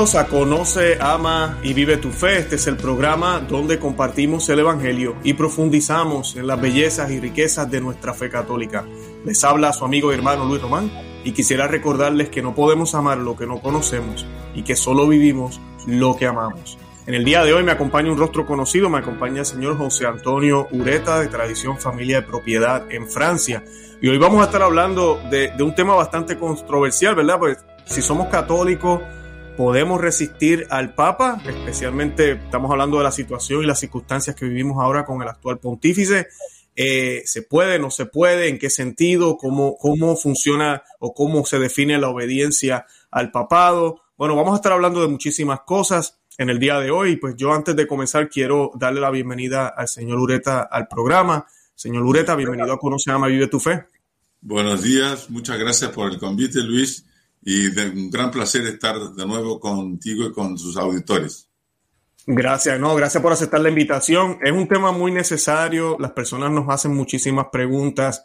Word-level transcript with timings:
Conoce, 0.00 0.96
Ama 0.98 1.58
y 1.62 1.74
Vive 1.74 1.98
tu 1.98 2.08
Fe. 2.10 2.38
Este 2.38 2.56
es 2.56 2.66
el 2.66 2.78
programa 2.78 3.38
donde 3.40 3.78
compartimos 3.78 4.48
el 4.48 4.60
Evangelio 4.60 5.14
y 5.22 5.34
profundizamos 5.34 6.36
en 6.36 6.46
las 6.46 6.58
bellezas 6.58 7.10
y 7.10 7.20
riquezas 7.20 7.70
de 7.70 7.82
nuestra 7.82 8.14
fe 8.14 8.30
católica. 8.30 8.86
Les 9.26 9.44
habla 9.44 9.74
su 9.74 9.84
amigo 9.84 10.10
y 10.10 10.14
hermano 10.14 10.46
Luis 10.46 10.62
Román 10.62 10.90
y 11.22 11.32
quisiera 11.32 11.68
recordarles 11.68 12.30
que 12.30 12.40
no 12.40 12.54
podemos 12.54 12.94
amar 12.94 13.18
lo 13.18 13.36
que 13.36 13.46
no 13.46 13.60
conocemos 13.60 14.24
y 14.54 14.62
que 14.62 14.74
solo 14.74 15.06
vivimos 15.06 15.60
lo 15.86 16.16
que 16.16 16.26
amamos. 16.26 16.78
En 17.06 17.12
el 17.12 17.22
día 17.22 17.44
de 17.44 17.52
hoy 17.52 17.62
me 17.62 17.72
acompaña 17.72 18.10
un 18.10 18.16
rostro 18.16 18.46
conocido, 18.46 18.88
me 18.88 19.00
acompaña 19.00 19.40
el 19.40 19.46
señor 19.46 19.76
José 19.76 20.06
Antonio 20.06 20.66
Ureta 20.72 21.20
de 21.20 21.28
Tradición 21.28 21.76
Familia 21.76 22.22
de 22.22 22.26
Propiedad 22.26 22.90
en 22.90 23.06
Francia. 23.06 23.64
Y 24.00 24.08
hoy 24.08 24.16
vamos 24.16 24.40
a 24.40 24.46
estar 24.46 24.62
hablando 24.62 25.20
de, 25.30 25.52
de 25.54 25.62
un 25.62 25.74
tema 25.74 25.94
bastante 25.94 26.38
controversial, 26.38 27.14
¿verdad? 27.14 27.38
Pues 27.38 27.58
si 27.84 28.00
somos 28.00 28.28
católicos, 28.28 29.02
podemos 29.60 30.00
resistir 30.00 30.66
al 30.70 30.94
Papa, 30.94 31.38
especialmente 31.46 32.32
estamos 32.32 32.70
hablando 32.70 32.96
de 32.96 33.04
la 33.04 33.12
situación 33.12 33.62
y 33.62 33.66
las 33.66 33.78
circunstancias 33.78 34.34
que 34.34 34.46
vivimos 34.46 34.82
ahora 34.82 35.04
con 35.04 35.20
el 35.20 35.28
actual 35.28 35.58
pontífice. 35.58 36.28
Eh, 36.74 37.20
¿Se 37.26 37.42
puede, 37.42 37.78
no 37.78 37.90
se 37.90 38.06
puede? 38.06 38.48
¿En 38.48 38.58
qué 38.58 38.70
sentido? 38.70 39.36
¿Cómo, 39.36 39.76
¿Cómo 39.76 40.16
funciona 40.16 40.82
o 40.98 41.12
cómo 41.12 41.44
se 41.44 41.58
define 41.58 41.98
la 41.98 42.08
obediencia 42.08 42.86
al 43.10 43.32
papado? 43.32 44.00
Bueno, 44.16 44.34
vamos 44.34 44.54
a 44.54 44.56
estar 44.56 44.72
hablando 44.72 45.02
de 45.02 45.08
muchísimas 45.08 45.60
cosas 45.66 46.18
en 46.38 46.48
el 46.48 46.58
día 46.58 46.80
de 46.80 46.90
hoy. 46.90 47.16
Pues 47.16 47.36
yo 47.36 47.52
antes 47.52 47.76
de 47.76 47.86
comenzar 47.86 48.30
quiero 48.30 48.70
darle 48.76 49.02
la 49.02 49.10
bienvenida 49.10 49.68
al 49.68 49.88
señor 49.88 50.20
Ureta 50.20 50.62
al 50.62 50.88
programa. 50.88 51.46
Señor 51.74 52.04
Ureta, 52.04 52.34
bienvenido 52.34 52.72
a 52.72 52.78
Conoce, 52.78 53.10
Ama, 53.10 53.26
Vive 53.26 53.48
tu 53.48 53.60
Fe. 53.60 53.84
Buenos 54.40 54.82
días, 54.82 55.28
muchas 55.28 55.58
gracias 55.58 55.90
por 55.90 56.10
el 56.10 56.18
convite, 56.18 56.62
Luis 56.62 57.04
y 57.42 57.70
de 57.70 57.88
un 57.88 58.10
gran 58.10 58.30
placer 58.30 58.62
estar 58.66 58.98
de 58.98 59.26
nuevo 59.26 59.58
contigo 59.58 60.26
y 60.26 60.32
con 60.32 60.58
sus 60.58 60.76
auditores. 60.76 61.48
Gracias, 62.26 62.78
no, 62.78 62.94
gracias 62.94 63.22
por 63.22 63.32
aceptar 63.32 63.60
la 63.60 63.70
invitación. 63.70 64.38
Es 64.42 64.52
un 64.52 64.68
tema 64.68 64.92
muy 64.92 65.10
necesario, 65.10 65.96
las 65.98 66.12
personas 66.12 66.50
nos 66.50 66.68
hacen 66.68 66.94
muchísimas 66.94 67.46
preguntas 67.50 68.24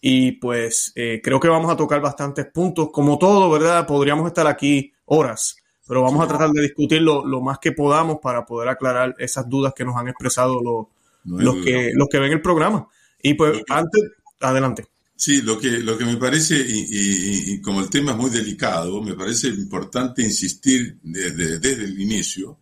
y 0.00 0.32
pues 0.32 0.92
eh, 0.96 1.20
creo 1.22 1.38
que 1.38 1.48
vamos 1.48 1.70
a 1.70 1.76
tocar 1.76 2.00
bastantes 2.00 2.46
puntos. 2.46 2.88
Como 2.90 3.18
todo, 3.18 3.50
¿verdad? 3.50 3.86
Podríamos 3.86 4.26
estar 4.26 4.46
aquí 4.46 4.92
horas, 5.04 5.56
pero 5.86 6.02
vamos 6.02 6.24
a 6.24 6.28
tratar 6.28 6.50
de 6.50 6.62
discutirlo 6.62 7.24
lo 7.24 7.40
más 7.40 7.58
que 7.58 7.72
podamos 7.72 8.18
para 8.20 8.44
poder 8.44 8.68
aclarar 8.68 9.14
esas 9.18 9.48
dudas 9.48 9.74
que 9.74 9.84
nos 9.84 9.96
han 9.96 10.08
expresado 10.08 10.60
los, 10.62 10.86
los, 11.24 11.64
que, 11.64 11.92
los 11.94 12.08
que 12.08 12.18
ven 12.18 12.32
el 12.32 12.42
programa. 12.42 12.88
Y 13.22 13.34
pues 13.34 13.62
antes, 13.68 14.02
adelante. 14.40 14.86
Sí, 15.16 15.42
lo 15.42 15.58
que, 15.58 15.78
lo 15.78 15.96
que 15.96 16.04
me 16.04 16.16
parece, 16.16 16.64
y, 16.66 17.60
como 17.60 17.80
el 17.80 17.88
tema 17.88 18.12
es 18.12 18.18
muy 18.18 18.30
delicado, 18.30 19.00
me 19.00 19.14
parece 19.14 19.48
importante 19.48 20.22
insistir 20.22 20.98
desde, 21.02 21.58
desde 21.60 21.84
el 21.84 22.00
inicio 22.00 22.60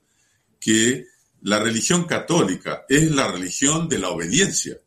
que 0.60 1.06
la 1.42 1.58
religión 1.58 2.04
católica 2.04 2.84
es 2.88 3.10
la 3.10 3.32
religión 3.32 3.88
de 3.88 3.98
la 3.98 4.10
obediencia. 4.10 4.78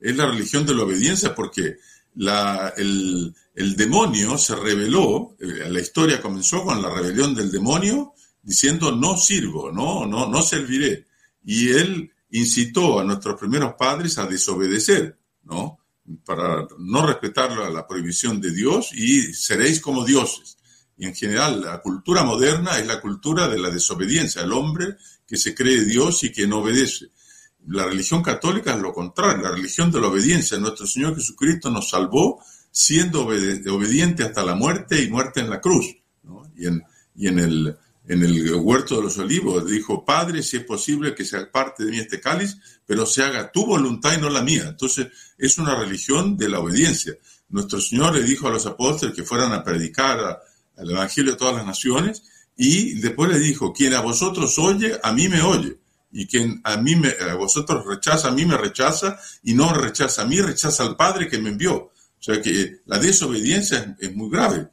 Es 0.00 0.16
la 0.16 0.26
religión 0.26 0.64
de 0.64 0.74
la 0.74 0.84
obediencia 0.84 1.34
porque 1.34 1.78
la, 2.14 2.72
el, 2.76 3.34
el, 3.54 3.76
demonio 3.76 4.38
se 4.38 4.54
rebeló, 4.54 5.36
eh, 5.40 5.68
la 5.68 5.80
historia 5.80 6.22
comenzó 6.22 6.62
con 6.62 6.80
la 6.80 6.90
rebelión 6.90 7.34
del 7.34 7.50
demonio 7.50 8.14
diciendo 8.42 8.92
no 8.92 9.16
sirvo, 9.16 9.72
no, 9.72 10.06
no, 10.06 10.28
no 10.28 10.42
serviré. 10.42 11.06
Y 11.44 11.70
él 11.70 12.12
incitó 12.30 13.00
a 13.00 13.04
nuestros 13.04 13.38
primeros 13.38 13.74
padres 13.74 14.16
a 14.18 14.26
desobedecer, 14.26 15.18
¿no? 15.44 15.78
Para 16.24 16.66
no 16.78 17.06
respetar 17.06 17.56
la, 17.56 17.86
prohibición 17.86 18.40
de 18.40 18.50
Dios 18.52 18.92
y 18.92 19.32
seréis 19.34 19.80
como 19.80 20.04
dioses. 20.04 20.58
Y 20.96 21.06
en 21.06 21.14
general 21.14 21.62
la 21.62 21.80
cultura 21.80 22.22
moderna 22.22 22.78
es 22.78 22.86
la 22.86 23.00
cultura 23.00 23.48
de 23.48 23.58
la 23.58 23.70
desobediencia, 23.70 24.42
el 24.42 24.52
hombre 24.52 24.96
que 25.26 25.36
se 25.36 25.54
cree 25.54 25.84
Dios 25.84 26.22
y 26.24 26.32
que 26.32 26.46
no 26.46 26.58
obedece. 26.58 27.06
La 27.66 27.86
religión 27.86 28.22
católica 28.22 28.74
es 28.74 28.80
lo 28.80 28.92
contrario, 28.92 29.42
la 29.42 29.50
religión 29.50 29.90
de 29.90 30.00
la 30.00 30.08
obediencia. 30.08 30.58
Nuestro 30.58 30.86
Señor 30.86 31.14
Jesucristo 31.14 31.70
nos 31.70 31.88
salvó 31.88 32.42
siendo 32.70 33.22
obediente 33.22 34.24
hasta 34.24 34.44
la 34.44 34.54
muerte 34.54 35.02
y 35.02 35.08
muerte 35.08 35.40
en 35.40 35.50
la 35.50 35.60
cruz. 35.60 35.96
Y, 36.56 36.66
en, 36.66 36.82
y 37.14 37.28
en 37.28 37.38
el 37.38 37.76
en 38.06 38.22
el 38.22 38.54
huerto 38.56 38.96
de 38.96 39.02
los 39.02 39.16
olivos, 39.18 39.66
dijo, 39.66 40.04
Padre, 40.04 40.42
si 40.42 40.58
es 40.58 40.64
posible 40.64 41.14
que 41.14 41.24
sea 41.24 41.50
parte 41.50 41.84
de 41.84 41.90
mí 41.90 41.98
este 41.98 42.20
cáliz, 42.20 42.56
pero 42.84 43.06
se 43.06 43.22
haga 43.22 43.50
tu 43.50 43.64
voluntad 43.64 44.14
y 44.16 44.20
no 44.20 44.28
la 44.28 44.42
mía. 44.42 44.66
Entonces, 44.68 45.08
es 45.38 45.56
una 45.58 45.74
religión 45.74 46.36
de 46.36 46.48
la 46.48 46.60
obediencia. 46.60 47.14
Nuestro 47.48 47.80
Señor 47.80 48.14
le 48.14 48.22
dijo 48.22 48.48
a 48.48 48.50
los 48.50 48.66
apóstoles 48.66 49.14
que 49.14 49.22
fueran 49.22 49.52
a 49.52 49.64
predicar 49.64 50.40
el 50.76 50.90
Evangelio 50.90 51.32
de 51.32 51.38
todas 51.38 51.56
las 51.56 51.66
naciones 51.66 52.22
y 52.56 53.00
después 53.00 53.30
le 53.30 53.38
dijo, 53.38 53.72
quien 53.72 53.94
a 53.94 54.00
vosotros 54.00 54.58
oye, 54.58 54.98
a 55.02 55.12
mí 55.12 55.28
me 55.28 55.40
oye. 55.40 55.78
Y 56.12 56.26
quien 56.26 56.60
a 56.62 56.76
mí 56.76 56.94
a 57.28 57.34
vosotros 57.34 57.84
rechaza, 57.86 58.28
a 58.28 58.32
mí 58.32 58.46
me 58.46 58.56
rechaza, 58.56 59.18
y 59.42 59.54
no 59.54 59.74
rechaza 59.74 60.22
a 60.22 60.26
mí, 60.26 60.40
rechaza 60.40 60.84
al 60.84 60.94
Padre 60.94 61.28
que 61.28 61.38
me 61.38 61.50
envió. 61.50 61.74
O 61.74 61.92
sea 62.20 62.40
que 62.40 62.82
la 62.86 62.98
desobediencia 63.00 63.96
es 63.98 64.14
muy 64.14 64.30
grave. 64.30 64.68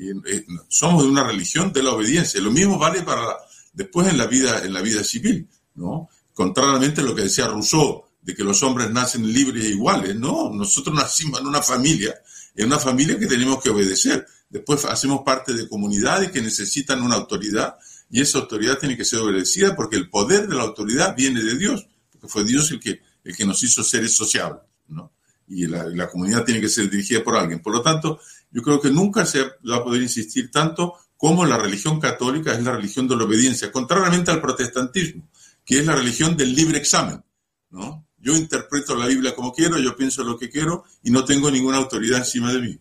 Eh, 0.00 0.46
somos 0.68 1.02
de 1.02 1.10
una 1.10 1.24
religión 1.24 1.72
de 1.72 1.82
la 1.82 1.92
obediencia. 1.92 2.40
Lo 2.40 2.50
mismo 2.50 2.78
vale 2.78 3.02
para 3.02 3.36
después 3.72 4.08
en 4.08 4.16
la 4.16 4.26
vida, 4.26 4.64
en 4.64 4.72
la 4.72 4.80
vida 4.80 5.04
civil, 5.04 5.48
¿no? 5.74 6.08
Contrariamente 6.32 7.02
a 7.02 7.04
lo 7.04 7.14
que 7.14 7.22
decía 7.22 7.46
Rousseau, 7.46 8.04
de 8.22 8.34
que 8.34 8.44
los 8.44 8.62
hombres 8.62 8.90
nacen 8.90 9.30
libres 9.30 9.64
e 9.64 9.70
iguales, 9.70 10.16
no, 10.16 10.50
nosotros 10.50 10.94
nacimos 10.94 11.40
en 11.40 11.46
una 11.46 11.62
familia, 11.62 12.14
en 12.54 12.66
una 12.66 12.78
familia 12.78 13.18
que 13.18 13.26
tenemos 13.26 13.62
que 13.62 13.70
obedecer. 13.70 14.26
Después 14.48 14.84
hacemos 14.86 15.20
parte 15.24 15.52
de 15.52 15.68
comunidades 15.68 16.30
que 16.30 16.42
necesitan 16.42 17.02
una 17.02 17.16
autoridad 17.16 17.76
y 18.10 18.20
esa 18.20 18.38
autoridad 18.38 18.78
tiene 18.78 18.96
que 18.96 19.04
ser 19.04 19.20
obedecida 19.20 19.76
porque 19.76 19.96
el 19.96 20.08
poder 20.10 20.48
de 20.48 20.56
la 20.56 20.62
autoridad 20.62 21.14
viene 21.14 21.42
de 21.42 21.56
Dios, 21.56 21.86
porque 22.10 22.28
fue 22.28 22.44
Dios 22.44 22.70
el 22.70 22.80
que, 22.80 23.00
el 23.22 23.36
que 23.36 23.44
nos 23.44 23.62
hizo 23.62 23.84
seres 23.84 24.14
sociables, 24.14 24.62
¿no? 24.88 25.12
Y 25.46 25.66
la, 25.66 25.84
la 25.84 26.08
comunidad 26.08 26.44
tiene 26.44 26.60
que 26.60 26.68
ser 26.68 26.88
dirigida 26.88 27.22
por 27.24 27.36
alguien. 27.36 27.60
Por 27.60 27.72
lo 27.72 27.82
tanto, 27.82 28.20
yo 28.50 28.62
creo 28.62 28.80
que 28.80 28.90
nunca 28.90 29.24
se 29.24 29.42
va 29.42 29.76
a 29.76 29.84
poder 29.84 30.02
insistir 30.02 30.50
tanto 30.50 30.94
como 31.16 31.44
la 31.44 31.58
religión 31.58 32.00
católica 32.00 32.52
es 32.54 32.62
la 32.62 32.72
religión 32.72 33.06
de 33.06 33.16
la 33.16 33.24
obediencia, 33.24 33.70
contrariamente 33.70 34.30
al 34.30 34.40
protestantismo, 34.40 35.28
que 35.64 35.78
es 35.78 35.86
la 35.86 35.94
religión 35.94 36.36
del 36.36 36.54
libre 36.54 36.78
examen. 36.78 37.22
¿no? 37.70 38.06
Yo 38.18 38.34
interpreto 38.34 38.94
la 38.96 39.06
Biblia 39.06 39.34
como 39.34 39.52
quiero, 39.52 39.78
yo 39.78 39.96
pienso 39.96 40.24
lo 40.24 40.38
que 40.38 40.48
quiero 40.48 40.84
y 41.02 41.10
no 41.10 41.24
tengo 41.24 41.50
ninguna 41.50 41.76
autoridad 41.76 42.18
encima 42.18 42.52
de 42.52 42.60
mí. 42.60 42.78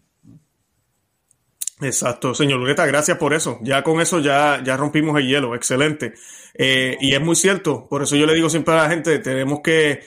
Exacto, 1.82 2.34
señor 2.34 2.60
Lureta, 2.60 2.86
gracias 2.86 3.18
por 3.18 3.34
eso. 3.34 3.58
Ya 3.62 3.84
con 3.84 4.02
eso 4.02 4.20
ya, 4.20 4.62
ya 4.64 4.76
rompimos 4.76 5.18
el 5.18 5.28
hielo, 5.28 5.56
excelente. 5.56 6.14
Eh, 6.54 6.98
y 7.00 7.14
es 7.14 7.22
muy 7.22 7.36
cierto, 7.36 7.88
por 7.88 8.04
eso 8.04 8.16
yo 8.16 8.26
le 8.26 8.36
digo 8.36 8.50
siempre 8.50 8.74
a 8.74 8.84
la 8.84 8.90
gente, 8.90 9.20
tenemos 9.20 9.62
que 9.64 10.02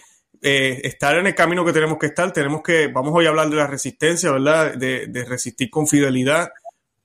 eh, 0.45 0.81
estar 0.83 1.17
en 1.17 1.29
el 1.29 1.37
camino 1.37 1.65
que 1.65 1.73
tenemos 1.73 1.99
que 1.99 2.07
estar, 2.07 2.33
tenemos 2.33 2.63
que, 2.63 2.89
vamos 2.89 3.13
hoy 3.15 3.27
a 3.27 3.29
hablar 3.29 3.49
de 3.49 3.55
la 3.55 3.69
resistencia, 3.69 4.33
¿verdad? 4.33 4.75
De, 4.75 5.25
resistir 5.25 5.71
con 5.71 5.87
fidelidad, 5.87 6.51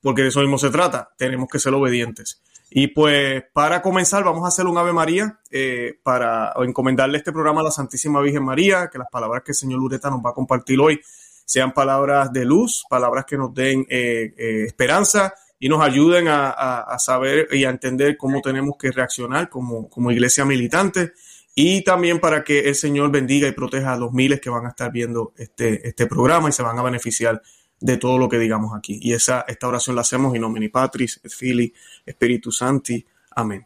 porque 0.02 0.22
de 0.22 0.28
eso 0.28 0.40
mismo 0.40 0.58
se 0.58 0.70
trata, 0.70 1.10
tenemos 1.16 1.48
que 1.48 1.60
ser 1.60 1.72
obedientes. 1.72 2.42
Y 2.68 2.88
pues 2.88 3.44
para 3.52 3.80
comenzar 3.80 4.24
vamos 4.24 4.44
a 4.44 4.48
hacer 4.48 4.66
un 4.66 4.76
Ave 4.76 4.92
María 4.92 5.38
eh, 5.52 6.00
para 6.02 6.52
encomendarle 6.56 7.18
este 7.18 7.32
programa 7.32 7.60
a 7.60 7.64
la 7.64 7.70
Santísima 7.70 8.20
Virgen 8.20 8.44
María, 8.44 8.90
que 8.90 8.98
las 8.98 9.08
palabras 9.08 9.44
que 9.44 9.52
el 9.52 9.56
Señor 9.56 9.78
Lureta 9.78 10.10
nos 10.10 10.18
va 10.18 10.30
a 10.30 10.34
compartir 10.34 10.80
hoy 10.80 11.00
sean 11.44 11.72
palabras 11.72 12.32
de 12.32 12.44
luz, 12.44 12.84
palabras 12.90 13.24
que 13.24 13.38
nos 13.38 13.54
den 13.54 13.86
eh, 13.88 14.34
esperanza 14.66 15.32
y 15.60 15.68
nos 15.68 15.80
ayuden 15.80 16.26
a, 16.28 16.96
saber 16.98 17.48
y 17.52 17.64
a 17.64 17.70
entender 17.70 18.16
cómo 18.16 18.42
tenemos 18.42 18.76
que 18.76 18.90
reaccionar 18.90 19.48
como, 19.48 19.88
como 19.88 20.10
iglesia 20.10 20.44
militante 20.44 21.12
y 21.60 21.82
también 21.82 22.20
para 22.20 22.44
que 22.44 22.68
el 22.68 22.76
Señor 22.76 23.10
bendiga 23.10 23.48
y 23.48 23.52
proteja 23.52 23.94
a 23.94 23.96
los 23.96 24.12
miles 24.12 24.40
que 24.40 24.48
van 24.48 24.66
a 24.66 24.68
estar 24.68 24.92
viendo 24.92 25.32
este, 25.36 25.88
este 25.88 26.06
programa 26.06 26.48
y 26.48 26.52
se 26.52 26.62
van 26.62 26.78
a 26.78 26.84
beneficiar 26.84 27.42
de 27.80 27.96
todo 27.96 28.16
lo 28.16 28.28
que 28.28 28.38
digamos 28.38 28.76
aquí. 28.76 29.00
Y 29.02 29.12
esa, 29.12 29.44
esta 29.48 29.66
oración 29.66 29.96
la 29.96 30.02
hacemos 30.02 30.36
in 30.36 30.40
nomine 30.40 30.70
Patris, 30.70 31.20
et 31.24 31.32
Filii, 31.32 31.74
Spiritus 32.08 32.58
Santi. 32.58 33.04
Amén. 33.34 33.64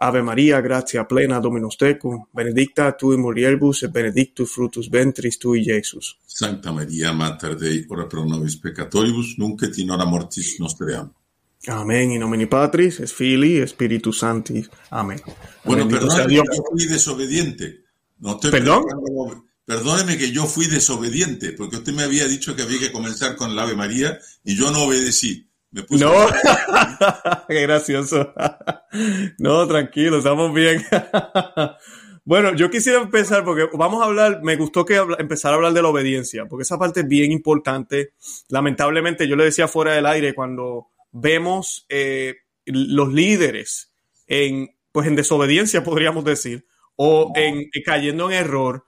Ave 0.00 0.22
María, 0.22 0.60
gracia 0.60 1.08
plena, 1.08 1.40
Dominus 1.40 1.78
tecum, 1.78 2.26
benedicta 2.30 2.94
tu 2.94 3.14
in 3.14 3.20
mulieribus 3.22 3.84
et 3.84 3.90
benedictus 3.90 4.50
fructus 4.52 4.90
ventris 4.90 5.38
tui, 5.38 5.62
Iesus. 5.64 6.18
Sancta 6.26 6.72
Maria, 6.72 7.14
Mater 7.14 7.56
Dei, 7.56 7.86
ora 7.88 8.06
pro 8.06 8.26
nobis 8.26 8.58
peccatoribus, 8.58 9.38
nunc 9.38 9.62
et 9.62 9.78
in 9.78 9.88
mortis 10.06 10.58
nostre. 10.58 11.08
Amén. 11.66 12.12
In 12.12 12.20
nomine 12.20 12.46
Patris, 12.46 13.00
es 13.00 13.12
Fili, 13.12 13.58
Espíritu 13.58 14.12
Santi. 14.12 14.64
Amén. 14.90 15.20
Bueno, 15.64 15.86
perdóneme 15.88 16.28
que 16.28 16.56
yo 16.56 16.62
fui 16.70 16.86
desobediente. 16.86 17.84
No 18.18 18.38
¿Perdón? 18.40 18.84
Perdóneme 19.64 20.18
que 20.18 20.32
yo 20.32 20.46
fui 20.46 20.66
desobediente, 20.66 21.52
porque 21.52 21.76
usted 21.76 21.92
me 21.92 22.02
había 22.02 22.26
dicho 22.26 22.56
que 22.56 22.62
había 22.62 22.80
que 22.80 22.92
comenzar 22.92 23.36
con 23.36 23.54
la 23.54 23.62
Ave 23.62 23.76
María 23.76 24.18
y 24.42 24.56
yo 24.56 24.70
no 24.70 24.84
obedecí. 24.84 25.48
Me 25.70 25.84
puse 25.84 26.04
no, 26.04 26.12
qué 27.48 27.62
gracioso. 27.62 28.34
no, 29.38 29.68
tranquilo, 29.68 30.18
estamos 30.18 30.52
bien. 30.52 30.82
bueno, 32.24 32.56
yo 32.56 32.68
quisiera 32.70 33.00
empezar 33.00 33.44
porque 33.44 33.68
vamos 33.74 34.02
a 34.02 34.06
hablar, 34.06 34.42
me 34.42 34.56
gustó 34.56 34.84
que 34.84 34.96
empezar 34.96 35.52
a 35.52 35.56
hablar 35.56 35.72
de 35.72 35.82
la 35.82 35.88
obediencia, 35.88 36.46
porque 36.46 36.64
esa 36.64 36.78
parte 36.78 37.00
es 37.00 37.08
bien 37.08 37.30
importante. 37.30 38.14
Lamentablemente, 38.48 39.28
yo 39.28 39.36
le 39.36 39.44
decía 39.44 39.68
fuera 39.68 39.92
del 39.92 40.06
aire 40.06 40.34
cuando 40.34 40.88
vemos, 41.12 41.86
eh, 41.88 42.36
los 42.66 43.12
líderes 43.12 43.92
en, 44.26 44.70
pues 44.92 45.06
en 45.06 45.16
desobediencia, 45.16 45.82
podríamos 45.82 46.24
decir, 46.24 46.66
o 46.96 47.32
en, 47.34 47.70
cayendo 47.84 48.30
en 48.30 48.36
error, 48.36 48.84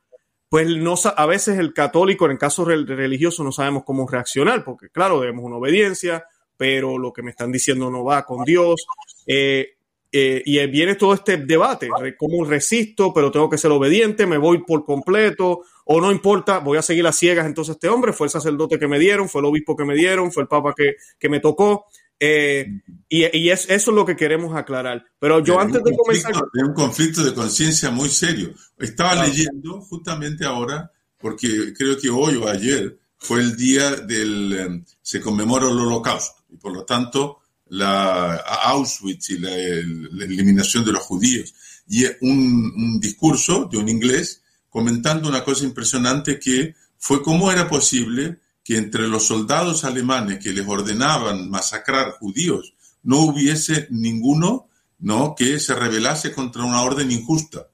pues 0.48 0.68
no, 0.68 0.94
a 1.16 1.26
veces 1.26 1.58
el 1.58 1.72
católico, 1.72 2.26
en 2.26 2.32
el 2.32 2.38
caso 2.38 2.64
religioso, 2.64 3.42
no 3.42 3.52
sabemos 3.52 3.84
cómo 3.84 4.06
reaccionar, 4.06 4.64
porque 4.64 4.90
claro, 4.90 5.18
debemos 5.18 5.44
una 5.46 5.56
obediencia, 5.56 6.26
pero 6.58 6.98
lo 6.98 7.12
que 7.12 7.22
me 7.22 7.30
están 7.30 7.50
diciendo 7.50 7.90
no 7.90 8.04
va 8.04 8.24
con 8.24 8.44
Dios. 8.44 8.86
Eh, 9.26 9.76
eh, 10.14 10.42
y 10.44 10.64
viene 10.66 10.94
todo 10.96 11.14
este 11.14 11.38
debate, 11.38 11.88
cómo 12.18 12.44
resisto, 12.44 13.14
pero 13.14 13.30
tengo 13.30 13.48
que 13.48 13.56
ser 13.56 13.70
obediente, 13.70 14.26
me 14.26 14.36
voy 14.36 14.62
por 14.62 14.84
completo, 14.84 15.62
o 15.86 16.00
no 16.02 16.12
importa, 16.12 16.58
voy 16.58 16.76
a 16.76 16.82
seguir 16.82 17.02
las 17.02 17.16
ciegas. 17.16 17.46
Entonces 17.46 17.76
este 17.76 17.88
hombre 17.88 18.12
fue 18.12 18.26
el 18.26 18.30
sacerdote 18.30 18.78
que 18.78 18.86
me 18.86 18.98
dieron, 18.98 19.30
fue 19.30 19.40
el 19.40 19.46
obispo 19.46 19.74
que 19.74 19.86
me 19.86 19.94
dieron, 19.94 20.30
fue 20.30 20.42
el 20.42 20.48
papa 20.50 20.74
que, 20.76 20.96
que 21.18 21.30
me 21.30 21.40
tocó. 21.40 21.86
Eh, 22.24 22.68
y, 23.08 23.36
y 23.36 23.50
es, 23.50 23.68
eso 23.68 23.90
es 23.90 23.94
lo 23.96 24.06
que 24.06 24.14
queremos 24.14 24.54
aclarar. 24.54 25.04
Pero 25.18 25.40
yo 25.40 25.58
antes 25.58 25.82
de 25.82 25.96
comenzar... 25.96 26.30
Es 26.30 26.62
un 26.62 26.72
conflicto 26.72 27.24
de 27.24 27.34
conciencia 27.34 27.90
muy 27.90 28.08
serio. 28.08 28.54
Estaba 28.78 29.26
leyendo 29.26 29.80
justamente 29.80 30.44
ahora, 30.44 30.92
porque 31.18 31.74
creo 31.76 31.98
que 31.98 32.10
hoy 32.10 32.36
o 32.36 32.48
ayer 32.48 32.96
fue 33.18 33.40
el 33.40 33.56
día 33.56 33.96
del... 33.96 34.84
se 35.02 35.20
conmemora 35.20 35.68
el 35.68 35.76
holocausto, 35.76 36.44
y 36.48 36.58
por 36.58 36.72
lo 36.72 36.84
tanto 36.84 37.40
la 37.66 38.36
Auschwitz 38.36 39.30
y 39.30 39.38
la, 39.38 39.52
eliminación 39.52 40.84
de 40.84 40.92
los 40.92 41.02
judíos. 41.02 41.52
Y 41.88 42.04
un, 42.20 42.72
un, 42.76 43.00
discurso 43.00 43.68
de 43.68 43.78
un 43.78 43.88
inglés 43.88 44.42
comentando 44.68 45.28
una 45.28 45.42
cosa 45.42 45.64
impresionante 45.64 46.38
que 46.38 46.76
fue 46.98 47.20
cómo 47.20 47.50
era 47.50 47.68
posible 47.68 48.38
que 48.64 48.76
entre 48.76 49.08
los 49.08 49.26
soldados 49.26 49.84
alemanes 49.84 50.38
que 50.38 50.52
les 50.52 50.66
ordenaban 50.66 51.50
masacrar 51.50 52.12
judíos 52.12 52.74
no 53.02 53.18
hubiese 53.18 53.88
ninguno 53.90 54.68
¿no? 55.00 55.34
que 55.36 55.58
se 55.58 55.74
rebelase 55.74 56.32
contra 56.32 56.64
una 56.64 56.82
orden 56.82 57.10
injusta. 57.10 57.68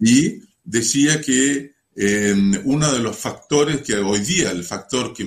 Y 0.00 0.40
decía 0.62 1.20
que 1.20 1.74
eh, 1.96 2.34
uno 2.64 2.92
de 2.92 3.00
los 3.00 3.16
factores 3.16 3.82
que 3.82 3.96
hoy 3.96 4.20
día, 4.20 4.50
el 4.50 4.62
factor 4.62 5.12
que, 5.12 5.26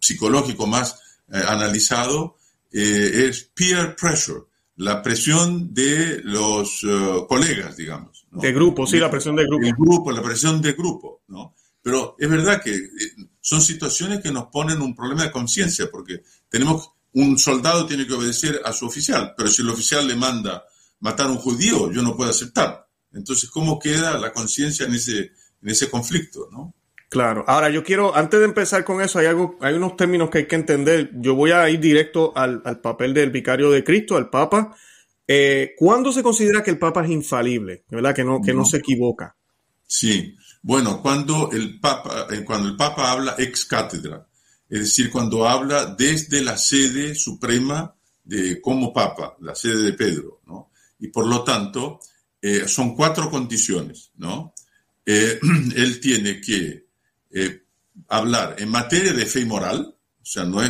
psicológico 0.00 0.66
más 0.66 0.98
eh, 1.32 1.40
analizado, 1.46 2.36
eh, 2.72 3.26
es 3.28 3.44
peer 3.54 3.94
pressure, 3.94 4.42
la 4.76 5.02
presión 5.02 5.72
de 5.72 6.20
los 6.24 6.82
eh, 6.84 7.24
colegas, 7.28 7.76
digamos. 7.76 8.26
De 8.30 8.52
grupo, 8.52 8.86
sí, 8.86 8.98
la 8.98 9.10
presión 9.10 9.36
de 9.36 9.44
grupo. 9.44 9.64
El 9.64 9.72
grupo, 9.72 10.12
la 10.12 10.22
presión 10.22 10.60
de 10.60 10.72
grupo, 10.72 11.22
¿no? 11.28 11.54
Pero 11.80 12.16
es 12.18 12.28
verdad 12.28 12.60
que 12.62 12.76
son 13.46 13.60
situaciones 13.60 14.20
que 14.20 14.32
nos 14.32 14.46
ponen 14.46 14.82
un 14.82 14.92
problema 14.92 15.22
de 15.22 15.30
conciencia, 15.30 15.88
porque 15.88 16.24
tenemos, 16.48 16.90
un 17.12 17.38
soldado 17.38 17.86
tiene 17.86 18.04
que 18.04 18.14
obedecer 18.14 18.60
a 18.64 18.72
su 18.72 18.86
oficial, 18.86 19.34
pero 19.36 19.48
si 19.48 19.62
el 19.62 19.70
oficial 19.70 20.04
le 20.08 20.16
manda 20.16 20.64
matar 20.98 21.26
a 21.26 21.30
un 21.30 21.38
judío, 21.38 21.92
yo 21.92 22.02
no 22.02 22.16
puedo 22.16 22.28
aceptar. 22.28 22.88
Entonces, 23.12 23.48
¿cómo 23.48 23.78
queda 23.78 24.18
la 24.18 24.32
conciencia 24.32 24.84
en 24.86 24.94
ese, 24.94 25.30
en 25.62 25.68
ese 25.68 25.88
conflicto, 25.88 26.48
no? 26.50 26.74
Claro. 27.08 27.44
Ahora 27.46 27.70
yo 27.70 27.84
quiero, 27.84 28.16
antes 28.16 28.40
de 28.40 28.46
empezar 28.46 28.82
con 28.82 29.00
eso, 29.00 29.20
hay 29.20 29.26
algo, 29.26 29.56
hay 29.60 29.74
unos 29.74 29.94
términos 29.94 30.28
que 30.28 30.38
hay 30.38 30.46
que 30.48 30.56
entender. 30.56 31.12
Yo 31.14 31.36
voy 31.36 31.52
a 31.52 31.70
ir 31.70 31.78
directo 31.78 32.32
al, 32.36 32.80
papel 32.80 33.14
del 33.14 33.30
vicario 33.30 33.70
de 33.70 33.84
Cristo, 33.84 34.16
al 34.16 34.28
Papa. 34.28 34.76
Eh, 35.24 35.72
¿Cuándo 35.76 36.10
se 36.10 36.24
considera 36.24 36.64
que 36.64 36.72
el 36.72 36.80
Papa 36.80 37.04
es 37.04 37.12
infalible? 37.12 37.84
¿Verdad? 37.88 38.12
Que 38.12 38.24
no, 38.24 38.40
que 38.42 38.52
no, 38.52 38.64
se 38.64 38.78
equivoca. 38.78 39.36
Sí. 39.86 40.34
Bueno, 40.66 41.00
cuando 41.00 41.52
el 41.52 41.78
Papa, 41.78 42.26
eh, 42.28 42.42
cuando 42.44 42.68
el 42.68 42.74
Papa 42.74 43.12
habla 43.12 43.36
ex 43.38 43.66
cátedra, 43.66 44.26
es 44.68 44.80
decir, 44.80 45.12
cuando 45.12 45.48
habla 45.48 45.94
desde 45.96 46.42
la 46.42 46.58
sede 46.58 47.14
suprema 47.14 47.94
de 48.24 48.60
como 48.60 48.92
Papa, 48.92 49.36
la 49.42 49.54
sede 49.54 49.80
de 49.82 49.92
Pedro. 49.92 50.40
Y 50.98 51.06
por 51.06 51.28
lo 51.28 51.44
tanto, 51.44 52.00
eh, 52.42 52.66
son 52.66 52.96
cuatro 52.96 53.30
condiciones, 53.30 54.10
¿no? 54.16 54.54
él 55.04 56.00
tiene 56.00 56.40
que 56.40 56.88
eh, 57.30 57.62
hablar 58.08 58.56
en 58.58 58.68
materia 58.68 59.12
de 59.12 59.24
fe 59.24 59.42
y 59.42 59.44
moral, 59.44 59.94
o 60.20 60.24
sea, 60.24 60.42
no, 60.42 60.60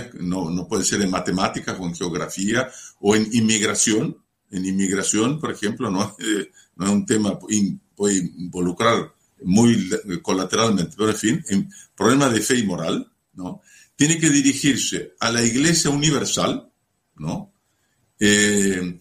no, 0.51 0.69
puede 0.69 0.85
ser 0.85 1.01
en 1.01 1.11
matemáticas 1.11 1.75
o 1.81 1.87
en 1.87 1.97
geografía 1.97 2.71
o 3.01 3.17
en 3.17 3.31
inmigración. 3.33 4.15
En 4.51 4.67
inmigración, 4.67 5.41
por 5.41 5.53
ejemplo, 5.53 5.91
no, 5.91 6.15
es 6.19 6.49
un 6.77 7.07
tema 7.07 7.39
puede 7.95 8.19
involucrar 8.19 9.16
muy 9.43 9.91
colateralmente, 10.23 10.95
pero 10.97 11.11
en 11.11 11.17
fin, 11.17 11.45
en 11.49 11.71
problemas 11.95 12.33
de 12.33 12.41
fe 12.41 12.59
y 12.59 12.67
moral, 12.67 13.11
¿no? 13.35 13.63
Tiene 13.95 14.19
que 14.19 14.31
dirigirse 14.31 15.15
a 15.21 15.31
la 15.31 15.43
Iglesia 15.43 15.91
Universal, 15.91 16.71
¿no? 17.17 17.53
Eh, 18.19 18.99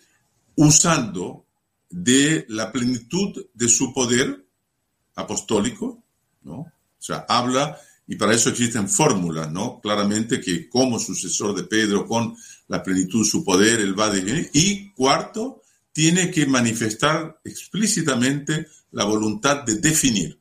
usando 0.55 1.45
de 1.89 2.45
la 2.49 2.71
plenitud 2.71 3.45
de 3.53 3.67
su 3.69 3.93
poder 3.93 4.45
apostólico, 5.15 6.03
¿no? 6.43 6.57
O 6.57 6.71
sea, 6.97 7.25
habla, 7.27 7.77
y 8.07 8.15
para 8.15 8.33
eso 8.33 8.49
existen 8.49 8.89
fórmulas, 8.89 9.51
¿no? 9.51 9.79
Claramente 9.81 10.41
que 10.41 10.69
como 10.69 10.99
sucesor 10.99 11.55
de 11.55 11.63
Pedro, 11.63 12.05
con 12.05 12.35
la 12.67 12.83
plenitud 12.83 13.23
de 13.23 13.29
su 13.29 13.43
poder, 13.43 13.79
él 13.79 13.97
va 13.97 14.05
a 14.05 14.11
definir. 14.11 14.49
Y 14.53 14.91
cuarto, 14.91 15.61
tiene 15.95 16.29
que 16.29 16.45
manifestar 16.45 17.39
explícitamente 17.45 18.67
la 18.91 19.05
voluntad 19.05 19.63
de 19.63 19.75
definir. 19.75 20.37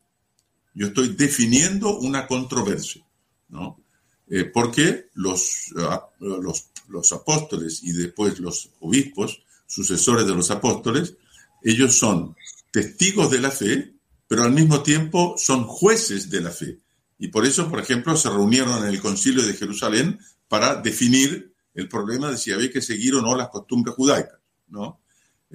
Yo 0.75 0.89
estoy 0.89 1.15
definiendo 1.15 1.97
una 2.01 2.27
controversia, 2.27 3.06
¿no? 3.51 3.81
Eh, 4.27 4.47
porque 4.47 5.11
los, 5.15 5.73
ah, 5.79 6.09
los, 6.19 6.71
los 6.89 7.12
apóstoles 7.12 7.85
y 7.85 7.93
después 7.93 8.41
los 8.41 8.71
obispos, 8.81 9.45
sucesores 9.65 10.27
de 10.27 10.35
los 10.35 10.51
apóstoles, 10.51 11.15
ellos 11.62 11.97
son 11.97 12.35
testigos 12.73 13.31
de 13.31 13.41
la 13.41 13.53
fe, 13.53 13.95
pero 14.27 14.43
al 14.43 14.51
mismo 14.51 14.83
tiempo 14.83 15.37
son 15.39 15.69
jueces 15.69 16.31
de 16.31 16.41
la 16.41 16.51
fe. 16.51 16.81
Y 17.17 17.29
por 17.29 17.47
eso, 17.47 17.71
por 17.71 17.79
ejemplo, 17.79 18.17
se 18.17 18.29
reunieron 18.29 18.83
en 18.83 18.89
el 18.89 19.01
concilio 19.01 19.47
de 19.47 19.55
Jerusalén 19.55 20.19
para 20.49 20.75
definir 20.83 21.55
el 21.75 21.89
problema 21.89 22.29
de 22.33 22.39
si 22.39 22.51
había 22.51 22.73
que 22.73 22.83
seguir 22.83 23.15
o 23.15 23.23
no 23.23 23.37
las 23.37 23.51
costumbres 23.51 23.95
judaicas, 23.95 24.41
¿no? 24.67 25.04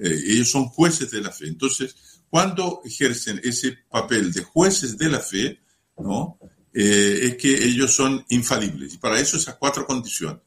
Eh, 0.02 0.20
ellos 0.28 0.50
son 0.50 0.66
jueces 0.66 1.10
de 1.10 1.20
la 1.20 1.30
fe. 1.30 1.46
Entonces, 1.46 1.94
cuando 2.28 2.80
ejercen 2.84 3.40
ese 3.42 3.78
papel 3.88 4.32
de 4.32 4.42
jueces 4.42 4.96
de 4.96 5.08
la 5.08 5.20
fe, 5.20 5.60
¿no? 5.98 6.38
Eh, 6.72 7.20
es 7.22 7.36
que 7.36 7.64
ellos 7.64 7.94
son 7.94 8.24
infalibles. 8.28 8.94
Y 8.94 8.98
para 8.98 9.18
eso 9.18 9.36
esas 9.36 9.56
cuatro 9.56 9.86
condiciones. 9.86 10.40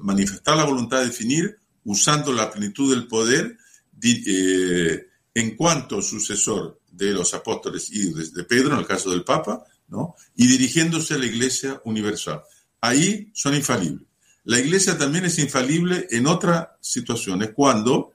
Manifestar 0.00 0.56
la 0.56 0.64
voluntad 0.64 1.00
de 1.00 1.06
definir 1.06 1.58
usando 1.84 2.32
la 2.32 2.50
plenitud 2.50 2.90
del 2.90 3.06
poder 3.06 3.56
eh, 4.02 5.06
en 5.34 5.56
cuanto 5.56 6.02
sucesor 6.02 6.80
de 6.90 7.12
los 7.12 7.34
apóstoles 7.34 7.90
y 7.92 8.12
de 8.12 8.44
Pedro, 8.44 8.72
en 8.72 8.80
el 8.80 8.86
caso 8.86 9.10
del 9.10 9.22
Papa, 9.22 9.64
¿no? 9.88 10.14
y 10.34 10.46
dirigiéndose 10.46 11.14
a 11.14 11.18
la 11.18 11.26
Iglesia 11.26 11.80
Universal. 11.84 12.42
Ahí 12.80 13.30
son 13.34 13.54
infalibles. 13.54 14.06
La 14.44 14.58
Iglesia 14.58 14.96
también 14.96 15.24
es 15.24 15.38
infalible 15.38 16.06
en 16.10 16.26
otras 16.26 16.68
situaciones, 16.80 17.50
cuando 17.54 18.12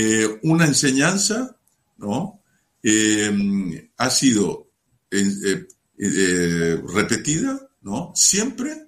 eh, 0.00 0.38
una 0.44 0.64
enseñanza 0.64 1.56
¿no? 1.96 2.40
Eh, 2.82 3.90
ha 3.96 4.10
sido 4.10 4.70
eh, 5.10 5.66
repetida 6.86 7.68
¿no? 7.80 8.12
siempre, 8.14 8.86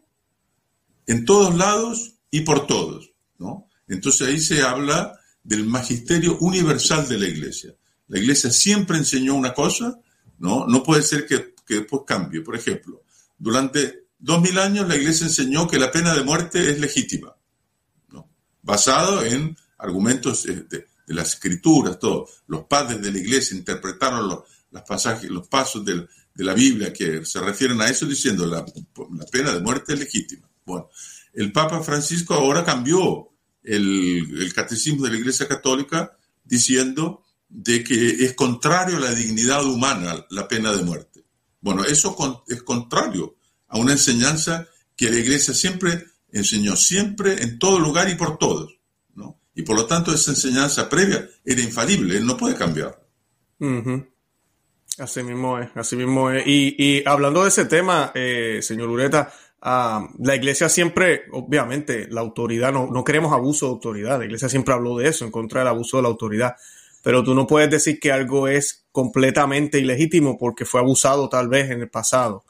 en 1.08 1.24
todos 1.24 1.56
lados 1.56 2.14
y 2.30 2.42
por 2.42 2.68
todos. 2.68 3.12
¿no? 3.38 3.66
Entonces 3.88 4.28
ahí 4.28 4.40
se 4.40 4.62
habla 4.62 5.18
del 5.42 5.64
magisterio 5.64 6.38
universal 6.38 7.08
de 7.08 7.18
la 7.18 7.26
Iglesia. 7.26 7.74
La 8.06 8.18
iglesia 8.18 8.50
siempre 8.50 8.98
enseñó 8.98 9.34
una 9.36 9.54
cosa, 9.54 10.00
¿no? 10.38 10.66
No 10.66 10.82
puede 10.82 11.02
ser 11.02 11.26
que, 11.26 11.54
después 11.68 12.02
cambie. 12.04 12.40
Por 12.40 12.56
ejemplo, 12.56 13.04
durante 13.38 14.06
dos 14.18 14.42
mil 14.42 14.58
años 14.58 14.88
la 14.88 14.96
iglesia 14.96 15.28
enseñó 15.28 15.68
que 15.68 15.78
la 15.78 15.92
pena 15.92 16.12
de 16.12 16.24
muerte 16.24 16.70
es 16.70 16.80
legítima, 16.80 17.36
¿no? 18.08 18.28
Basado 18.62 19.24
en 19.24 19.56
argumentos 19.78 20.42
de, 20.42 20.86
de, 21.10 21.14
las 21.14 21.34
escrituras, 21.34 21.98
todo. 21.98 22.28
Los 22.46 22.64
padres 22.64 23.02
de 23.02 23.12
la 23.12 23.18
iglesia 23.18 23.56
interpretaron 23.56 24.28
los, 24.28 24.82
pasajes, 24.86 25.28
los 25.30 25.48
pasos 25.48 25.84
de, 25.84 26.06
la 26.36 26.54
Biblia 26.54 26.92
que 26.92 27.24
se 27.26 27.40
refieren 27.40 27.80
a 27.82 27.88
eso 27.88 28.06
diciendo 28.06 28.46
la, 28.46 28.64
la 28.64 29.26
pena 29.26 29.52
de 29.52 29.60
muerte 29.60 29.92
es 29.92 29.98
legítima. 29.98 30.48
Bueno, 30.64 30.88
el 31.34 31.52
Papa 31.52 31.82
Francisco 31.82 32.34
ahora 32.34 32.64
cambió 32.64 33.28
el, 33.62 34.40
el, 34.40 34.54
catecismo 34.54 35.04
de 35.04 35.10
la 35.10 35.18
Iglesia 35.18 35.46
Católica 35.46 36.16
diciendo 36.44 37.24
de 37.48 37.84
que 37.84 38.24
es 38.24 38.32
contrario 38.34 38.96
a 38.96 39.00
la 39.00 39.14
dignidad 39.14 39.64
humana 39.66 40.24
la 40.30 40.48
pena 40.48 40.72
de 40.72 40.82
muerte. 40.82 41.24
Bueno, 41.60 41.84
eso 41.84 42.16
es 42.48 42.62
contrario 42.62 43.36
a 43.68 43.78
una 43.78 43.92
enseñanza 43.92 44.66
que 44.96 45.10
la 45.10 45.18
Iglesia 45.18 45.52
siempre 45.52 46.06
enseñó, 46.32 46.76
siempre, 46.76 47.42
en 47.42 47.58
todo 47.58 47.78
lugar 47.78 48.08
y 48.08 48.14
por 48.14 48.38
todos. 48.38 48.79
Y 49.60 49.62
por 49.62 49.76
lo 49.76 49.86
tanto 49.86 50.12
esa 50.12 50.30
enseñanza 50.30 50.88
previa 50.88 51.28
era 51.44 51.60
infalible, 51.60 52.16
él 52.16 52.26
no 52.26 52.36
puede 52.36 52.54
cambiar. 52.54 52.98
Así 54.98 55.22
mismo 55.22 55.58
es, 55.58 55.68
así 55.74 55.96
mismo 55.96 56.30
es. 56.30 56.46
Y, 56.46 56.74
y 56.78 57.02
hablando 57.06 57.42
de 57.42 57.48
ese 57.48 57.66
tema, 57.66 58.10
eh, 58.14 58.60
señor 58.62 58.88
Ureta, 58.88 59.32
Ah, 59.62 60.08
la 60.18 60.36
iglesia 60.36 60.70
siempre, 60.70 61.24
obviamente, 61.32 62.08
la 62.10 62.22
autoridad, 62.22 62.72
no, 62.72 62.86
no 62.86 63.04
queremos 63.04 63.32
abuso 63.32 63.66
de 63.66 63.72
autoridad, 63.72 64.18
la 64.18 64.24
iglesia 64.24 64.48
siempre 64.48 64.72
habló 64.72 64.96
de 64.96 65.08
eso, 65.08 65.26
en 65.26 65.30
contra 65.30 65.60
del 65.60 65.68
abuso 65.68 65.98
de 65.98 66.04
la 66.04 66.08
autoridad, 66.08 66.56
pero 67.02 67.22
tú 67.22 67.34
no 67.34 67.46
puedes 67.46 67.68
decir 67.70 68.00
que 68.00 68.10
algo 68.10 68.48
es 68.48 68.86
completamente 68.90 69.78
ilegítimo 69.78 70.38
porque 70.38 70.64
fue 70.64 70.80
abusado 70.80 71.28
tal 71.28 71.48
vez 71.48 71.70
en 71.70 71.82
el 71.82 71.90
pasado. 71.90 72.44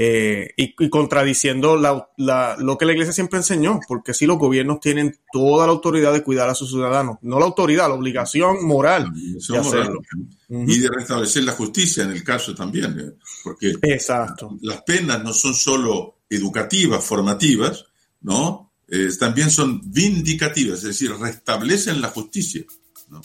Eh, 0.00 0.54
y, 0.56 0.88
contradiciendo 0.90 1.76
lo 1.76 2.78
que 2.78 2.86
la 2.86 2.92
iglesia 2.92 3.12
siempre 3.12 3.38
enseñó, 3.38 3.80
porque 3.88 4.14
si 4.14 4.26
los 4.26 4.38
gobiernos 4.38 4.78
tienen 4.78 5.18
toda 5.32 5.66
la 5.66 5.72
autoridad 5.72 6.12
de 6.12 6.22
cuidar 6.22 6.48
a 6.48 6.54
sus 6.54 6.70
ciudadanos, 6.70 7.16
no 7.22 7.40
la 7.40 7.46
autoridad, 7.46 7.88
la 7.88 7.94
obligación 7.94 8.64
moral 8.64 9.12
de. 9.12 10.72
Y 10.72 10.78
de 10.78 10.88
restablecer 10.88 11.42
la 11.42 11.50
justicia 11.50 12.04
en 12.04 12.12
el 12.12 12.22
caso 12.22 12.54
también, 12.54 12.96
¿eh? 12.96 13.18
porque 13.42 13.74
Exacto. 13.82 14.56
las 14.62 14.82
penas 14.82 15.24
no 15.24 15.32
son 15.32 15.52
solo 15.52 16.20
educativas, 16.30 17.04
formativas, 17.04 17.84
¿no? 18.20 18.70
Eh, 18.86 19.08
también 19.18 19.50
son 19.50 19.80
vindicativas, 19.84 20.78
es 20.78 20.84
decir, 20.84 21.10
restablecen 21.18 22.00
la 22.00 22.10
justicia. 22.10 22.64
¿no? 23.08 23.20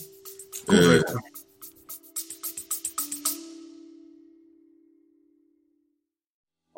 Correcto. 0.66 1.14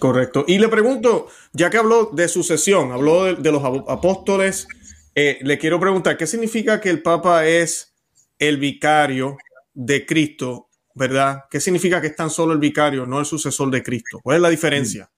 Correcto. 0.00 0.46
Y 0.48 0.58
le 0.58 0.68
pregunto, 0.68 1.28
ya 1.52 1.68
que 1.68 1.76
habló 1.76 2.06
de 2.06 2.26
sucesión, 2.26 2.90
habló 2.90 3.34
de, 3.34 3.52
los 3.52 3.62
apóstoles, 3.86 4.66
eh, 5.14 5.38
le 5.42 5.58
quiero 5.58 5.78
preguntar, 5.78 6.16
¿qué 6.16 6.26
significa 6.26 6.80
que 6.80 6.88
el 6.88 7.02
Papa 7.02 7.46
es 7.46 7.92
el 8.38 8.56
vicario 8.56 9.36
de 9.74 10.06
Cristo, 10.06 10.70
verdad? 10.94 11.44
¿Qué 11.50 11.60
significa 11.60 12.00
que 12.00 12.06
es 12.06 12.16
tan 12.16 12.30
solo 12.30 12.54
el 12.54 12.58
vicario, 12.58 13.04
no 13.04 13.20
el 13.20 13.26
sucesor 13.26 13.70
de 13.70 13.82
Cristo? 13.82 14.20
¿Cuál 14.22 14.36
es 14.36 14.42
la 14.42 14.48
diferencia? 14.48 15.10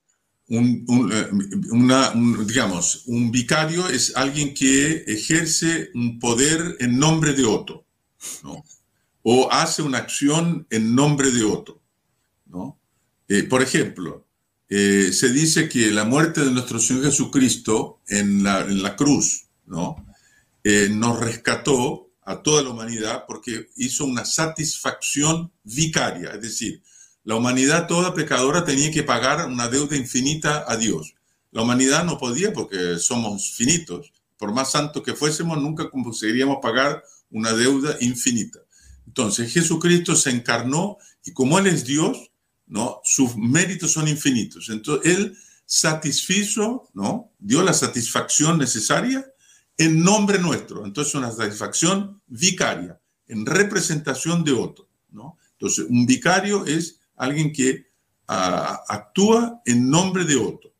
Un, 0.48 0.84
eh, 1.12 1.28
digamos, 2.44 3.04
un 3.06 3.30
vicario 3.30 3.88
es 3.88 4.16
alguien 4.16 4.52
que 4.52 5.04
ejerce 5.06 5.90
un 5.94 6.18
poder 6.18 6.76
en 6.80 6.98
nombre 6.98 7.34
de 7.34 7.44
otro, 7.44 7.86
¿no? 8.42 8.64
O 9.22 9.48
hace 9.52 9.82
una 9.82 9.98
acción 9.98 10.66
en 10.70 10.96
nombre 10.96 11.30
de 11.30 11.44
otro, 11.44 11.80
¿no? 12.46 12.80
Eh, 13.28 13.44
por 13.44 13.62
ejemplo, 13.62 14.26
eh, 14.68 15.10
se 15.12 15.30
dice 15.30 15.68
que 15.68 15.90
la 15.90 16.04
muerte 16.04 16.42
de 16.42 16.50
nuestro 16.50 16.78
Señor 16.78 17.04
Jesucristo 17.04 18.00
en 18.08 18.42
la, 18.42 18.96
cruz, 18.96 19.46
¿no? 19.66 20.06
Eh, 20.64 20.88
nos 20.90 21.20
rescató 21.20 22.10
a 22.24 22.42
toda 22.42 22.62
la 22.62 22.70
humanidad 22.70 23.24
porque 23.26 23.68
hizo 23.76 24.04
una 24.04 24.24
satisfacción 24.24 25.50
vicaria, 25.64 26.30
es 26.30 26.42
decir, 26.42 26.82
la 27.24 27.36
humanidad 27.36 27.86
toda 27.86 28.14
pecadora 28.14 28.64
tenía 28.64 28.90
que 28.90 29.04
pagar 29.04 29.46
una 29.46 29.68
deuda 29.68 29.96
infinita 29.96 30.64
a 30.66 30.76
Dios. 30.76 31.14
La 31.52 31.62
humanidad 31.62 32.04
no 32.04 32.18
podía 32.18 32.52
porque 32.52 32.98
somos 32.98 33.52
finitos. 33.52 34.12
Por 34.38 34.52
más 34.52 34.72
santos 34.72 35.04
que 35.04 35.14
fuésemos, 35.14 35.60
nunca 35.62 35.88
conseguiríamos 35.88 36.58
pagar 36.60 37.04
una 37.30 37.52
deuda 37.52 37.96
infinita. 38.00 38.58
Entonces 39.06 39.52
Jesucristo 39.52 40.16
se 40.16 40.30
encarnó 40.30 40.98
y 41.24 41.32
como 41.32 41.58
Él 41.60 41.68
es 41.68 41.84
Dios, 41.84 42.31
¿no? 42.66 43.00
Sus 43.04 43.36
méritos 43.36 43.92
son 43.92 44.08
infinitos. 44.08 44.68
Entonces, 44.70 45.14
Él 45.14 45.36
satisfizo, 45.66 46.90
¿no? 46.94 47.32
Dio 47.38 47.62
la 47.62 47.72
satisfacción 47.72 48.58
necesaria 48.58 49.26
en 49.76 50.02
nombre 50.02 50.38
nuestro. 50.38 50.84
Entonces, 50.84 51.14
una 51.14 51.30
satisfacción 51.30 52.20
vicaria, 52.26 53.00
en 53.26 53.46
representación 53.46 54.44
de 54.44 54.52
otro, 54.52 54.88
¿no? 55.10 55.38
Entonces, 55.52 55.86
un 55.88 56.06
vicario 56.06 56.66
es 56.66 57.00
alguien 57.16 57.52
que 57.52 57.90
ah, 58.28 58.82
actúa 58.88 59.62
en 59.64 59.88
nombre 59.88 60.24
de 60.24 60.36
otro. 60.36 60.74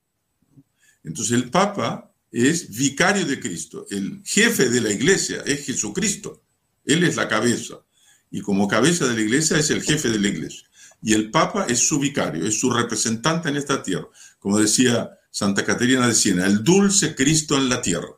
Entonces, 1.05 1.33
el 1.33 1.51
Papa 1.51 2.13
es 2.31 2.75
vicario 2.75 3.27
de 3.27 3.41
Cristo. 3.41 3.87
El 3.91 4.23
jefe 4.25 4.69
de 4.69 4.81
la 4.81 4.91
iglesia 4.91 5.43
es 5.45 5.67
Jesucristo. 5.67 6.43
Él 6.85 7.05
es 7.05 7.17
la 7.17 7.29
cabeza. 7.29 7.77
Y 8.31 8.41
como 8.41 8.67
cabeza 8.67 9.07
de 9.07 9.15
la 9.15 9.21
iglesia 9.21 9.59
es 9.59 9.71
el 9.71 9.83
jefe 9.83 10.09
de 10.09 10.19
la 10.19 10.29
iglesia 10.29 10.67
y 11.03 11.15
el 11.15 11.31
Papa 11.31 11.67
es 11.69 11.87
su 11.87 11.99
vicario, 11.99 12.47
es 12.47 12.59
su 12.59 12.71
representante 12.71 13.49
en 13.49 13.57
esta 13.57 13.83
tierra. 13.83 14.07
Como 14.39 14.59
decía 14.59 15.11
Santa 15.31 15.65
Caterina 15.65 16.07
de 16.07 16.15
Siena, 16.15 16.47
el 16.47 16.63
dulce 16.63 17.15
Cristo 17.15 17.57
en 17.57 17.69
la 17.69 17.83
tierra. 17.83 18.09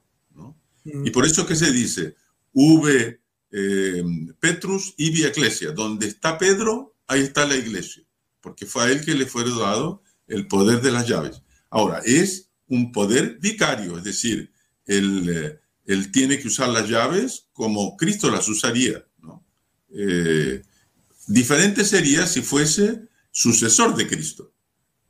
Y 0.85 1.11
por 1.11 1.25
eso 1.25 1.47
que 1.47 1.57
se 1.57 1.73
dice, 1.73 2.15
V 2.53 3.21
eh, 3.51 4.05
Petrus 4.39 4.95
y 4.99 5.11
Via 5.11 5.29
Ecclesia, 5.29 5.73
donde 5.73 6.07
está 6.07 6.37
Pedro, 6.37 6.95
ahí 7.07 7.23
está 7.23 7.47
la 7.47 7.57
iglesia, 7.57 8.03
porque 8.43 8.67
fue 8.67 8.83
a 8.83 8.91
él 8.91 9.03
que 9.03 9.15
le 9.15 9.25
fue 9.25 9.45
dado 9.45 10.03
el 10.27 10.47
poder 10.47 10.83
de 10.83 10.93
las 10.93 11.09
llaves. 11.09 11.41
Ahora, 11.71 12.03
es 12.05 12.51
un 12.69 12.93
poder 12.93 13.39
vicario, 13.41 13.97
es 13.97 14.05
decir, 14.05 14.53
él, 14.85 15.31
eh, 15.31 15.61
él 15.87 16.13
tiene 16.13 16.39
que 16.39 16.49
usar 16.49 16.69
las 16.69 16.89
llaves 16.89 17.47
como 17.53 17.97
Cristo 17.97 18.31
las 18.31 18.47
usaría. 18.49 19.07
¿no? 19.23 19.43
Eh, 19.91 20.63
Diferente 21.27 21.85
sería 21.85 22.27
si 22.27 22.43
fuese 22.43 23.09
sucesor 23.31 23.97
de 23.97 24.07
Cristo. 24.07 24.53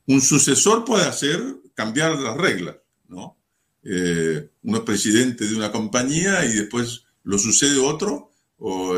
Un 0.07 0.21
sucesor 0.21 0.85
puede 0.85 1.05
hacer 1.05 1.43
cambiar 1.75 2.19
las 2.19 2.37
reglas, 2.37 2.77
¿no? 3.09 3.39
Eh, 3.83 4.51
uno 4.63 4.79
es 4.79 4.85
presidente 4.85 5.47
de 5.47 5.55
una 5.55 5.71
compañía 5.71 6.45
y 6.45 6.53
después 6.53 7.05
lo 7.23 7.39
sucede 7.39 7.79
otro 7.79 8.31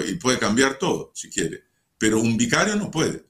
y 0.06 0.14
puede 0.14 0.38
cambiar 0.38 0.78
todo, 0.78 1.10
si 1.14 1.28
quiere. 1.28 1.64
Pero 1.98 2.20
un 2.20 2.36
vicario 2.36 2.76
no 2.76 2.90
puede, 2.90 3.26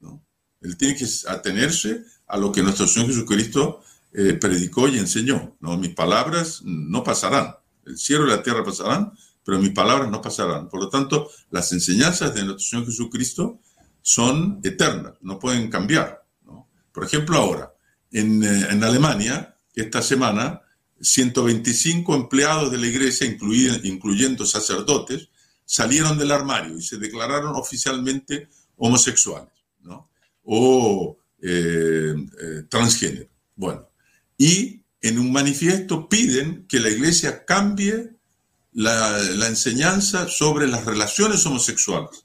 ¿no? 0.00 0.24
Él 0.60 0.76
tiene 0.76 0.96
que 0.96 1.06
atenerse 1.28 2.04
a 2.26 2.36
lo 2.36 2.50
que 2.50 2.62
nuestro 2.62 2.86
Señor 2.86 3.08
Jesucristo 3.08 3.82
eh, 4.12 4.34
predicó 4.34 4.88
y 4.88 4.98
enseñó, 4.98 5.56
¿no? 5.60 5.76
Mis 5.76 5.94
palabras 5.94 6.62
no 6.64 7.04
pasarán. 7.04 7.54
El 7.84 7.98
cielo 7.98 8.26
y 8.26 8.30
la 8.30 8.42
tierra 8.42 8.64
pasarán, 8.64 9.12
pero 9.48 9.60
mis 9.60 9.70
palabras 9.70 10.10
no 10.10 10.20
pasarán. 10.20 10.68
Por 10.68 10.78
lo 10.78 10.90
tanto, 10.90 11.30
las 11.48 11.72
enseñanzas 11.72 12.34
de 12.34 12.44
nuestro 12.44 12.66
Señor 12.66 12.84
Jesucristo 12.84 13.60
son 14.02 14.60
eternas, 14.62 15.14
no 15.22 15.38
pueden 15.38 15.70
cambiar. 15.70 16.22
Por 16.92 17.04
ejemplo, 17.04 17.38
ahora, 17.38 17.72
en, 18.12 18.44
eh, 18.44 18.66
en, 18.68 18.84
Alemania, 18.84 19.56
esta 19.74 20.02
semana, 20.02 20.60
125 21.00 22.14
empleados 22.14 22.70
de 22.70 22.76
la 22.76 22.88
iglesia, 22.88 23.26
incluyendo 23.84 24.44
sacerdotes, 24.44 25.30
salieron 25.64 26.18
del 26.18 26.32
armario 26.32 26.76
y 26.76 26.82
se 26.82 26.98
declararon 26.98 27.56
oficialmente 27.56 28.50
homosexuales 28.76 29.54
¿no? 29.80 30.10
o 30.44 31.16
eh, 31.40 32.14
eh, 32.38 32.64
transgénero. 32.68 33.30
Bueno, 33.56 33.88
y 34.36 34.82
en 35.00 35.18
un 35.18 35.32
manifiesto 35.32 36.06
piden 36.06 36.66
que 36.68 36.80
la 36.80 36.90
iglesia 36.90 37.46
cambie 37.46 38.17
la, 38.72 39.46
enseñanza 39.46 40.28
sobre 40.28 40.66
las 40.66 40.84
relaciones 40.84 41.44
homosexuales, 41.46 42.24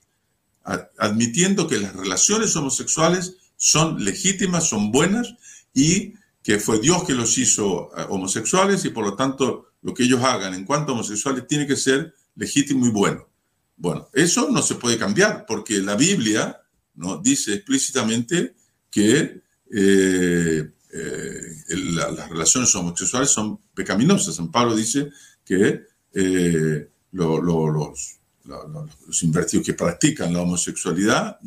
admitiendo 0.98 1.68
que 1.68 1.80
las 1.80 1.96
relaciones 1.96 2.56
homosexuales 2.56 3.36
son 3.58 4.04
legítimas, 4.04 4.68
son 4.68 4.92
buenas 4.92 5.36
y 5.74 6.14
que 6.44 6.60
fue 6.60 6.80
Dios 6.80 7.06
que 7.06 7.14
los 7.14 7.38
hizo 7.38 7.90
eh, 7.98 8.06
homosexuales 8.10 8.84
y 8.86 8.90
por 8.90 9.06
lo 9.06 9.16
tanto 9.16 9.70
lo 9.82 9.94
que 9.94 10.04
ellos 10.04 10.24
hagan 10.24 10.54
en 10.54 10.66
cuanto 10.66 10.92
a 10.92 10.96
homosexuales 10.96 11.48
tiene 11.48 11.66
que 11.66 11.78
ser 11.78 12.14
legítimo 12.36 12.86
y 12.86 12.90
bueno. 12.90 13.30
Bueno, 13.76 14.10
eso 14.14 14.50
no 14.50 14.62
se 14.62 14.76
puede 14.76 14.98
cambiar 14.98 15.46
porque 15.46 15.80
la 15.80 15.96
Biblia 15.96 16.62
¿no? 16.96 17.18
dice 17.18 17.54
explícitamente 17.54 18.56
que 18.92 19.42
eh, 19.72 20.72
eh, 20.94 21.56
las 21.70 22.30
relaciones 22.30 22.74
homosexuales 22.76 23.30
son 23.30 23.60
pecaminosas. 23.74 24.36
San 24.36 24.52
Pablo 24.52 24.76
dice 24.76 25.10
que 25.44 25.86
eh, 26.14 26.90
los, 27.12 27.42
los, 27.44 29.24
invertidos 29.24 29.66
que 29.66 29.74
practican 29.74 30.34
la 30.34 30.42
homosexualidad 30.42 31.40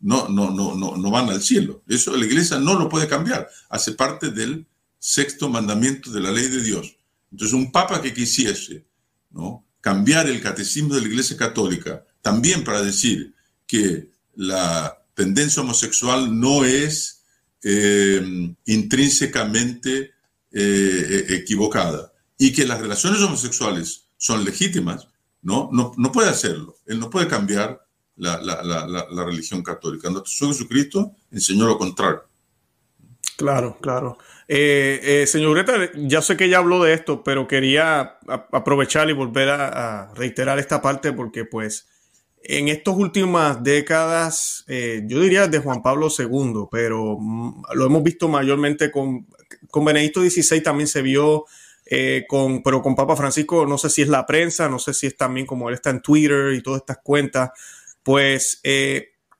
no, 0.00 0.28
no, 0.28 0.50
no, 0.50 0.96
no, 0.96 1.10
van 1.10 1.28
al 1.28 1.42
cielo. 1.42 1.82
Eso 1.88 2.16
la 2.16 2.24
iglesia 2.24 2.58
no 2.58 2.78
lo 2.78 2.88
puede 2.88 3.08
cambiar. 3.08 3.48
Hace 3.68 3.92
parte 3.92 4.30
del 4.30 4.66
sexto 4.98 5.48
mandamiento 5.48 6.10
de 6.10 6.20
la 6.20 6.30
ley 6.30 6.48
de 6.48 6.62
Dios. 6.62 6.96
Entonces, 7.30 7.54
un 7.54 7.72
papa 7.72 8.00
que 8.00 8.14
quisiese 8.14 8.86
¿no? 9.30 9.66
cambiar 9.80 10.28
el 10.28 10.40
catecismo 10.40 10.94
de 10.94 11.02
la 11.02 11.08
iglesia 11.08 11.36
católica, 11.36 12.04
también 12.22 12.64
para 12.64 12.82
decir 12.82 13.34
que 13.66 14.10
la 14.34 15.04
tendencia 15.14 15.62
homosexual 15.62 16.38
no 16.38 16.64
es 16.64 17.22
eh, 17.62 18.54
intrínsecamente 18.66 20.12
eh, 20.52 21.26
equivocada 21.30 22.12
y 22.38 22.52
que 22.52 22.66
las 22.66 22.80
relaciones 22.80 23.20
homosexuales 23.20 24.07
son 24.18 24.44
legítimas, 24.44 25.08
no, 25.40 25.70
no, 25.72 25.92
no 25.96 26.12
puede 26.12 26.28
hacerlo. 26.28 26.74
Él 26.84 27.00
no 27.00 27.08
puede 27.08 27.28
cambiar 27.28 27.80
la, 28.16 28.42
la, 28.42 28.62
la, 28.62 29.24
religión 29.24 29.62
católica. 29.62 30.10
Nuestro 30.10 30.48
Jesucristo 30.48 31.12
enseñó 31.30 31.66
lo 31.66 31.78
contrario. 31.78 32.24
Claro, 33.36 33.78
claro. 33.80 34.18
Eh, 34.48 35.00
eh, 35.02 35.26
señor 35.28 35.54
Greta, 35.54 35.90
ya 35.94 36.20
sé 36.22 36.36
que 36.36 36.48
ya 36.48 36.58
habló 36.58 36.82
de 36.82 36.94
esto, 36.94 37.22
pero 37.22 37.46
quería 37.46 38.18
aprovechar 38.26 39.08
y 39.08 39.12
volver 39.12 39.48
a, 39.48 40.12
reiterar 40.14 40.58
esta 40.58 40.82
parte 40.82 41.12
porque 41.12 41.44
pues 41.44 41.86
en 42.42 42.68
estas 42.68 42.96
últimas 42.96 43.62
décadas, 43.62 44.64
eh, 44.66 45.02
yo 45.06 45.20
diría 45.20 45.46
de 45.46 45.60
Juan 45.60 45.82
Pablo 45.82 46.08
II, 46.16 46.66
pero 46.70 47.16
mm, 47.20 47.62
lo 47.74 47.86
hemos 47.86 48.02
visto 48.02 48.26
mayormente 48.26 48.90
con, 48.90 49.28
con 49.70 49.84
Benedicto 49.84 50.20
XVI 50.20 50.60
también 50.60 50.88
se 50.88 51.02
vio, 51.02 51.44
con, 52.28 52.62
pero 52.62 52.82
con 52.82 52.94
Papa 52.94 53.16
Francisco 53.16 53.64
no 53.64 53.78
sé 53.78 53.88
si 53.88 54.02
es 54.02 54.08
la 54.08 54.26
prensa, 54.26 54.68
no 54.68 54.78
sé 54.78 54.92
si 54.92 55.06
es 55.06 55.16
también 55.16 55.46
como 55.46 55.68
él 55.68 55.74
está 55.74 55.90
en 55.90 56.02
Twitter 56.02 56.52
y 56.52 56.62
todas 56.62 56.80
estas 56.80 56.98
cuentas, 57.02 57.50
pues 58.02 58.60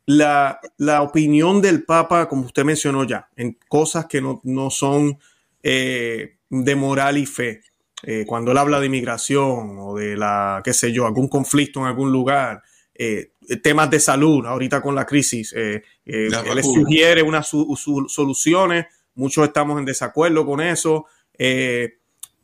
la, 0.08 1.02
opinión 1.02 1.60
del 1.60 1.84
Papa, 1.84 2.28
como 2.28 2.46
usted 2.46 2.64
mencionó 2.64 3.04
ya, 3.04 3.28
en 3.36 3.58
cosas 3.68 4.06
que 4.06 4.22
no, 4.22 4.70
son 4.70 5.18
eh, 5.62 6.36
de 6.48 6.76
moral 6.76 7.18
y 7.18 7.26
fe. 7.26 7.60
Eh, 8.02 8.24
cuando 8.26 8.52
él 8.52 8.58
habla 8.58 8.80
de 8.80 8.86
inmigración 8.86 9.76
o 9.78 9.96
de 9.96 10.16
la, 10.16 10.62
qué 10.64 10.72
sé 10.72 10.92
yo, 10.92 11.04
algún 11.06 11.28
conflicto 11.28 11.80
en 11.80 11.86
algún 11.86 12.10
lugar, 12.10 12.62
eh, 12.94 13.32
temas 13.62 13.90
de 13.90 14.00
salud, 14.00 14.46
ahorita 14.46 14.80
con 14.80 14.94
la 14.94 15.04
crisis, 15.04 15.52
él 15.52 15.82
sugiere 16.62 17.22
unas 17.22 17.48
soluciones, 17.48 18.86
muchos 19.14 19.46
estamos 19.46 19.78
en 19.78 19.84
desacuerdo 19.84 20.46
con 20.46 20.62
eso. 20.62 21.04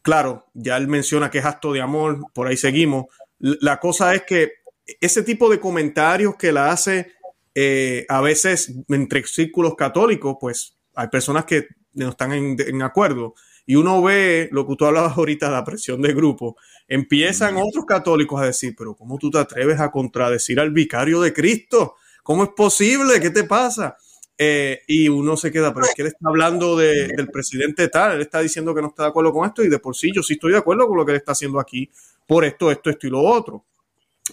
Claro, 0.04 0.46
ya 0.52 0.76
él 0.76 0.86
menciona 0.86 1.30
que 1.30 1.38
es 1.38 1.44
acto 1.46 1.72
de 1.72 1.80
amor, 1.80 2.26
por 2.34 2.46
ahí 2.46 2.58
seguimos. 2.58 3.06
La 3.38 3.80
cosa 3.80 4.14
es 4.14 4.22
que 4.22 4.52
ese 5.00 5.22
tipo 5.22 5.48
de 5.48 5.58
comentarios 5.58 6.36
que 6.36 6.52
la 6.52 6.70
hace 6.70 7.12
eh, 7.54 8.04
a 8.10 8.20
veces 8.20 8.72
entre 8.88 9.24
círculos 9.24 9.74
católicos, 9.76 10.36
pues 10.38 10.76
hay 10.94 11.08
personas 11.08 11.46
que 11.46 11.68
no 11.94 12.10
están 12.10 12.32
en, 12.32 12.82
acuerdo. 12.82 13.34
Y 13.64 13.76
uno 13.76 14.02
ve 14.02 14.50
lo 14.52 14.66
que 14.66 14.76
tú 14.76 14.84
hablabas 14.84 15.16
ahorita, 15.16 15.50
la 15.50 15.64
presión 15.64 16.02
de 16.02 16.12
grupo. 16.12 16.56
Empiezan 16.86 17.56
otros 17.56 17.86
católicos 17.86 18.38
a 18.42 18.44
decir, 18.44 18.74
pero 18.76 18.94
¿cómo 18.94 19.16
tú 19.16 19.30
te 19.30 19.38
atreves 19.38 19.80
a 19.80 19.90
contradecir 19.90 20.60
al 20.60 20.70
vicario 20.70 21.22
de 21.22 21.32
Cristo? 21.32 21.94
¿Cómo 22.22 22.44
es 22.44 22.50
posible? 22.50 23.20
¿Qué 23.20 23.30
te 23.30 23.44
pasa? 23.44 23.96
Eh, 24.36 24.82
y 24.88 25.08
uno 25.08 25.36
se 25.36 25.52
queda, 25.52 25.72
pero 25.72 25.86
es 25.86 25.94
que 25.94 26.02
él 26.02 26.08
está 26.08 26.28
hablando 26.28 26.76
del 26.76 27.28
presidente 27.32 27.88
tal, 27.88 28.16
él 28.16 28.22
está 28.22 28.40
diciendo 28.40 28.74
que 28.74 28.82
no 28.82 28.88
está 28.88 29.04
de 29.04 29.10
acuerdo 29.10 29.32
con 29.32 29.46
esto 29.46 29.62
y 29.62 29.68
de 29.68 29.78
por 29.78 29.94
sí 29.94 30.10
yo 30.12 30.24
sí 30.24 30.34
estoy 30.34 30.52
de 30.52 30.58
acuerdo 30.58 30.88
con 30.88 30.96
lo 30.96 31.06
que 31.06 31.12
él 31.12 31.18
está 31.18 31.32
haciendo 31.32 31.60
aquí 31.60 31.88
por 32.26 32.44
esto, 32.44 32.70
esto, 32.70 32.90
esto 32.90 33.06
y 33.06 33.10
lo 33.10 33.20
otro. 33.20 33.64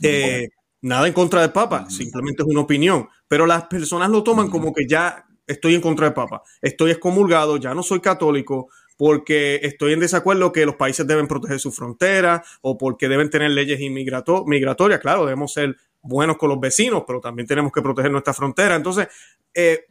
Eh, 0.02 0.50
Nada 0.84 1.06
en 1.06 1.14
contra 1.14 1.42
del 1.42 1.52
Papa, 1.52 1.88
simplemente 1.90 2.42
es 2.42 2.50
una 2.50 2.62
opinión. 2.62 3.08
Pero 3.28 3.46
las 3.46 3.66
personas 3.66 4.10
lo 4.10 4.24
toman 4.24 4.50
como 4.50 4.74
que 4.74 4.88
ya 4.88 5.26
estoy 5.46 5.76
en 5.76 5.82
contra 5.82 6.08
del 6.08 6.14
Papa, 6.14 6.42
estoy 6.62 6.92
excomulgado, 6.92 7.58
ya 7.58 7.76
no 7.76 7.84
soy 7.84 8.00
católico, 8.00 8.70
porque 8.98 9.60
estoy 9.64 9.94
en 9.94 10.00
desacuerdo 10.00 10.52
que 10.52 10.66
los 10.66 10.76
países 10.76 11.06
deben 11.06 11.28
proteger 11.28 11.60
su 11.60 11.72
frontera 11.72 12.44
o 12.62 12.78
porque 12.78 13.08
deben 13.08 13.30
tener 13.30 13.52
leyes 13.52 13.80
migratorias. 13.80 15.00
Claro, 15.00 15.26
debemos 15.26 15.54
ser 15.54 15.78
buenos 16.02 16.38
con 16.38 16.50
los 16.50 16.60
vecinos, 16.60 17.04
pero 17.06 17.20
también 17.20 17.48
tenemos 17.48 17.72
que 17.72 17.82
proteger 17.82 18.12
nuestra 18.12 18.34
frontera. 18.34 18.76
Entonces, 18.76 19.08
eh, 19.54 19.86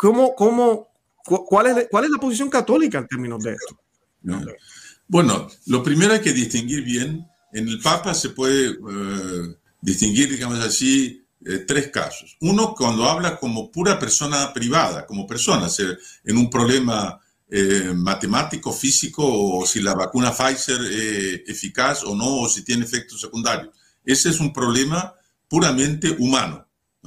¿cómo, 0.00 0.34
cómo, 0.34 0.88
cuál, 1.22 1.66
es, 1.66 1.88
¿cuál 1.90 2.04
es 2.04 2.10
la 2.10 2.18
posición 2.18 2.48
católica 2.48 2.96
en 2.96 3.06
términos 3.06 3.42
de 3.42 3.52
esto? 3.52 3.78
Bueno, 5.06 5.46
lo 5.66 5.82
primero 5.82 6.14
hay 6.14 6.20
que 6.20 6.32
distinguir 6.32 6.82
bien. 6.82 7.26
En 7.52 7.68
el 7.68 7.80
Papa 7.80 8.14
se 8.14 8.30
puede 8.30 8.70
eh, 8.70 9.56
distinguir, 9.82 10.30
digamos 10.30 10.58
así, 10.60 11.22
eh, 11.44 11.64
tres 11.66 11.90
casos. 11.90 12.38
Uno, 12.40 12.74
cuando 12.74 13.04
habla 13.04 13.38
como 13.38 13.70
pura 13.70 13.98
persona 13.98 14.54
privada, 14.54 15.06
como 15.06 15.26
persona, 15.26 15.68
en 16.24 16.36
un 16.38 16.48
problema 16.48 17.20
eh, 17.50 17.92
matemático, 17.94 18.72
físico, 18.72 19.22
o 19.22 19.66
si 19.66 19.82
la 19.82 19.94
vacuna 19.94 20.32
Pfizer 20.32 20.80
es 20.80 21.42
eficaz 21.46 22.04
o 22.04 22.14
no, 22.14 22.38
o 22.38 22.48
si 22.48 22.64
tiene 22.64 22.84
efectos 22.84 23.20
secundarios. 23.20 23.74
Ese 24.02 24.30
es 24.30 24.40
un 24.40 24.50
problema 24.50 25.14
puramente 25.46 26.10
humano. 26.18 26.66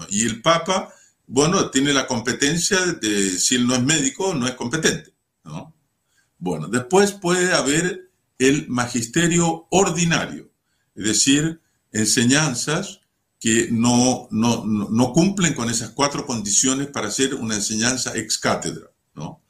Y 0.10 0.28
el 0.28 0.44
Papa, 0.44 0.94
bueno, 1.34 1.72
tiene 1.72 1.94
la 1.94 2.06
competencia 2.06 2.78
de, 3.02 3.40
si 3.40 3.56
él 3.56 3.66
no 3.66 3.74
es 3.74 3.82
médico, 3.82 4.36
no 4.36 4.48
es 4.48 4.54
competente. 4.54 5.16
¿no? 5.44 5.76
Bueno, 6.38 6.68
después 6.68 7.12
puede 7.14 7.52
haber 7.54 8.12
el 8.38 8.70
magisterio 8.70 9.66
ordinario, 9.72 10.52
es 10.94 11.06
decir, 11.06 11.60
enseñanzas 11.92 13.00
que 13.40 13.70
no, 13.72 14.28
no, 14.30 14.64
no, 14.64 15.12
cumplen 15.12 15.56
con 15.56 15.72
esas 15.72 15.90
cuatro 15.90 16.24
condiciones 16.28 16.90
para 16.90 17.08
hacer 17.08 17.34
una 17.34 17.56
enseñanza 17.56 18.16
ex 18.16 18.38
cátedra. 18.38 18.92
¿no? 19.16 19.42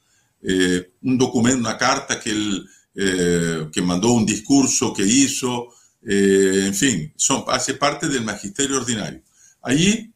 Eh, 0.41 0.93
un 1.01 1.17
documento, 1.17 1.59
una 1.59 1.77
carta 1.77 2.17
que, 2.17 2.29
él, 2.29 2.65
eh, 2.95 3.67
que 3.73 3.81
mandó, 3.81 4.13
un 4.13 4.25
discurso 4.25 4.93
que 4.93 5.05
hizo, 5.05 5.67
eh, 6.01 6.63
en 6.65 6.73
fin, 6.73 7.13
son, 7.17 7.43
hace 7.49 7.73
parte 7.73 8.07
del 8.07 8.23
magisterio 8.23 8.77
ordinario. 8.77 9.21
Allí, 9.61 10.13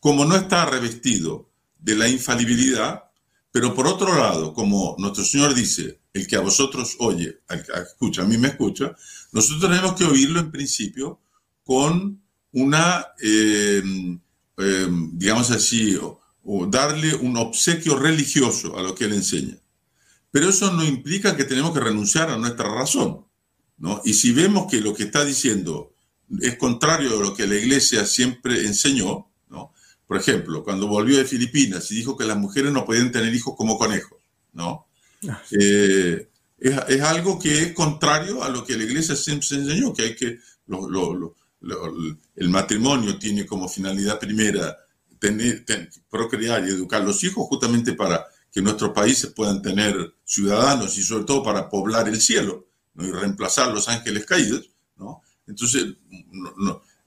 como 0.00 0.24
no 0.24 0.34
está 0.34 0.64
revestido 0.64 1.50
de 1.78 1.94
la 1.94 2.08
infalibilidad, 2.08 3.04
pero 3.52 3.74
por 3.74 3.86
otro 3.86 4.16
lado, 4.16 4.52
como 4.54 4.96
nuestro 4.98 5.24
Señor 5.24 5.54
dice, 5.54 6.00
el 6.12 6.26
que 6.26 6.36
a 6.36 6.40
vosotros 6.40 6.96
oye, 6.98 7.40
escucha, 7.48 8.22
a 8.22 8.26
mí 8.26 8.38
me 8.38 8.48
escucha, 8.48 8.96
nosotros 9.32 9.60
tenemos 9.70 9.94
que 9.94 10.04
oírlo 10.04 10.40
en 10.40 10.50
principio 10.50 11.20
con 11.64 12.20
una, 12.52 13.06
eh, 13.22 13.82
eh, 14.58 14.88
digamos 15.12 15.50
así, 15.50 15.96
o, 15.96 16.18
darle 16.66 17.14
un 17.14 17.36
obsequio 17.36 17.96
religioso 17.96 18.76
a 18.76 18.82
lo 18.82 18.94
que 18.94 19.04
él 19.04 19.12
enseña. 19.12 19.56
Pero 20.32 20.48
eso 20.48 20.72
no 20.72 20.84
implica 20.84 21.36
que 21.36 21.44
tenemos 21.44 21.72
que 21.72 21.80
renunciar 21.80 22.30
a 22.30 22.38
nuestra 22.38 22.72
razón. 22.74 23.26
¿no? 23.76 24.00
Y 24.04 24.14
si 24.14 24.32
vemos 24.32 24.66
que 24.70 24.80
lo 24.80 24.94
que 24.94 25.04
está 25.04 25.24
diciendo 25.24 25.94
es 26.40 26.56
contrario 26.56 27.18
a 27.18 27.22
lo 27.22 27.34
que 27.34 27.46
la 27.46 27.56
iglesia 27.56 28.06
siempre 28.06 28.64
enseñó. 28.64 29.29
Por 30.10 30.18
ejemplo, 30.18 30.64
cuando 30.64 30.88
volvió 30.88 31.18
de 31.18 31.24
Filipinas 31.24 31.88
y 31.92 31.94
dijo 31.94 32.16
que 32.16 32.24
las 32.24 32.36
mujeres 32.36 32.72
no 32.72 32.84
podían 32.84 33.12
tener 33.12 33.32
hijos 33.32 33.54
como 33.56 33.78
conejos, 33.78 34.18
¿no? 34.52 34.88
Ah, 35.28 35.40
eh, 35.52 36.28
es, 36.58 37.00
algo 37.02 37.38
que 37.38 37.62
es 37.62 37.72
contrario 37.74 38.42
a 38.42 38.48
lo 38.48 38.64
que 38.64 38.76
la 38.76 38.82
iglesia 38.82 39.14
siempre 39.14 39.46
enseñó, 39.56 39.94
que 39.94 40.02
hay 40.02 40.16
que 40.16 40.40
el 42.34 42.48
matrimonio 42.48 43.20
tiene 43.20 43.46
como 43.46 43.68
finalidad 43.68 44.18
primera 44.18 44.76
tener, 45.20 45.64
procrear 46.10 46.66
y 46.66 46.70
educar 46.70 47.02
a 47.02 47.04
los 47.04 47.22
hijos 47.22 47.46
justamente 47.46 47.92
para 47.92 48.26
que 48.50 48.60
nuestros 48.60 48.90
países 48.90 49.30
puedan 49.30 49.62
tener 49.62 50.16
ciudadanos 50.24 50.98
y 50.98 51.04
sobre 51.04 51.22
todo 51.22 51.44
para 51.44 51.68
poblar 51.68 52.08
el 52.08 52.20
cielo 52.20 52.66
y 52.98 53.12
reemplazar 53.12 53.72
los 53.72 53.88
ángeles 53.88 54.26
caídos. 54.26 54.70
¿no? 54.96 55.22
Entonces, 55.46 55.86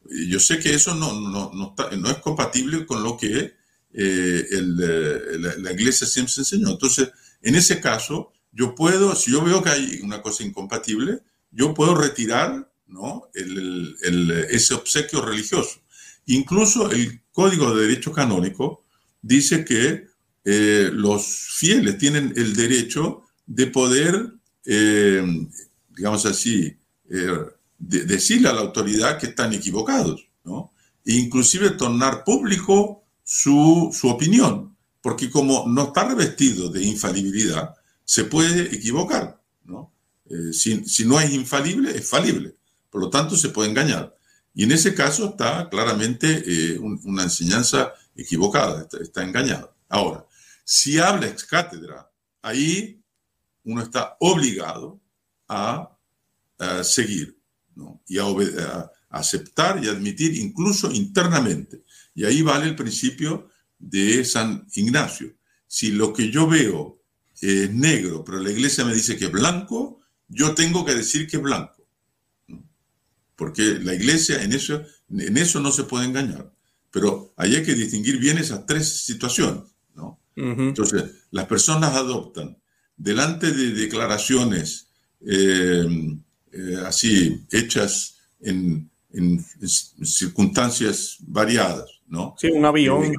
yo 0.10 0.39
sé 0.39 0.60
que 0.60 0.74
eso 0.74 0.96
no, 0.96 1.13
no, 1.54 1.76
es 2.10 2.18
compatible 2.18 2.86
con 2.86 3.04
lo 3.04 3.18
que 3.18 3.56
eh, 3.94 4.48
la, 4.52 5.56
la, 5.58 5.72
iglesia 5.72 6.08
siempre 6.08 6.34
enseñó. 6.38 6.72
Entonces, 6.72 7.10
en 7.42 7.56
ese 7.56 7.80
caso, 7.80 8.34
yo 8.52 8.76
puedo, 8.76 9.16
si 9.16 9.32
yo 9.32 9.44
veo 9.44 9.63
que 9.63 9.70
hay 9.70 10.00
una 10.04 10.22
cosa 10.22 10.44
incompatible, 10.44 11.22
yo 11.52 11.74
puedo 11.74 11.96
retirar 11.96 12.72
¿no? 12.88 13.30
ese 13.34 14.74
obsequio 14.74 15.22
religioso. 15.22 15.82
Incluso 16.26 16.92
el 16.92 17.22
Código 17.32 17.74
de 17.74 17.88
Derecho 17.88 18.12
Canónico 18.12 18.86
dice 19.22 19.66
que 19.66 20.08
eh, 20.46 20.89
los 20.94 21.26
fieles 21.26 21.98
tienen 21.98 22.34
el 22.36 22.56
derecho 22.56 23.24
de 23.46 23.68
poder, 23.68 24.34
eh, 24.66 25.24
digamos 25.89 26.26
así, 26.26 26.78
eh, 27.10 27.38
decirle 27.88 28.50
a 28.50 28.54
la 28.54 28.62
autoridad 28.62 29.19
que 29.19 29.28
están 29.28 29.54
equivocados, 29.54 30.28
¿no? 30.43 30.74
E 31.06 31.15
inclusive 31.15 31.72
tornar 31.72 32.24
público 32.24 33.04
su, 33.24 33.89
su 33.93 34.08
opinión, 34.10 34.76
porque 35.02 35.30
como 35.30 35.67
no 35.67 35.88
está 35.88 36.08
revestido 36.08 36.69
de 36.69 36.84
infalibilidad, 36.84 37.76
se 38.06 38.26
puede 38.26 38.74
equivocar. 38.76 39.41
¿no? 39.65 39.93
Eh, 40.30 40.54
si, 40.54 41.06
no 41.06 41.19
es 41.19 41.32
infalible, 41.32 41.91
es 41.96 42.10
falible. 42.10 42.56
Por 42.89 43.02
lo 43.02 43.10
tanto, 43.10 43.36
se 43.36 43.50
puede 43.50 43.69
engañar. 43.69 44.15
Y 44.54 44.63
en 44.63 44.72
ese 44.72 44.93
caso 44.93 45.32
está 45.32 45.67
claramente 45.69 46.43
eh, 46.46 46.80
una 46.80 47.24
enseñanza 47.24 47.93
equivocada, 48.15 48.88
está, 49.02 49.24
engañada. 49.24 49.74
Ahora, 49.89 50.26
si 50.63 51.00
habla 51.00 51.28
ex 51.28 51.43
cátedra, 51.43 52.10
ahí 52.41 53.02
uno 53.63 53.82
está 53.82 54.15
obligado 54.19 55.00
a, 55.48 55.89
seguir 56.84 57.38
y 58.07 58.17
a, 58.19 58.91
aceptar 59.09 59.83
y 59.83 59.88
admitir 59.88 60.36
incluso 60.36 60.91
internamente 60.91 61.83
Y 62.15 62.25
ahí 62.25 62.41
vale 62.41 62.65
el 62.65 62.75
principio 62.75 63.49
de 63.77 64.25
San 64.25 64.65
Ignacio. 64.73 65.36
Si 65.67 65.91
lo 65.91 66.13
que 66.13 66.31
yo 66.31 66.47
veo 66.47 66.99
es 67.39 67.71
negro, 67.71 68.23
pero 68.23 68.39
la 68.39 68.51
iglesia 68.51 68.86
me 68.86 68.93
dice 68.93 69.17
que 69.17 69.25
es 69.25 69.31
blanco, 69.31 70.01
yo 70.27 70.55
tengo 70.55 70.86
que 70.86 70.95
decir 70.95 71.27
que 71.27 71.38
es 71.38 71.43
blanco. 71.43 71.86
Porque 73.36 73.79
la 73.81 73.93
iglesia 73.93 74.41
en 74.41 74.53
eso, 74.53 74.83
en 75.09 75.38
eso 75.38 75.59
no 75.59 75.71
se 75.71 75.83
puede 75.83 76.05
engañar. 76.05 76.51
Pero 76.91 77.33
ahí 77.38 77.55
hay 77.55 77.63
que 77.63 77.73
distinguir 77.73 78.19
bien 78.19 78.38
esas 78.38 78.65
tres 78.65 79.03
situaciones. 79.03 79.63
¿no? 79.95 80.19
Entonces, 80.36 81.27
las 81.31 81.45
personas 81.47 81.95
adoptan 81.95 82.57
delante 82.95 83.51
de 83.51 83.71
declaraciones 83.71 84.88
eh, 85.21 85.86
eh, 86.54 86.78
así 86.86 87.44
hechas 87.52 88.20
en, 88.39 88.89
circunstancias 90.04 91.18
variadas, 91.20 92.02
¿no? 92.08 92.36
Sí, 92.38 92.50
un 92.50 92.66
avión. 92.66 93.04
Eh, 93.06 93.16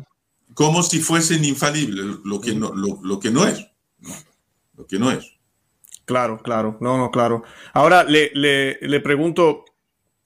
como 0.54 0.82
si 0.82 1.00
fuesen 1.00 1.44
infalibles, 1.44 2.04
lo 2.24 2.40
que 2.40 2.54
no, 2.54 2.72
lo, 2.74 3.20
que 3.20 3.30
no 3.30 3.46
es, 3.46 3.66
Lo 4.76 4.86
que 4.86 4.98
no 4.98 5.10
es. 5.10 5.32
Claro, 6.04 6.40
claro, 6.42 6.78
no, 6.80 6.98
no, 6.98 7.10
claro. 7.10 7.42
Ahora 7.72 8.04
le, 8.04 8.30
le, 8.34 9.00
pregunto, 9.00 9.64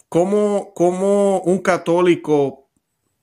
¿cómo, 0.09 0.73
¿cómo, 0.75 1.41
un 1.41 1.59
católico, 1.59 2.71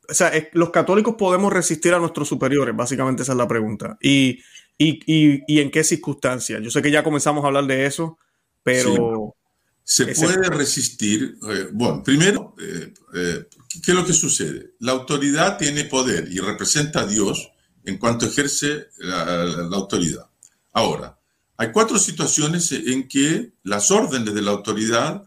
o 0.08 0.14
sea, 0.14 0.32
los 0.54 0.70
católicos 0.70 1.16
podemos 1.16 1.52
resistir 1.52 1.94
a 1.94 2.00
nuestros 2.00 2.28
superiores? 2.28 2.76
Básicamente 2.76 3.24
esa 3.24 3.34
es 3.34 3.38
la 3.38 3.48
pregunta. 3.48 3.98
Y, 4.02 4.40
y, 4.78 5.02
y, 5.48 5.60
en 5.60 5.70
qué 5.70 5.84
circunstancias. 5.84 6.62
Yo 6.62 6.72
sé 6.72 6.82
que 6.82 6.92
ya 6.92 7.04
comenzamos 7.04 7.44
a 7.44 7.48
hablar 7.48 7.66
de 7.66 7.86
eso, 7.86 8.18
pero... 8.64 9.36
Se 9.88 10.08
puede 10.08 10.50
resistir. 10.50 11.38
Eh, 11.48 11.70
bueno, 11.72 12.02
primero, 12.02 12.56
eh, 12.60 12.92
eh, 13.14 13.48
¿qué 13.84 13.92
es 13.92 13.96
lo 13.96 14.04
que 14.04 14.14
sucede? 14.14 14.74
La 14.80 14.94
autoridad 14.94 15.60
tiene 15.60 15.86
poder 15.86 16.28
y 16.32 16.40
representa 16.40 17.02
a 17.02 17.06
Dios 17.06 17.52
en 17.84 18.00
cuanto 18.00 18.26
ejerce 18.26 18.88
la, 18.98 19.44
autoridad. 19.74 20.28
Ahora, 20.74 21.20
hay 21.56 21.72
cuatro 21.72 22.00
situaciones 22.00 22.72
en 22.72 23.08
que 23.08 23.54
las 23.62 23.92
órdenes 23.92 24.34
de 24.34 24.42
la 24.42 24.52
autoridad 24.52 25.24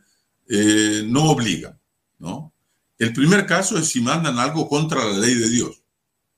no 1.05 1.31
obligan, 1.31 1.79
¿no? 2.18 2.53
El 2.99 3.12
primer 3.12 3.47
caso 3.47 3.79
es 3.79 3.87
si 3.87 4.01
mandan 4.01 4.40
algo 4.40 4.68
contra 4.68 5.05
la 5.05 5.18
ley 5.18 5.35
de 5.35 5.49
Dios, 5.49 5.85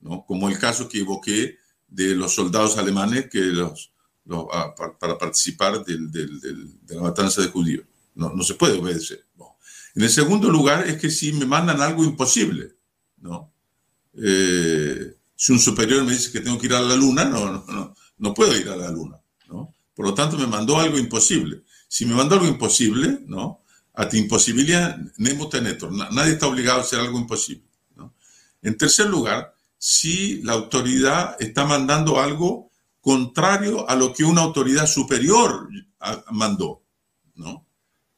¿no? 0.01 0.27
Como 0.27 0.51
el 0.51 0.59
caso 0.59 0.91
que 0.91 1.01
evoqué 1.01 1.57
de 1.89 2.15
los 2.15 2.35
soldados 2.35 2.77
alemanes 2.77 3.31
que 3.31 3.41
los, 3.41 3.93
ah, 4.53 4.75
para, 4.99 5.17
participar 5.17 5.83
de 5.87 6.95
la 6.95 7.01
matanza 7.01 7.41
de 7.41 7.49
judíos. 7.49 7.85
No, 8.15 8.31
no 8.31 8.43
se 8.43 8.55
puede 8.55 8.79
obedecer. 8.79 9.27
En 9.95 10.03
el 10.03 10.11
segundo 10.11 10.51
lugar 10.51 10.87
es 10.87 10.99
que 10.99 11.11
si 11.11 11.33
me 11.33 11.47
mandan 11.47 11.81
algo 11.81 12.05
imposible, 12.05 12.77
¿no? 13.19 13.53
Eh, 14.15 15.17
si 15.35 15.53
un 15.53 15.59
superior 15.59 16.05
me 16.05 16.13
dice 16.13 16.31
que 16.31 16.41
tengo 16.41 16.59
que 16.59 16.67
ir 16.67 16.75
a 16.75 16.81
la 16.81 16.97
luna, 16.97 17.25
no, 17.25 17.65
no, 17.67 17.95
no, 18.19 18.35
puedo 18.35 18.57
ir 18.57 18.69
a 18.69 18.77
la 18.77 18.91
luna, 18.91 19.19
¿no? 19.49 19.75
Por 19.95 20.07
lo 20.07 20.15
tanto, 20.15 20.39
me 20.39 20.47
mandó 20.47 20.79
algo 20.79 20.99
imposible. 20.99 21.65
Si 21.89 22.07
me 22.07 22.15
mandó 22.15 22.37
algo 22.37 22.47
imposible, 22.47 23.21
¿no? 23.27 23.63
A 23.95 24.09
ti 24.09 24.19
imposibilidad, 24.19 24.97
nemo 25.17 25.49
tenetor. 25.49 25.93
Nadie 25.93 26.33
está 26.33 26.47
obligado 26.47 26.79
a 26.79 26.83
hacer 26.83 27.01
algo 27.01 27.19
imposible, 27.19 27.69
¿no? 27.97 28.15
En 28.63 28.77
tercer 28.77 29.09
lugar, 29.09 29.55
si 29.77 30.43
la 30.43 30.53
autoridad 30.53 31.37
está 31.41 31.65
mandando 31.65 32.21
algo 32.21 32.71
contrario 33.01 33.89
a 33.89 33.97
lo 33.97 34.13
que 34.13 34.25
una 34.25 34.43
autoridad 34.43 34.87
superior 34.87 35.69
mandó, 36.31 36.83
¿no? 37.35 37.67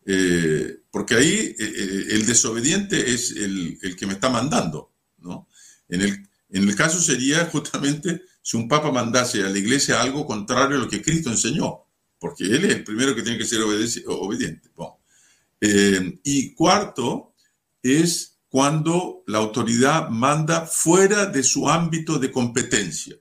Eh, 0.05 0.81
porque 0.91 1.15
ahí 1.15 1.31
eh, 1.31 1.55
eh, 1.59 2.07
el 2.11 2.27
desobediente 2.27 3.13
es 3.13 3.31
el, 3.33 3.79
que 3.97 4.07
me 4.07 4.15
está 4.15 4.29
mandando, 4.29 4.93
¿no? 5.19 5.49
En 5.89 6.03
el, 6.03 6.29
en 6.51 6.69
el 6.69 6.75
caso 6.75 7.01
sería 7.01 7.47
justamente 7.47 8.23
si 8.43 8.57
un 8.57 8.69
papa 8.69 8.91
mandase 8.91 9.43
a 9.45 9.49
la 9.49 9.59
iglesia 9.59 10.03
algo 10.03 10.27
contrario 10.27 10.77
a 10.77 10.81
lo 10.81 10.89
que 10.89 11.03
Cristo 11.03 11.31
enseñó, 11.31 11.85
porque 12.19 12.45
él 12.45 12.65
es 12.65 12.75
el 12.75 12.85
primero 12.85 13.15
que 13.15 13.23
tiene 13.23 13.39
que 13.39 13.45
ser 13.45 13.61
obediente. 13.63 14.71
y 16.25 16.55
cuarto 16.55 17.35
es 17.83 18.39
cuando 18.49 19.23
la 19.27 19.39
autoridad 19.39 20.09
manda 20.09 20.67
fuera 20.67 21.27
de 21.27 21.43
su 21.43 21.69
ámbito 21.69 22.19
de 22.19 22.33
competencia, 22.33 23.17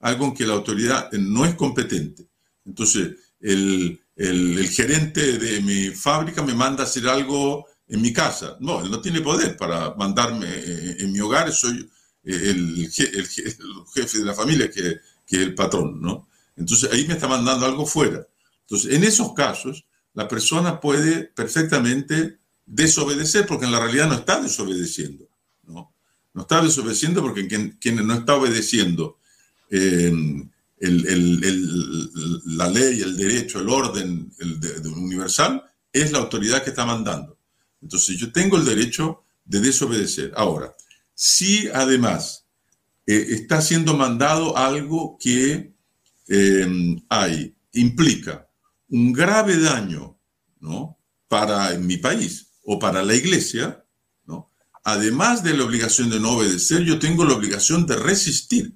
algo 0.00 0.26
en 0.26 0.34
que 0.34 0.46
la 0.46 0.54
autoridad 0.54 1.12
no 1.12 1.44
es 1.44 1.54
competente. 1.54 2.28
Entonces, 2.64 3.12
el, 3.40 4.00
el, 4.16 4.68
gerente 4.68 5.38
de 5.38 5.60
mi 5.60 5.90
fábrica 5.90 6.42
me 6.42 6.54
manda 6.54 6.82
a 6.82 6.86
hacer 6.86 7.06
algo 7.06 7.66
en 7.86 8.00
mi 8.00 8.12
casa. 8.12 8.56
No, 8.60 8.80
él 8.82 8.90
no 8.90 9.00
tiene 9.00 9.20
poder 9.20 9.56
para 9.56 9.94
mandarme 9.94 10.46
eh, 10.48 10.96
en 11.00 11.12
mi 11.12 11.20
hogar, 11.20 11.52
soy 11.52 11.88
el, 12.24 12.90
jefe 12.90 14.18
de 14.18 14.24
la 14.24 14.34
familia 14.34 14.70
que, 14.70 15.00
es 15.28 15.38
el 15.38 15.54
patrón, 15.54 16.00
¿no? 16.00 16.28
Entonces 16.56 16.90
ahí 16.92 17.06
me 17.06 17.14
está 17.14 17.28
mandando 17.28 17.66
algo 17.66 17.86
fuera. 17.86 18.26
Entonces, 18.62 18.92
en 18.94 19.04
esos 19.04 19.32
casos, 19.34 19.84
la 20.14 20.26
persona 20.26 20.80
puede 20.80 21.24
perfectamente 21.24 22.38
desobedecer 22.64 23.46
porque 23.46 23.66
en 23.66 23.72
la 23.72 23.80
realidad 23.80 24.08
no 24.08 24.14
está 24.14 24.40
desobedeciendo, 24.40 25.28
¿no? 25.64 25.92
No 26.32 26.42
está 26.42 26.62
desobedeciendo 26.62 27.22
porque 27.22 27.46
quien, 27.46 27.76
quien 27.80 28.04
no 28.06 28.14
está 28.14 28.34
obedeciendo 28.34 29.18
eh, 29.70 30.12
la 30.78 32.68
ley, 32.68 33.00
el 33.00 33.16
derecho, 33.16 33.60
el 33.60 33.68
orden 33.68 34.30
universal, 34.84 35.62
es 35.92 36.12
la 36.12 36.18
autoridad 36.18 36.62
que 36.62 36.70
está 36.70 36.84
mandando. 36.84 37.38
Entonces 37.80 38.16
yo 38.16 38.32
tengo 38.32 38.56
el 38.56 38.64
derecho 38.64 39.22
de 39.44 39.60
desobedecer. 39.60 40.32
Ahora, 40.36 40.74
si 41.14 41.68
además 41.68 42.46
eh, 43.06 43.26
está 43.30 43.62
siendo 43.62 43.96
mandado 43.96 44.56
algo 44.56 45.16
que 45.18 45.72
eh, 46.28 46.96
hay, 47.08 47.54
implica 47.72 48.48
un 48.88 49.12
grave 49.12 49.58
daño 49.58 50.18
¿no? 50.60 50.98
para 51.28 51.76
mi 51.78 51.96
país 51.96 52.48
o 52.62 52.78
para 52.78 53.02
la 53.02 53.14
iglesia, 53.14 53.84
¿no? 54.26 54.50
además 54.84 55.42
de 55.42 55.56
la 55.56 55.64
obligación 55.64 56.10
de 56.10 56.20
no 56.20 56.32
obedecer, 56.32 56.82
yo 56.82 56.98
tengo 56.98 57.24
la 57.24 57.34
obligación 57.34 57.86
de 57.86 57.96
resistir 57.96 58.74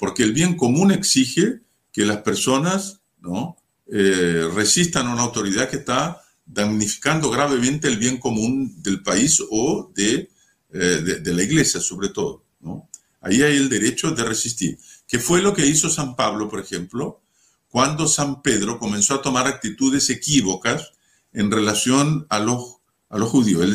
porque 0.00 0.22
el 0.22 0.32
bien 0.32 0.56
común 0.56 0.92
exige 0.92 1.60
que 1.92 2.06
las 2.06 2.22
personas 2.22 3.02
¿no? 3.20 3.58
Eh, 3.86 4.48
resistan 4.54 5.06
a 5.06 5.12
una 5.12 5.22
autoridad 5.22 5.68
que 5.68 5.76
está 5.76 6.22
damnificando 6.46 7.28
gravemente 7.28 7.86
el 7.86 7.98
bien 7.98 8.16
común 8.16 8.82
del 8.82 9.02
país 9.02 9.42
o 9.50 9.92
de, 9.94 10.30
eh, 10.72 11.20
de, 11.22 11.34
la 11.34 11.42
iglesia, 11.42 11.80
sobre 11.80 12.08
todo. 12.08 12.44
¿no? 12.60 12.88
Ahí 13.20 13.42
hay 13.42 13.58
el 13.58 13.68
derecho 13.68 14.12
de 14.12 14.24
resistir, 14.24 14.78
que 15.06 15.18
fue 15.18 15.42
lo 15.42 15.52
que 15.52 15.66
hizo 15.66 15.90
San 15.90 16.16
Pablo, 16.16 16.48
por 16.48 16.60
ejemplo, 16.60 17.20
cuando 17.68 18.08
San 18.08 18.40
Pedro 18.40 18.78
comenzó 18.78 19.16
a 19.16 19.22
tomar 19.22 19.46
actitudes 19.46 20.08
equívocas 20.08 20.92
en 21.34 21.50
relación 21.50 22.26
a 22.30 22.38
los, 22.38 22.76
a 23.10 23.18
los 23.18 23.28
judíos. 23.28 23.66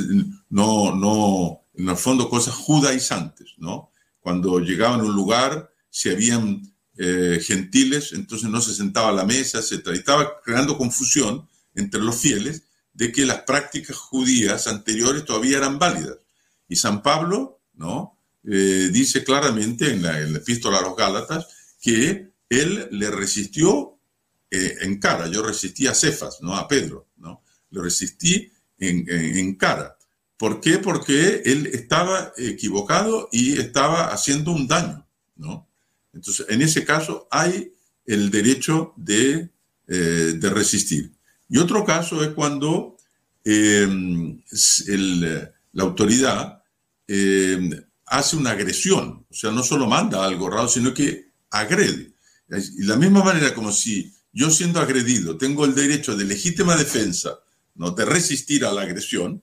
no, 0.50 0.96
no, 0.96 1.62
en 1.76 1.88
el 1.88 1.98
fondo, 1.98 2.32
cosas 2.32 2.56
judaizantes, 2.56 3.54
¿no? 3.58 3.92
Cuando 4.22 4.60
llegaba 4.60 4.96
a 4.96 5.04
un 5.04 5.14
lugar 5.14 5.75
si 5.96 6.10
habían 6.10 6.62
eh, 6.98 7.40
gentiles, 7.42 8.12
entonces 8.12 8.50
no 8.50 8.60
se 8.60 8.76
sentaba 8.76 9.10
a 9.10 9.14
la 9.14 9.24
mesa, 9.24 9.62
se 9.62 9.76
estaba 9.76 10.42
creando 10.44 10.78
confusión 10.78 11.48
entre 11.74 12.02
los 12.02 12.18
fieles 12.18 12.64
de 12.92 13.14
que 13.14 13.26
las 13.26 13.44
prácticas 13.44 13.96
judías 13.96 14.68
anteriores 14.68 15.24
todavía 15.24 15.56
eran 15.56 15.80
válidas. 15.80 16.18
Y 16.68 16.76
San 16.76 17.02
Pablo, 17.02 17.62
¿no? 17.76 18.20
Eh, 18.44 18.90
dice 18.92 19.24
claramente 19.24 19.90
en 19.90 20.02
la, 20.02 20.20
epístola 20.20 20.80
a 20.80 20.82
los 20.82 20.98
Gálatas 20.98 21.48
que 21.80 22.30
él 22.50 22.90
le 22.92 23.10
resistió 23.10 23.98
eh, 24.52 24.76
en 24.82 25.00
cara. 25.00 25.30
Yo 25.30 25.44
resistí 25.44 25.88
a 25.88 25.96
Cefas, 25.96 26.40
no 26.42 26.58
a 26.58 26.68
Pedro, 26.68 27.08
¿no? 27.16 27.42
Lo 27.70 27.82
resistí 27.82 28.52
en, 28.80 29.10
en, 29.10 29.56
cara. 29.56 29.98
¿Por 30.36 30.60
qué? 30.60 30.78
Porque 30.78 31.42
él 31.46 31.68
estaba 31.68 32.34
equivocado 32.36 33.30
y 33.32 33.58
estaba 33.58 34.12
haciendo 34.12 34.52
un 34.52 34.68
daño, 34.68 35.08
¿no? 35.38 35.70
Entonces, 36.16 36.46
en 36.50 36.62
ese 36.62 36.84
caso 36.86 37.28
hay 37.30 37.72
el 38.06 38.32
derecho 38.32 38.94
de, 38.96 39.50
eh, 39.88 40.40
resistir. 40.42 41.12
Y 41.50 41.60
otro 41.60 41.86
caso 41.86 42.24
es 42.24 42.30
cuando 42.30 42.98
eh, 43.44 43.88
la 45.74 45.84
autoridad 45.84 46.64
eh, 47.08 47.86
hace 48.08 48.36
una 48.36 48.52
agresión, 48.52 49.26
o 49.30 49.34
sea, 49.34 49.52
no 49.52 49.62
solo 49.62 49.86
manda 49.86 50.26
algo 50.26 50.50
raro, 50.50 50.68
sino 50.68 50.94
que 50.94 51.32
agrede. 51.52 52.14
Y 52.50 52.82
de 52.82 52.88
la 52.88 52.96
misma 52.96 53.24
manera 53.24 53.54
como 53.54 53.72
si 53.72 54.12
yo 54.32 54.50
siendo 54.50 54.80
agredido 54.80 55.38
tengo 55.38 55.66
el 55.66 55.76
derecho 55.76 56.16
de 56.16 56.26
legítima 56.26 56.76
defensa, 56.76 57.40
¿no? 57.76 57.92
de 57.92 58.06
resistir 58.06 58.66
a 58.66 58.72
la 58.72 58.82
agresión, 58.84 59.42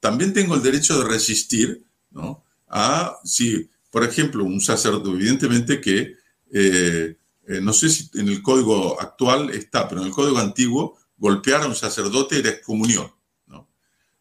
también 0.00 0.32
tengo 0.32 0.54
el 0.54 0.62
derecho 0.62 0.98
de 0.98 1.08
resistir 1.08 1.84
¿no? 2.10 2.44
a 2.68 3.16
si 3.24 3.70
por 3.94 4.02
ejemplo, 4.02 4.42
un 4.42 4.60
sacerdote, 4.60 5.08
evidentemente 5.10 5.80
que, 5.80 6.16
eh, 6.52 7.16
eh, 7.46 7.60
no 7.62 7.72
sé 7.72 7.88
si 7.88 8.10
en 8.14 8.26
el 8.26 8.42
código 8.42 9.00
actual 9.00 9.50
está, 9.50 9.88
pero 9.88 10.00
en 10.00 10.08
el 10.08 10.12
código 10.12 10.36
antiguo, 10.38 10.98
golpear 11.16 11.62
a 11.62 11.68
un 11.68 11.76
sacerdote 11.76 12.40
era 12.40 12.50
excomunión. 12.50 13.08
¿no? 13.46 13.68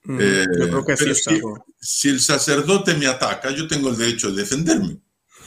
Mm, 0.04 0.20
eh, 0.22 0.46
yo 0.60 0.68
creo 0.68 0.86
que 0.86 1.16
sí 1.16 1.42
si, 1.80 2.10
el 2.10 2.20
sacerdote 2.20 2.94
me 2.94 3.08
ataca, 3.08 3.50
yo 3.50 3.68
tengo 3.68 3.90
el 3.90 3.98
derecho 3.98 4.30
de 4.32 4.44
defenderme. 4.44 5.00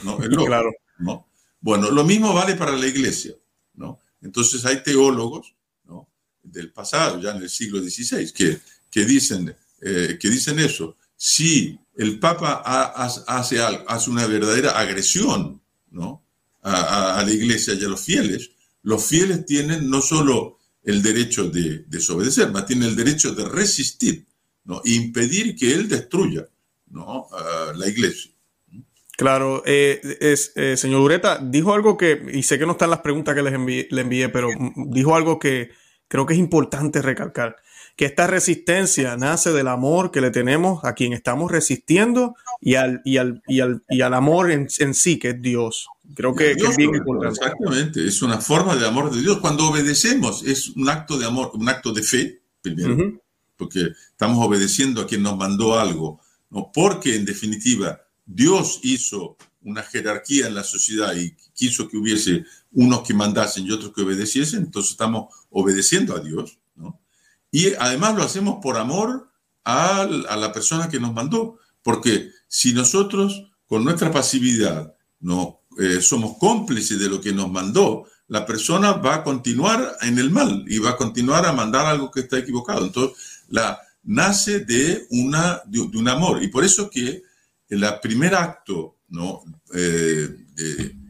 ¿no? 0.03 0.17
claro. 0.45 0.73
¿no? 0.99 1.29
Bueno, 1.61 1.89
lo 1.89 2.03
mismo 2.03 2.33
vale 2.33 2.55
para 2.55 2.73
la 2.73 2.85
iglesia. 2.85 3.33
¿no? 3.75 4.01
Entonces 4.21 4.65
hay 4.65 4.83
teólogos 4.83 5.55
¿no? 5.85 6.09
del 6.43 6.73
pasado, 6.73 7.21
ya 7.21 7.31
en 7.31 7.43
el 7.43 7.49
siglo 7.49 7.79
XVI, 7.79 8.33
que, 8.33 8.59
que, 8.91 9.05
dicen, 9.05 9.55
eh, 9.79 10.17
que 10.19 10.29
dicen 10.29 10.59
eso. 10.59 10.97
Si 11.15 11.79
el 11.97 12.19
Papa 12.19 12.61
hace, 13.27 14.09
una 14.09 14.27
verdadera 14.27 14.71
agresión 14.71 15.61
a, 16.61 17.23
la 17.25 17.31
iglesia 17.31 17.73
y 17.73 17.83
a 17.83 17.87
los 17.87 18.01
fieles, 18.01 18.51
los 18.83 19.03
fieles 19.03 19.45
tienen 19.45 19.89
no 19.89 20.01
solo 20.01 20.59
el 20.83 21.01
derecho 21.01 21.49
de 21.49 21.85
desobedecer, 21.87 22.51
más 22.51 22.65
tienen 22.65 22.89
el 22.89 22.95
derecho 22.95 23.33
de 23.33 23.49
resistir, 23.49 24.25
¿no? 24.65 24.81
E 24.85 24.91
impedir 24.91 25.55
que 25.55 25.73
él 25.73 25.89
destruya 25.89 26.47
la 26.91 27.87
iglesia. 27.87 28.31
Claro, 29.17 29.63
eh, 29.65 29.99
eh, 30.03 30.77
señor 30.77 31.01
Ureta, 31.01 31.39
dijo 31.41 31.73
algo 31.73 31.97
que, 31.97 32.23
y 32.31 32.43
sé 32.43 32.59
que 32.59 32.67
no 32.67 32.73
están 32.73 32.91
las 32.91 32.99
preguntas 32.99 33.33
que 33.33 33.41
les 33.41 33.91
le 33.91 34.01
envié, 34.01 34.29
pero 34.29 34.49
dijo 34.75 35.15
algo 35.15 35.39
que 35.39 35.71
creo 36.07 36.27
que 36.27 36.35
es 36.35 36.39
importante 36.39 37.01
recalcar, 37.01 37.57
que 37.97 38.05
esta 38.05 38.27
resistencia 38.27 39.17
nace 39.17 39.51
del 39.51 39.67
amor 39.67 40.11
que 40.11 40.21
le 40.21 40.29
tenemos 40.29 40.85
a 40.85 40.93
quien 40.93 41.13
estamos 41.13 41.51
resistiendo 41.51 42.35
y 42.61 42.75
al, 42.75 43.01
y 43.03 43.17
al, 43.17 43.41
y 43.47 43.59
al, 43.59 43.83
y 43.89 44.01
al 44.01 44.13
amor 44.13 44.51
en, 44.51 44.67
en, 44.77 44.93
sí, 44.93 45.17
que 45.17 45.29
es 45.29 45.41
Dios. 45.41 45.87
Creo 46.13 46.35
que, 46.35 46.51
es 46.51 46.77
bien 46.77 46.93
importante. 46.93 47.39
Exactamente, 47.39 48.07
es 48.07 48.21
una 48.21 48.39
forma 48.39 48.75
de 48.75 48.87
amor 48.87 49.11
de 49.11 49.19
Dios. 49.19 49.39
Cuando 49.39 49.67
obedecemos 49.67 50.43
es 50.43 50.69
un 50.69 50.87
acto 50.87 51.17
de 51.17 51.25
amor, 51.25 51.49
un 51.55 51.67
acto 51.67 51.91
de 51.91 52.03
fe, 52.03 52.41
primero, 52.61 53.19
porque 53.57 53.89
estamos 54.11 54.45
obedeciendo 54.45 55.01
a 55.01 55.07
quien 55.07 55.23
nos 55.23 55.35
mandó 55.35 55.79
algo, 55.79 56.21
¿no? 56.51 56.71
porque 56.71 57.15
en 57.15 57.25
definitiva 57.25 57.99
Dios 58.27 58.79
hizo 58.83 59.37
una 59.63 59.81
jerarquía 59.81 60.45
en 60.45 60.53
la 60.53 60.63
sociedad 60.63 61.15
y 61.15 61.35
quiso 61.55 61.89
que 61.89 61.97
hubiese 61.97 62.45
unos 62.73 63.01
que 63.01 63.15
mandasen 63.15 63.65
y 63.65 63.71
otros 63.71 63.91
que 63.91 64.03
obedeciesen, 64.03 64.65
entonces 64.65 64.91
estamos 64.91 65.33
obedeciendo 65.49 66.15
a 66.15 66.19
Dios. 66.19 66.59
Y 67.57 67.73
además 67.79 68.15
lo 68.15 68.21
hacemos 68.21 68.59
por 68.61 68.77
amor 68.77 69.31
a, 69.63 70.05
la 70.05 70.53
persona 70.53 70.89
que 70.89 70.99
nos 70.99 71.11
mandó, 71.11 71.57
porque 71.81 72.29
si 72.47 72.71
nosotros 72.71 73.49
con 73.65 73.83
nuestra 73.83 74.11
pasividad 74.11 74.93
no 75.21 75.61
eh, 75.79 75.99
somos 75.99 76.37
cómplices 76.37 76.99
de 76.99 77.09
lo 77.09 77.19
que 77.19 77.33
nos 77.33 77.49
mandó, 77.49 78.05
la 78.27 78.45
persona 78.45 78.91
va 78.91 79.15
a 79.15 79.23
continuar 79.23 79.97
en 80.01 80.19
el 80.19 80.29
mal 80.29 80.65
y 80.67 80.77
va 80.77 80.91
a 80.91 80.97
continuar 80.97 81.47
a 81.47 81.51
mandar 81.51 81.87
algo 81.87 82.11
que 82.11 82.19
está 82.19 82.37
equivocado. 82.37 82.85
Entonces, 82.85 83.17
la, 83.47 83.79
nace 84.03 84.59
de, 84.59 85.07
una, 85.09 85.63
de, 85.65 85.79
un 85.79 86.07
amor. 86.09 86.43
Y 86.43 86.49
por 86.49 86.63
eso 86.63 86.91
que 86.91 87.23
el 87.69 87.83
primer 88.03 88.35
acto, 88.35 88.97
¿no? 89.07 89.41
Eh, 89.73 90.45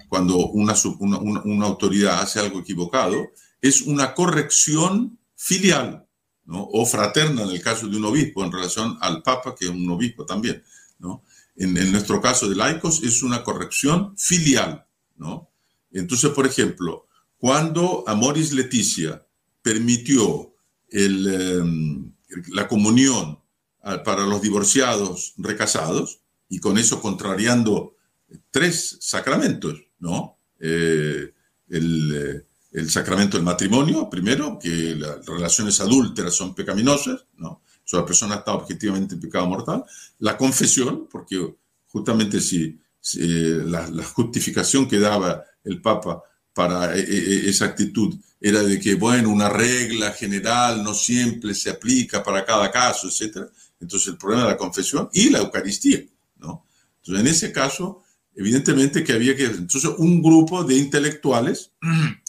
cuando 0.08 0.38
una, 0.38 0.74
una, 1.00 1.42
una, 1.42 1.66
autoridad 1.66 2.22
hace 2.22 2.40
algo 2.40 2.62
equivocado, 2.62 3.32
es 3.60 3.82
una 3.82 4.14
corrección 4.14 5.20
filial 5.36 6.07
o 6.50 6.86
fraterna 6.86 7.44
en 7.44 7.50
el 7.50 7.62
caso 7.62 7.88
de 7.88 7.98
un 7.98 8.06
obispo 8.06 8.44
en 8.44 8.52
relación 8.52 8.98
al 9.02 9.22
Papa, 9.22 9.56
que 9.56 9.66
es 9.66 9.72
un 9.72 9.90
obispo 9.90 10.26
también. 10.26 10.64
¿no? 11.00 11.24
En, 11.56 11.74
nuestro 11.92 12.22
caso 12.22 12.48
de 12.48 12.56
laicos 12.56 13.04
es 13.04 13.22
una 13.24 13.44
corrección 13.44 14.18
filial. 14.18 14.86
¿no? 15.18 15.50
Entonces, 15.92 16.32
por 16.32 16.46
ejemplo, 16.46 17.08
cuando 17.38 18.04
Amoris 18.08 18.54
Leticia 18.54 19.26
permitió 19.62 20.54
el, 20.90 21.28
em, 21.28 22.12
la 22.50 22.68
comunión 22.68 23.40
ah, 23.84 24.04
para 24.04 24.26
los 24.26 24.42
divorciados 24.42 25.34
recasados, 25.38 26.22
y 26.50 26.60
con 26.60 26.78
eso 26.78 27.02
contrariando 27.02 27.96
tres 28.52 28.98
sacramentos, 29.02 29.84
¿no? 30.00 30.38
Eh, 30.60 31.34
el, 31.70 32.46
el, 32.72 32.90
sacramento 32.90 33.38
del 33.38 33.46
matrimonio, 33.46 34.10
primero, 34.10 34.58
que 34.60 34.96
las 34.96 35.26
relaciones 35.26 35.80
adúlteras 35.80 36.34
son 36.34 36.54
pecaminosas, 36.54 37.26
¿no? 37.38 37.50
O 37.88 37.90
sea, 37.90 38.02
la 38.02 38.06
persona 38.06 38.36
está 38.36 38.54
objetivamente 38.54 39.16
en 39.16 39.22
pecado 39.22 39.48
mortal. 39.48 39.84
La 40.20 40.36
confesión, 40.36 41.08
porque 41.10 41.56
justamente 41.88 42.42
si, 42.42 42.78
la, 43.14 43.88
la, 43.88 44.04
justificación 44.04 44.88
que 44.88 45.00
daba 45.00 45.44
el 45.64 45.82
Papa 45.82 46.22
para 46.54 46.96
e, 46.98 47.00
e, 47.00 47.50
esa 47.50 47.66
actitud 47.66 48.14
era 48.40 48.62
de 48.62 48.80
que, 48.80 48.96
bueno, 48.96 49.30
una 49.30 49.50
regla 49.50 50.12
general 50.12 50.84
no 50.84 50.94
siempre 50.94 51.54
se 51.54 51.70
aplica 51.70 52.24
para 52.24 52.46
cada 52.46 52.72
caso, 52.72 53.08
etc. 53.08 53.48
Entonces, 53.80 54.10
el 54.10 54.18
problema 54.18 54.44
de 54.44 54.50
la 54.50 54.58
confesión 54.58 55.10
y 55.14 55.30
la 55.30 55.40
Eucaristía, 55.40 56.04
¿no? 56.38 56.66
Entonces, 56.98 57.22
en 57.22 57.28
ese 57.28 57.52
caso, 57.52 58.04
evidentemente 58.36 59.04
que 59.04 59.14
había 59.14 59.36
que... 59.36 59.46
Entonces, 59.46 59.92
un 59.98 60.22
grupo 60.22 60.64
de 60.64 60.76
intelectuales, 60.76 61.72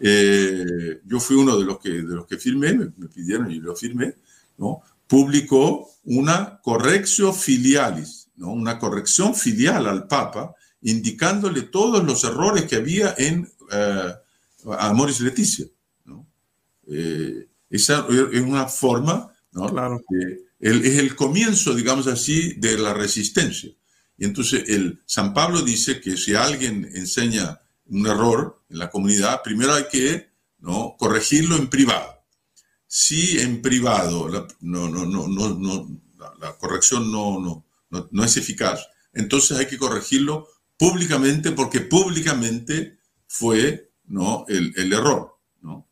eh, 0.00 1.00
yo 1.04 1.20
fui 1.20 1.36
uno 1.36 1.56
de 1.56 1.64
los 1.64 1.78
que, 1.78 1.90
de 1.90 2.14
los 2.14 2.26
que 2.26 2.38
firmé, 2.38 2.72
me, 2.74 3.08
pidieron 3.08 3.50
y 3.50 3.58
lo 3.60 3.74
firmé, 3.74 4.14
¿no? 4.58 4.82
Publicó 5.06 5.90
una 6.04 6.60
corrección 6.62 7.34
filialis, 7.34 8.28
¿no? 8.36 8.52
Una 8.52 8.78
corrección 8.78 9.34
filial 9.34 9.86
al 9.86 10.06
Papa, 10.06 10.54
indicándole 10.82 11.62
todos 11.62 12.04
los 12.04 12.22
errores 12.24 12.64
que 12.64 12.76
había 12.76 13.14
en 13.18 13.50
eh, 13.72 14.14
Amoris 14.78 15.20
Leticia. 15.20 15.66
¿no? 16.04 16.26
Eh, 16.86 17.48
esa 17.70 18.06
es 18.08 18.40
una 18.40 18.66
forma, 18.66 19.32
¿no? 19.52 19.68
Claro. 19.68 20.00
es 20.60 20.98
el 20.98 21.16
comienzo, 21.16 21.74
digamos 21.74 22.06
así, 22.06 22.54
de 22.54 22.78
la 22.78 22.94
resistencia. 22.94 23.70
Y 24.16 24.24
entonces 24.24 24.64
el, 24.68 25.00
San 25.06 25.32
Pablo 25.32 25.62
dice 25.62 26.00
que 26.00 26.16
si 26.16 26.34
alguien 26.34 26.90
enseña 26.94 27.60
un 27.88 28.06
error 28.06 28.62
en 28.68 28.78
la 28.78 28.90
comunidad, 28.90 29.42
primero 29.42 29.74
hay 29.74 29.86
que 29.90 30.30
¿no? 30.58 30.96
corregirlo 30.98 31.56
en 31.56 31.68
privado. 31.68 32.24
Si 32.86 33.38
en 33.38 33.60
privado 33.60 34.28
la, 34.28 34.46
no, 34.60 34.88
no, 34.88 35.04
no, 35.06 35.28
no, 35.28 36.00
la, 36.40 36.56
corrección 36.56 37.10
no, 37.12 37.38
no, 37.90 38.08
no, 38.10 38.24
es 38.24 38.36
eficaz, 38.36 38.86
entonces 39.12 39.58
hay 39.58 39.66
que 39.66 39.78
corregirlo 39.78 40.48
públicamente 40.76 41.52
porque 41.52 41.80
públicamente 41.80 42.98
fue 43.26 43.92
¿no? 44.04 44.44
el, 44.48 44.72
el 44.76 44.92
error. 44.92 45.38
¿no? 45.60 45.88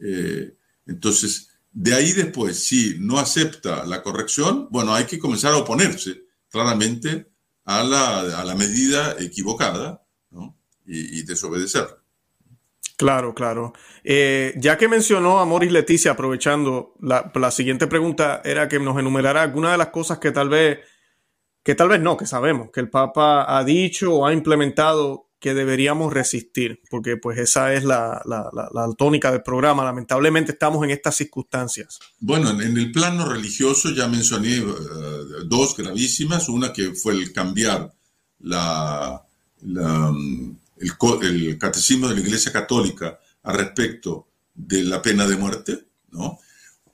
Eh, 0.00 0.56
entonces, 0.86 1.50
de 1.70 1.94
ahí 1.94 2.12
después, 2.12 2.64
si 2.64 2.96
no 2.98 3.18
acepta 3.18 3.84
la 3.84 4.02
corrección, 4.02 4.68
bueno, 4.70 4.94
hay 4.94 5.04
que 5.04 5.18
comenzar 5.18 5.52
a 5.52 5.58
oponerse 5.58 6.22
claramente 6.50 7.30
a 7.64 7.82
la, 7.82 8.40
a 8.40 8.44
la 8.44 8.54
medida 8.54 9.16
equivocada 9.18 10.02
¿no? 10.06 10.07
Y, 10.88 11.18
y, 11.18 11.22
desobedecer. 11.22 11.86
Claro, 12.96 13.34
claro. 13.34 13.72
Eh, 14.02 14.54
ya 14.56 14.76
que 14.76 14.88
mencionó 14.88 15.38
a 15.38 15.44
Moris 15.44 15.70
Leticia, 15.70 16.12
aprovechando, 16.12 16.94
la, 17.00 17.30
la 17.34 17.50
siguiente 17.52 17.86
pregunta 17.86 18.42
era 18.44 18.68
que 18.68 18.80
nos 18.80 18.98
enumerara 18.98 19.42
algunas 19.42 19.72
de 19.72 19.78
las 19.78 19.88
cosas 19.88 20.18
que 20.18 20.32
tal 20.32 20.48
vez, 20.48 20.80
que 21.62 21.76
tal 21.76 21.88
vez 21.88 22.00
no, 22.00 22.16
que 22.16 22.26
sabemos, 22.26 22.70
que 22.72 22.80
el 22.80 22.90
Papa 22.90 23.56
ha 23.56 23.62
dicho 23.62 24.12
o 24.12 24.26
ha 24.26 24.32
implementado 24.32 25.28
que 25.40 25.54
deberíamos 25.54 26.12
resistir, 26.12 26.82
porque 26.90 27.16
pues 27.16 27.38
esa 27.38 27.72
es 27.72 27.84
la, 27.84 28.20
la, 28.24 28.50
la, 28.52 28.88
tónica 28.96 29.30
del 29.30 29.42
programa. 29.42 29.84
Lamentablemente 29.84 30.52
estamos 30.52 30.82
en 30.82 30.90
estas 30.90 31.16
circunstancias. 31.16 32.00
Bueno, 32.18 32.50
en, 32.50 32.76
el 32.76 32.90
plano 32.90 33.28
religioso 33.28 33.90
ya 33.90 34.08
mencioné 34.08 34.60
uh, 34.60 35.44
dos 35.46 35.76
gravísimas. 35.76 36.48
Una 36.48 36.72
que 36.72 36.92
fue 36.94 37.14
el 37.14 37.32
cambiar 37.32 37.92
la, 38.40 39.22
el, 40.80 41.24
el, 41.24 41.58
catecismo 41.58 42.08
de 42.08 42.14
la 42.14 42.20
Iglesia 42.20 42.52
Católica 42.52 43.18
a 43.42 43.52
respecto 43.52 44.28
de 44.54 44.84
la 44.84 45.00
pena 45.02 45.26
de 45.26 45.36
muerte. 45.36 45.86
¿no? 46.10 46.38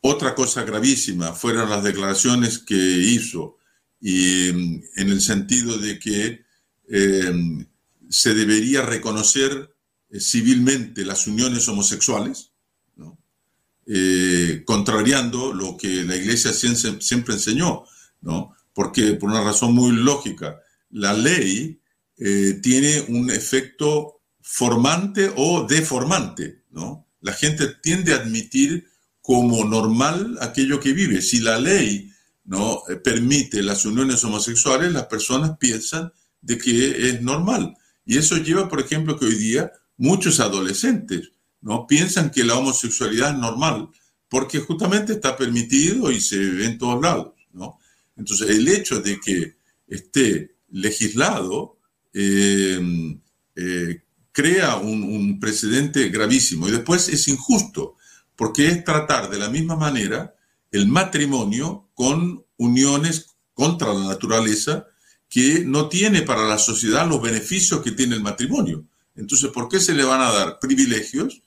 Otra 0.01 0.35
cosa 0.35 0.64
gravísima 0.64 1.33
fueron 1.33 1.70
las 1.70 1.83
declaraciones 1.83 2.59
que 2.59 2.75
hizo 2.75 3.59
y 4.01 4.49
en 4.49 4.83
el 4.97 5.20
sentido 5.20 5.79
de 5.79 5.99
que... 5.99 6.44
Eh, 6.88 7.66
se 8.14 8.33
debería 8.33 8.83
reconocer 8.83 9.75
eh, 10.11 10.20
civilmente 10.20 11.05
las 11.05 11.27
uniones 11.27 11.68
homosexuales, 11.68 12.53
eh, 13.87 14.62
contrariando 14.64 15.53
lo 15.53 15.77
que 15.77 16.05
la 16.05 16.16
Iglesia 16.16 16.55
siempre, 16.55 17.35
enseñó, 17.35 17.85
¿no? 18.23 18.55
porque 18.73 19.12
por 19.14 19.29
una 19.29 19.44
razón 19.44 19.75
muy 19.75 19.92
lógica, 19.92 20.59
la 20.90 21.12
ley 21.12 21.81
eh, 22.18 22.61
tiene 22.62 23.05
un 23.09 23.31
efecto 23.31 24.20
formante 24.40 25.33
o 25.37 25.66
deformante. 25.66 26.62
¿no? 26.70 27.07
La 27.20 27.33
gente 27.33 27.68
tiende 27.83 28.12
a 28.12 28.16
admitir 28.16 28.88
como 29.20 29.64
normal 29.64 30.37
aquello 30.40 30.81
que 30.81 30.92
vive. 30.92 31.22
Si 31.22 31.40
la 31.40 31.59
ley 31.59 32.11
no 32.44 32.83
permite 33.03 33.62
las 33.62 33.85
uniones 33.87 34.22
homosexuales, 34.22 34.92
las 34.92 35.07
personas 35.07 35.57
piensan 35.59 36.12
de 36.42 36.59
que 36.59 37.09
es 37.09 37.22
normal. 37.22 37.74
Y 38.05 38.18
eso 38.18 38.37
lleva, 38.37 38.68
por 38.68 38.81
ejemplo, 38.81 39.18
que 39.18 39.24
hoy 39.24 39.37
día 39.37 39.72
muchos 39.96 40.40
adolescentes 40.40 41.33
¿no? 41.62 41.87
piensan 41.87 42.31
que 42.31 42.44
la 42.44 42.57
homosexualidad 42.57 43.31
es 43.31 43.38
normal 43.38 43.88
porque 44.35 44.59
justamente 44.59 45.12
está 45.12 45.37
permitido 45.37 46.11
y 46.11 46.20
se 46.20 46.37
ve 46.37 46.64
en 46.64 46.77
todos 46.77 47.00
lados, 47.00 47.35
¿no? 47.53 47.79
Entonces, 48.16 48.50
el 48.50 48.66
hecho 48.66 49.00
de 49.00 49.20
que 49.20 49.59
esté 49.87 50.57
legislado 50.70 51.73
eh, 52.14 52.81
eh, 53.57 54.03
crea 54.31 54.77
un, 54.77 55.38
precedente 55.40 56.09
gravísimo 56.09 56.68
y 56.68 56.72
después 56.72 57.09
es 57.09 57.29
injusto, 57.29 57.96
porque 58.37 58.68
es 58.68 58.85
tratar 58.85 59.29
de 59.31 59.38
la 59.38 59.48
misma 59.48 59.77
manera 59.77 60.35
el 60.70 60.88
matrimonio 60.88 61.88
con 61.94 62.44
uniones 62.57 63.37
contra 63.53 63.92
la 63.92 64.09
naturaleza 64.09 64.87
que 65.29 65.64
no 65.64 65.88
tiene 65.88 66.22
para 66.22 66.46
la 66.48 66.59
sociedad 66.59 67.09
los 67.09 67.22
beneficios 67.22 67.81
que 67.81 67.92
tiene 67.92 68.14
el 68.14 68.22
matrimonio. 68.22 68.85
Entonces, 69.16 69.50
¿por 69.50 69.68
qué 69.68 69.79
se 69.79 69.94
le 69.94 70.05
van 70.05 70.20
a 70.20 70.33
dar 70.33 70.59
privilegios 70.61 71.42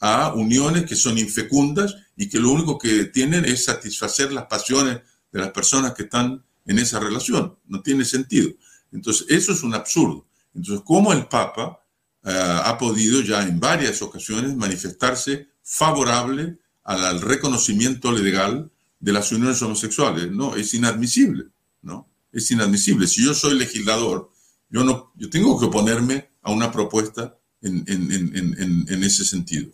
a 0.00 0.32
uniones 0.34 0.84
que 0.84 0.94
son 0.94 1.18
infecundas 1.18 1.96
y 2.16 2.28
que 2.28 2.38
lo 2.38 2.50
único 2.50 2.78
que 2.78 3.06
tienen 3.06 3.44
es 3.44 3.64
satisfacer 3.64 4.32
las 4.32 4.46
pasiones 4.46 5.00
de 5.32 5.40
las 5.40 5.50
personas 5.50 5.94
que 5.94 6.04
están 6.04 6.44
en 6.66 6.78
esa 6.78 7.00
relación? 7.00 7.56
No 7.66 7.82
tiene 7.82 8.04
sentido. 8.04 8.50
Entonces, 8.92 9.26
eso 9.28 9.52
es 9.52 9.62
un 9.62 9.74
absurdo. 9.74 10.26
Entonces, 10.54 10.82
¿cómo 10.84 11.12
el 11.12 11.26
Papa 11.26 11.84
eh, 12.24 12.30
ha 12.32 12.76
podido 12.78 13.20
ya 13.22 13.42
en 13.42 13.60
varias 13.60 14.02
ocasiones 14.02 14.56
manifestarse 14.56 15.48
favorable 15.62 16.58
al, 16.84 17.20
reconocimiento 17.20 18.12
legal 18.12 18.70
de 18.98 19.12
las 19.12 19.30
uniones 19.32 19.60
homosexuales? 19.62 20.30
No, 20.30 20.56
es 20.56 20.74
inadmisible, 20.74 21.46
¿no? 21.82 22.08
Es 22.32 22.50
inadmisible. 22.50 23.06
Si 23.06 23.24
yo 23.24 23.34
soy 23.34 23.58
legislador, 23.58 24.30
yo, 24.70 24.84
no, 24.84 25.12
yo 25.16 25.30
tengo 25.30 25.58
que 25.58 25.66
oponerme 25.66 26.30
a 26.42 26.52
una 26.52 26.70
propuesta 26.72 27.36
en, 27.62 29.02
ese 29.02 29.24
sentido. 29.24 29.70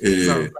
Eh, 0.00 0.50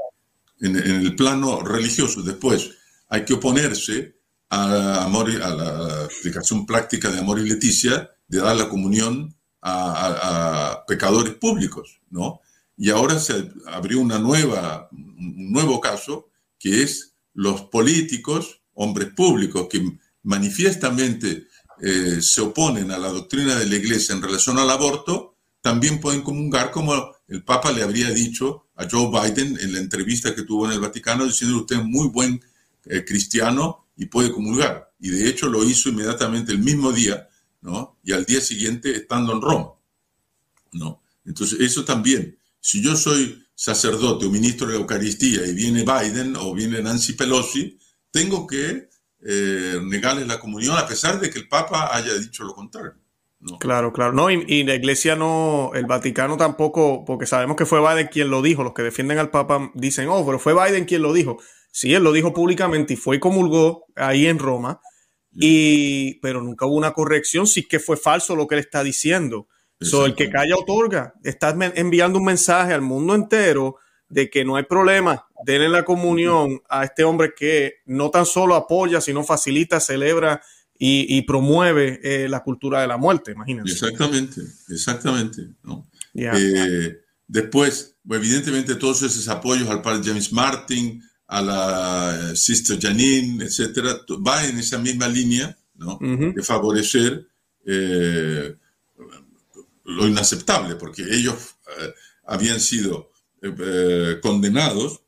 en, 0.60 0.76
el 0.76 1.14
plano 1.16 1.62
religioso, 1.62 2.22
después, 2.22 2.70
hay 3.08 3.24
que 3.24 3.34
oponerse 3.34 4.15
a, 4.48 5.04
amor, 5.04 5.30
a 5.30 5.54
la 5.54 6.04
aplicación 6.04 6.66
práctica 6.66 7.10
de 7.10 7.20
amor 7.20 7.38
y 7.38 7.48
leticia 7.48 8.10
de 8.28 8.38
dar 8.38 8.56
la 8.56 8.68
comunión 8.68 9.34
a, 9.62 10.84
pecadores 10.86 11.34
públicos, 11.34 12.00
¿no? 12.10 12.40
Y 12.76 12.90
ahora 12.90 13.18
se 13.18 13.50
abrió 13.66 14.00
una 14.00 14.18
nueva, 14.18 14.88
un 14.92 15.52
nuevo 15.52 15.80
caso 15.80 16.28
que 16.58 16.82
es 16.82 17.14
los 17.34 17.62
políticos, 17.62 18.62
hombres 18.74 19.08
públicos 19.14 19.66
que 19.68 19.98
manifiestamente 20.22 21.48
eh, 21.82 22.18
se 22.20 22.42
oponen 22.42 22.90
a 22.92 22.98
la 22.98 23.08
doctrina 23.08 23.56
de 23.56 23.66
la 23.66 23.74
Iglesia 23.74 24.14
en 24.14 24.22
relación 24.22 24.58
al 24.58 24.70
aborto, 24.70 25.36
también 25.60 26.00
pueden 26.00 26.22
comulgar 26.22 26.70
como 26.70 26.94
el 27.26 27.42
Papa 27.42 27.72
le 27.72 27.82
habría 27.82 28.10
dicho 28.10 28.68
a 28.76 28.86
Joe 28.88 29.10
Biden 29.10 29.58
en 29.60 29.72
la 29.72 29.80
entrevista 29.80 30.34
que 30.34 30.42
tuvo 30.42 30.66
en 30.66 30.72
el 30.72 30.80
Vaticano, 30.80 31.24
diciendo 31.24 31.58
usted 31.58 31.76
es 31.76 31.84
muy 31.84 32.08
buen 32.08 32.40
eh, 32.84 33.04
cristiano 33.04 33.85
y 33.96 34.06
puede 34.06 34.32
comulgar. 34.32 34.92
Y 34.98 35.10
de 35.10 35.28
hecho 35.28 35.48
lo 35.48 35.64
hizo 35.64 35.88
inmediatamente 35.88 36.52
el 36.52 36.58
mismo 36.58 36.92
día 36.92 37.28
y 38.02 38.12
al 38.12 38.24
día 38.24 38.40
siguiente 38.40 38.94
estando 38.94 39.32
en 39.32 39.40
Roma, 39.40 39.72
¿no? 40.72 41.02
Entonces, 41.24 41.58
eso 41.60 41.84
también, 41.84 42.38
si 42.60 42.80
yo 42.80 42.94
soy 42.94 43.44
sacerdote 43.54 44.26
o 44.26 44.30
ministro 44.30 44.68
de 44.68 44.76
Eucaristía 44.76 45.44
y 45.46 45.52
viene 45.52 45.84
Biden 45.84 46.36
o 46.36 46.54
viene 46.54 46.80
Nancy 46.80 47.14
Pelosi, 47.14 47.76
tengo 48.12 48.46
que 48.46 48.88
eh, 49.24 49.80
negarles 49.82 50.28
la 50.28 50.38
comunión 50.38 50.78
a 50.78 50.86
pesar 50.86 51.18
de 51.18 51.30
que 51.30 51.40
el 51.40 51.48
Papa 51.48 51.90
haya 51.92 52.14
dicho 52.14 52.44
lo 52.44 52.54
contrario. 52.54 52.94
Claro, 53.60 53.92
claro. 53.92 54.12
No, 54.12 54.30
y, 54.30 54.64
la 54.64 54.74
iglesia 54.74 55.14
no, 55.14 55.70
el 55.74 55.86
Vaticano 55.86 56.36
tampoco, 56.36 57.04
porque 57.04 57.26
sabemos 57.26 57.56
que 57.56 57.66
fue 57.66 57.80
Biden 57.80 58.08
quien 58.08 58.30
lo 58.30 58.42
dijo. 58.42 58.64
Los 58.64 58.72
que 58.72 58.82
defienden 58.82 59.18
al 59.18 59.30
Papa 59.30 59.70
dicen, 59.74 60.08
oh, 60.08 60.24
pero 60.24 60.38
fue 60.38 60.54
Biden 60.54 60.84
quien 60.84 61.02
lo 61.02 61.12
dijo. 61.12 61.38
Sí, 61.76 61.92
él 61.92 62.04
lo 62.04 62.12
dijo 62.14 62.32
públicamente 62.32 62.94
y 62.94 62.96
fue 62.96 63.16
y 63.16 63.20
comulgó 63.20 63.84
ahí 63.96 64.28
en 64.28 64.38
Roma. 64.38 64.80
Y, 65.30 66.14
pero 66.20 66.40
nunca 66.40 66.64
hubo 66.64 66.74
una 66.74 66.92
corrección 66.92 67.46
si 67.46 67.60
es 67.60 67.66
que 67.66 67.78
fue 67.78 67.98
falso 67.98 68.34
lo 68.34 68.46
que 68.46 68.54
él 68.54 68.62
está 68.62 68.82
diciendo. 68.82 69.46
So, 69.82 70.06
el 70.06 70.14
que 70.14 70.30
calla 70.30 70.56
otorga. 70.56 71.12
Estás 71.22 71.54
enviando 71.74 72.18
un 72.18 72.24
mensaje 72.24 72.72
al 72.72 72.80
mundo 72.80 73.14
entero 73.14 73.76
de 74.08 74.30
que 74.30 74.42
no 74.42 74.56
hay 74.56 74.62
problema. 74.62 75.26
Denle 75.44 75.68
la 75.68 75.84
comunión 75.84 76.62
a 76.70 76.84
este 76.84 77.04
hombre 77.04 77.34
que 77.36 77.74
no 77.84 78.08
tan 78.08 78.24
solo 78.24 78.54
apoya, 78.54 79.02
sino 79.02 79.22
facilita, 79.22 79.78
celebra 79.78 80.40
y, 80.78 81.20
promueve 81.26 82.00
eh, 82.02 82.26
la 82.26 82.42
cultura 82.42 82.80
de 82.80 82.86
la 82.86 82.96
muerte, 82.96 83.32
imagínense. 83.32 83.74
Exactamente, 83.74 84.40
exactamente. 84.70 85.42
Eh, 86.14 87.00
después, 87.26 87.98
evidentemente, 88.08 88.76
todos 88.76 89.02
esos 89.02 89.28
apoyos 89.28 89.68
al 89.68 89.82
padre 89.82 90.00
James 90.02 90.32
Martin, 90.32 91.02
a 91.28 91.42
la 91.42 92.36
Sister 92.36 92.78
Janine, 92.80 93.44
etcétera, 93.44 94.00
va 94.26 94.46
en 94.46 94.58
esa 94.58 94.78
misma 94.78 95.08
línea 95.08 95.56
¿no? 95.74 95.98
de 96.00 96.42
favorecer 96.42 97.26
eh, 97.64 98.54
lo 99.84 100.06
inaceptable, 100.06 100.76
porque 100.76 101.02
ellos 101.02 101.36
eh, 101.80 101.92
habían 102.26 102.60
sido 102.60 103.12
eh, 103.42 104.18
condenados 104.22 105.02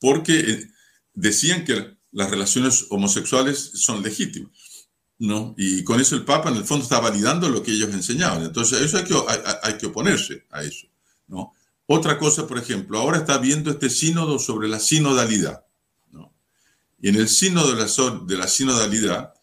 porque 0.00 0.68
decían 1.14 1.64
que 1.64 1.96
las 2.12 2.30
relaciones 2.30 2.86
homosexuales 2.90 3.58
son 3.74 4.02
legítimas. 4.02 4.52
¿no? 5.18 5.54
Y 5.56 5.82
con 5.82 6.00
eso 6.00 6.14
el 6.14 6.24
Papa 6.24 6.50
en 6.50 6.56
el 6.56 6.64
fondo 6.64 6.82
está 6.82 7.00
validando 7.00 7.48
lo 7.48 7.62
que 7.62 7.72
ellos 7.72 7.92
enseñaban. 7.94 8.42
Entonces, 8.44 8.82
eso 8.82 8.98
hay 8.98 9.04
que, 9.04 9.14
hay 9.62 9.78
que 9.78 9.86
oponerse 9.86 10.44
a 10.50 10.62
eso. 10.62 10.86
¿No? 11.88 11.96
Otra 11.96 12.18
cosa, 12.18 12.46
por 12.46 12.58
ejemplo, 12.58 12.98
ahora 12.98 13.18
está 13.18 13.38
viendo 13.38 13.70
este 13.70 13.90
sínodo 13.90 14.38
sobre 14.38 14.68
la 14.68 14.80
sinodalidad. 14.80 15.66
Y 16.98 17.08
en 17.08 17.16
el 17.16 17.28
sínodo 17.28 17.74
de 18.26 18.36
la, 18.36 18.48
sinodalidad, 18.48 19.34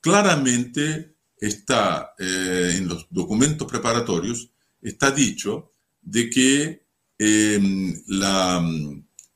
claramente 0.00 1.14
está 1.38 2.14
eh, 2.18 2.74
en 2.76 2.88
los 2.88 3.06
documentos 3.10 3.70
preparatorios, 3.70 4.50
está 4.82 5.12
dicho 5.12 5.72
de 6.02 6.28
que 6.28 6.86
em, 7.18 8.02
la, 8.08 8.62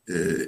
eh, 0.07 0.47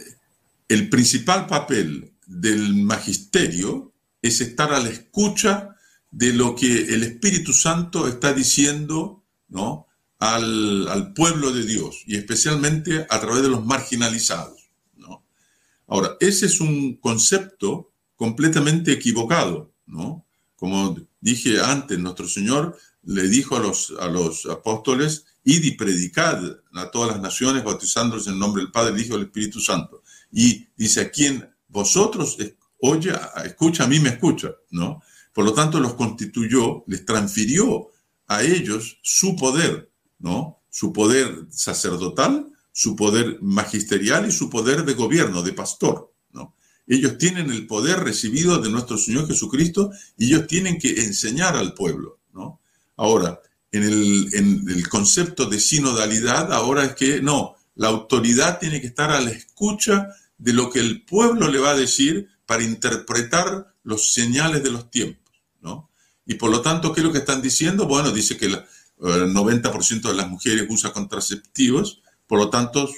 el 0.69 0.89
principal 0.89 1.47
papel 1.47 2.13
del 2.27 2.75
magisterio 2.75 3.95
es 4.21 4.41
estar 4.41 4.73
a 4.73 4.81
la 4.81 4.89
escucha 4.89 5.77
de 6.11 6.33
lo 6.33 6.55
que 6.55 6.95
el 6.95 7.03
Espíritu 7.03 7.53
Santo 7.53 8.07
está 8.07 8.33
diciendo, 8.33 9.25
¿no? 9.49 9.87
Al, 10.23 11.13
pueblo 11.15 11.51
de 11.51 11.65
Dios 11.65 12.05
y 12.07 12.17
especialmente 12.17 13.07
a 13.11 13.21
través 13.21 13.43
de 13.43 13.49
los 13.49 13.65
marginalizados. 13.65 14.71
¿no? 14.97 15.27
Ahora, 15.89 16.17
ese 16.21 16.47
es 16.47 16.61
un 16.61 16.97
concepto 16.97 17.93
completamente 18.15 18.93
equivocado. 18.93 19.73
¿no? 19.87 20.25
Como 20.55 20.97
dije 21.21 21.61
antes, 21.61 21.99
nuestro 21.99 22.29
Señor 22.29 22.79
le 23.03 23.23
dijo 23.29 23.57
a 23.57 23.61
los, 23.61 23.93
a 23.99 24.07
los 24.07 24.47
apóstoles, 24.47 25.25
id 25.43 25.65
y 25.65 25.73
predicad 25.73 26.41
a 26.73 26.91
todas 26.93 27.11
las 27.11 27.21
naciones, 27.21 27.65
bautizándolos 27.65 28.29
en 28.29 28.35
el 28.35 28.39
nombre 28.39 28.63
del 28.63 28.71
Padre, 28.71 28.95
el 28.95 29.01
Hijo 29.01 29.19
y 29.19 29.23
Espíritu 29.23 29.59
Santo. 29.61 30.05
Y 30.31 30.69
dice, 30.77 31.01
a 31.01 31.11
quien 31.11 31.51
vosotros 31.67 32.39
oye, 32.79 33.13
escucha, 33.45 33.85
a 33.85 33.89
mí 33.89 33.99
me 33.99 34.11
escucha, 34.11 34.53
¿no? 34.71 35.03
Por 35.33 35.45
lo 35.45 35.53
tanto, 35.53 35.81
los 35.81 35.95
constituyó, 35.95 36.85
les 36.87 37.05
transfirió 37.05 37.89
a 38.29 38.43
ellos 38.43 38.99
su 39.03 39.35
poder, 39.35 39.92
¿no? 40.23 40.63
Su 40.71 40.93
poder 40.93 41.47
sacerdotal, 41.51 42.49
su 42.73 42.97
poder 42.97 43.39
magisterial 43.43 44.27
y 44.27 44.33
su 44.33 44.49
poder 44.49 44.85
de 44.87 44.95
gobierno, 44.95 45.43
de 45.43 45.53
pastor, 45.53 46.15
¿no? 46.31 46.55
Ellos 46.87 47.19
tienen 47.19 47.51
el 47.51 47.67
poder 47.67 48.01
recibido 48.01 48.59
de 48.59 48.71
nuestro 48.71 48.97
Señor 48.97 49.27
Jesucristo 49.27 49.91
y 50.17 50.27
ellos 50.27 50.47
tienen 50.47 50.79
que 50.79 51.03
enseñar 51.03 51.57
al 51.57 51.75
pueblo, 51.75 52.21
¿no? 52.33 52.61
Ahora, 52.97 53.41
en 53.73 53.83
el, 53.83 54.89
concepto 54.89 55.47
de 55.47 55.59
sinodalidad, 55.59 56.53
ahora 56.53 56.85
es 56.85 56.95
que 56.95 57.21
no, 57.21 57.57
la 57.75 57.89
autoridad 57.89 58.59
tiene 58.59 58.81
que 58.81 58.87
estar 58.87 59.11
a 59.11 59.21
la 59.21 59.31
escucha 59.31 60.09
de 60.39 60.53
lo 60.53 60.71
que 60.71 60.81
el 60.81 61.05
pueblo 61.05 61.49
le 61.49 61.59
va 61.59 61.71
a 61.71 61.77
decir 61.77 62.29
para 62.47 62.63
interpretar 62.63 63.75
los 63.83 64.13
señales 64.13 64.63
de 64.63 64.71
los 64.71 64.91
tiempos, 64.91 65.33
¿no? 65.61 65.91
Y 66.25 66.35
por 66.35 66.51
lo 66.51 66.61
tanto, 66.61 66.93
¿qué 66.93 67.01
es 67.01 67.07
lo 67.07 67.13
que 67.13 67.19
están 67.19 67.43
diciendo? 67.43 67.87
Bueno, 67.87 68.13
dice 68.13 68.37
que 68.37 68.49
la, 68.49 68.65
el 69.03 69.35
90% 69.35 70.03
de 70.03 70.15
las 70.15 70.29
mujeres 70.29 70.67
usa 70.69 70.93
contraceptivos, 70.93 72.03
por 72.27 72.39
lo 72.39 72.51
tanto 72.51 72.89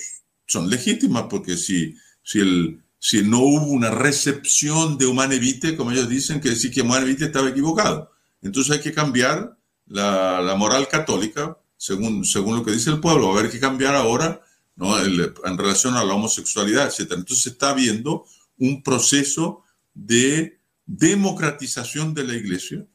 son 0.46 0.68
legítimas, 0.68 1.24
porque 1.30 1.56
si, 1.56 1.96
si, 2.22 2.40
el, 2.40 2.82
si 2.98 3.22
no 3.22 3.40
hubo 3.40 3.66
una 3.66 3.90
recepción 3.90 4.98
de 4.98 5.06
Humanevite, 5.06 5.76
como 5.76 5.92
ellos 5.92 6.08
dicen, 6.08 6.40
que 6.40 6.50
decir 6.50 6.70
que 6.70 6.82
Humanevite 6.82 7.26
estaba 7.26 7.48
equivocado. 7.48 8.10
Entonces 8.42 8.76
hay 8.76 8.82
que 8.82 8.92
cambiar 8.92 9.56
la, 9.86 10.54
moral 10.56 10.88
católica, 10.88 11.58
según, 11.76 12.24
según 12.24 12.56
lo 12.56 12.64
que 12.64 12.72
dice 12.72 12.90
el 12.90 13.00
pueblo, 13.00 13.28
va 13.28 13.36
a 13.36 13.38
haber 13.40 13.50
que 13.50 13.60
cambiar 13.60 13.94
ahora 13.94 14.40
¿no? 14.76 14.98
en 14.98 15.58
relación 15.58 15.94
a 15.96 16.04
la 16.04 16.14
homosexualidad, 16.14 16.86
etc. 16.86 17.12
Entonces 17.12 17.46
está 17.46 17.70
habiendo 17.70 18.26
un 18.58 18.82
proceso 18.82 19.62
de 19.94 20.60
democratización 20.86 22.14
de 22.14 22.24
la 22.24 22.34
iglesia, 22.34 22.86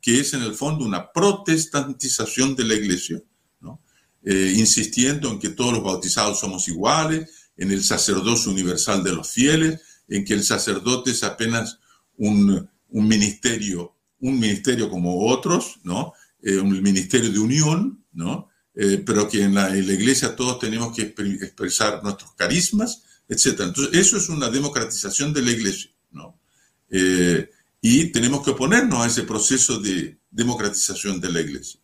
que 0.00 0.20
es 0.20 0.34
en 0.34 0.42
el 0.42 0.54
fondo 0.54 0.84
una 0.84 1.12
protestantización 1.12 2.54
de 2.56 2.64
la 2.64 2.74
iglesia, 2.74 3.22
eh, 4.26 4.54
insistiendo 4.56 5.30
en 5.30 5.38
que 5.38 5.50
todos 5.50 5.74
los 5.74 5.82
bautizados 5.82 6.40
somos 6.40 6.66
iguales, 6.68 7.28
en 7.56 7.70
el 7.70 7.84
sacerdocio 7.84 8.50
universal 8.50 9.04
de 9.04 9.12
los 9.12 9.28
fieles, 9.30 9.80
en 10.08 10.24
que 10.24 10.34
el 10.34 10.42
sacerdote 10.42 11.10
es 11.10 11.22
apenas 11.22 11.78
un, 12.16 12.68
ministerio, 12.88 13.96
un 14.20 14.38
ministerio 14.38 14.88
como 14.88 15.26
otros, 15.26 15.80
¿no? 15.82 16.14
Eh, 16.42 16.58
un 16.58 16.82
ministerio 16.82 17.30
de 17.30 17.38
unión, 17.38 18.04
¿no? 18.12 18.48
Eh, 18.74 19.02
pero 19.04 19.28
que 19.28 19.42
en 19.42 19.54
la, 19.54 19.76
iglesia 19.76 20.34
todos 20.34 20.58
tenemos 20.58 20.94
que 20.94 21.02
expresar 21.02 22.02
nuestros 22.02 22.32
carismas, 22.34 23.02
etc. 23.28 23.60
Entonces, 23.60 23.90
eso 23.92 24.16
es 24.16 24.28
una 24.28 24.50
democratización 24.50 25.32
de 25.32 25.42
la 25.42 25.50
iglesia, 25.50 25.90
¿no? 26.10 26.38
Eh, 26.90 27.50
y 27.86 28.06
tenemos 28.06 28.42
que 28.42 28.52
oponernos 28.52 29.04
a 29.04 29.06
ese 29.06 29.24
proceso 29.24 29.78
de 29.78 30.16
democratización 30.30 31.20
de 31.20 31.30
la 31.30 31.42
iglesia, 31.42 31.78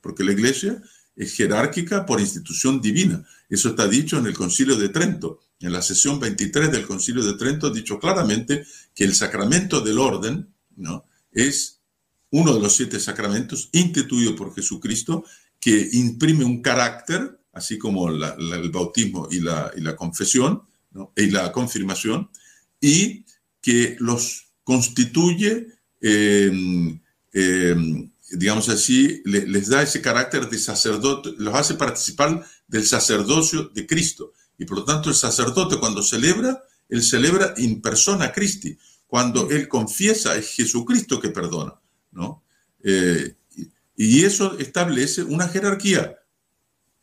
porque 0.00 0.24
la 0.24 0.32
iglesia 0.32 0.82
es 1.14 1.32
jerárquica 1.32 2.04
por 2.04 2.20
institución 2.20 2.80
divina. 2.80 3.24
Eso 3.48 3.68
está 3.68 3.86
dicho 3.86 4.18
en 4.18 4.26
el 4.26 4.34
Concilio 4.34 4.74
de 4.74 4.88
Trento. 4.88 5.38
En 5.60 5.72
la 5.72 5.80
sesión 5.80 6.18
23 6.18 6.72
del 6.72 6.88
Concilio 6.88 7.22
de 7.22 7.34
Trento, 7.34 7.70
dicho 7.70 8.00
claramente 8.00 8.66
que 8.92 9.04
el 9.04 9.14
sacramento 9.14 9.80
del 9.80 10.00
orden 10.00 10.52
¿no? 10.74 11.04
es 11.30 11.82
uno 12.30 12.52
de 12.52 12.60
los 12.60 12.74
siete 12.74 12.98
sacramentos 12.98 13.68
instituido 13.70 14.34
por 14.34 14.52
Jesucristo 14.52 15.24
que 15.60 15.88
imprime 15.92 16.44
un 16.44 16.62
carácter, 16.62 17.38
así 17.52 17.78
como 17.78 18.08
el 18.08 18.70
bautismo 18.72 19.28
y 19.30 19.38
la, 19.38 19.70
y 19.76 19.82
la 19.82 19.94
confesión 19.94 20.64
y 21.14 21.30
la 21.30 21.52
confirmación, 21.52 22.28
y 22.80 23.24
que 23.62 23.96
los 24.00 24.47
constituye, 24.68 25.66
eh, 26.02 26.52
eh, 27.32 28.10
digamos 28.32 28.68
así, 28.68 29.22
les 29.24 29.68
da 29.68 29.82
ese 29.82 30.02
carácter 30.02 30.50
de 30.50 30.58
sacerdote, 30.58 31.30
los 31.38 31.54
hace 31.54 31.72
participar 31.72 32.44
del 32.66 32.84
sacerdocio 32.84 33.70
de 33.74 33.86
Cristo. 33.86 34.34
Y 34.58 34.66
por 34.66 34.80
lo 34.80 34.84
tanto 34.84 35.08
el 35.08 35.14
sacerdote 35.14 35.78
cuando 35.78 36.02
celebra, 36.02 36.62
él 36.90 37.02
celebra 37.02 37.54
in 37.56 37.80
persona 37.80 38.30
Christi. 38.30 38.76
Cuando 39.06 39.48
él 39.48 39.68
confiesa 39.68 40.36
es 40.36 40.48
Jesucristo 40.48 41.18
que 41.18 41.30
perdona. 41.30 41.80
¿no? 42.12 42.44
Eh, 42.84 43.36
y 43.96 44.24
eso 44.26 44.58
establece 44.58 45.22
una 45.22 45.48
jerarquía. 45.48 46.18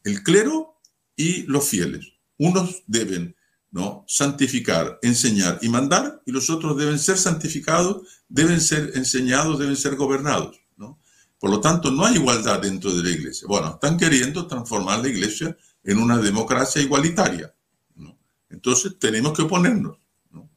El 0.03 0.21
clero 0.21 0.75
y 1.15 1.47
los 1.47 1.67
fieles. 1.67 2.13
Unos 2.37 2.83
deben 2.85 3.35
¿no? 3.75 4.05
santificar, 4.07 4.99
enseñar 5.01 5.59
y 5.61 5.67
mandar, 5.67 6.21
y 6.25 6.31
los 6.31 6.49
otros 6.49 6.77
deben 6.77 6.97
ser 6.97 7.17
santificados, 7.17 8.07
deben 8.29 8.61
ser 8.61 8.93
enseñados, 8.95 9.59
deben 9.59 9.75
ser 9.75 9.97
gobernados. 9.97 10.61
¿no? 10.77 10.97
Por 11.37 11.49
lo 11.49 11.59
tanto, 11.59 11.91
no 11.91 12.05
hay 12.05 12.15
igualdad 12.15 12.61
dentro 12.61 12.95
de 12.95 13.03
la 13.03 13.09
iglesia. 13.09 13.45
Bueno, 13.49 13.71
están 13.71 13.97
queriendo 13.97 14.47
transformar 14.47 14.99
la 14.99 15.09
iglesia 15.09 15.57
en 15.83 15.97
una 15.97 16.17
democracia 16.19 16.81
igualitaria. 16.81 17.53
¿no? 17.95 18.17
Entonces, 18.49 18.97
tenemos 18.97 19.33
que 19.33 19.41
oponernos. 19.41 19.97
¿no? 20.31 20.49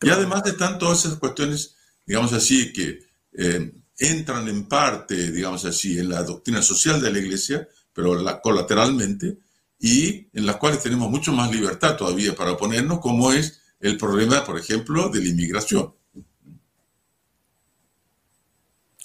Y 0.00 0.08
además 0.08 0.46
están 0.46 0.78
todas 0.78 1.04
esas 1.04 1.18
cuestiones, 1.18 1.76
digamos 2.06 2.32
así, 2.32 2.72
que 2.72 3.00
eh, 3.34 3.70
entran 3.98 4.48
en 4.48 4.64
parte, 4.64 5.30
digamos 5.30 5.66
así, 5.66 5.98
en 5.98 6.08
la 6.08 6.22
doctrina 6.22 6.62
social 6.62 7.02
de 7.02 7.12
la 7.12 7.18
iglesia, 7.18 7.68
pero 7.92 8.14
la, 8.14 8.40
colateralmente, 8.40 9.40
y 9.78 10.28
en 10.32 10.46
las 10.46 10.56
cuales 10.56 10.82
tenemos 10.82 11.10
mucho 11.10 11.32
más 11.32 11.50
libertad 11.50 11.96
todavía 11.96 12.34
para 12.34 12.52
oponernos, 12.52 13.00
como 13.00 13.32
es 13.32 13.62
el 13.80 13.96
problema, 13.96 14.44
por 14.44 14.58
ejemplo, 14.58 15.08
de 15.08 15.20
la 15.20 15.28
inmigración. 15.28 15.92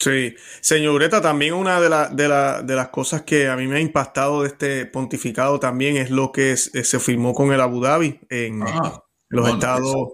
Sí, 0.01 0.33
señorita, 0.61 1.21
también 1.21 1.53
una 1.53 1.79
de, 1.79 1.87
de, 2.15 2.75
las 2.75 2.89
cosas 2.89 3.21
que 3.21 3.47
a 3.47 3.55
mí 3.55 3.67
me 3.67 3.77
ha 3.77 3.79
impactado 3.79 4.41
de 4.41 4.47
este 4.47 4.85
pontificado 4.87 5.59
también 5.59 5.95
es 5.95 6.09
lo 6.09 6.31
que 6.31 6.57
se 6.57 6.99
firmó 6.99 7.35
con 7.35 7.53
el 7.53 7.61
Abu 7.61 7.81
Dhabi 7.81 8.19
en 8.29 8.63
ah, 8.63 9.03
los 9.29 9.47
estados. 9.47 10.13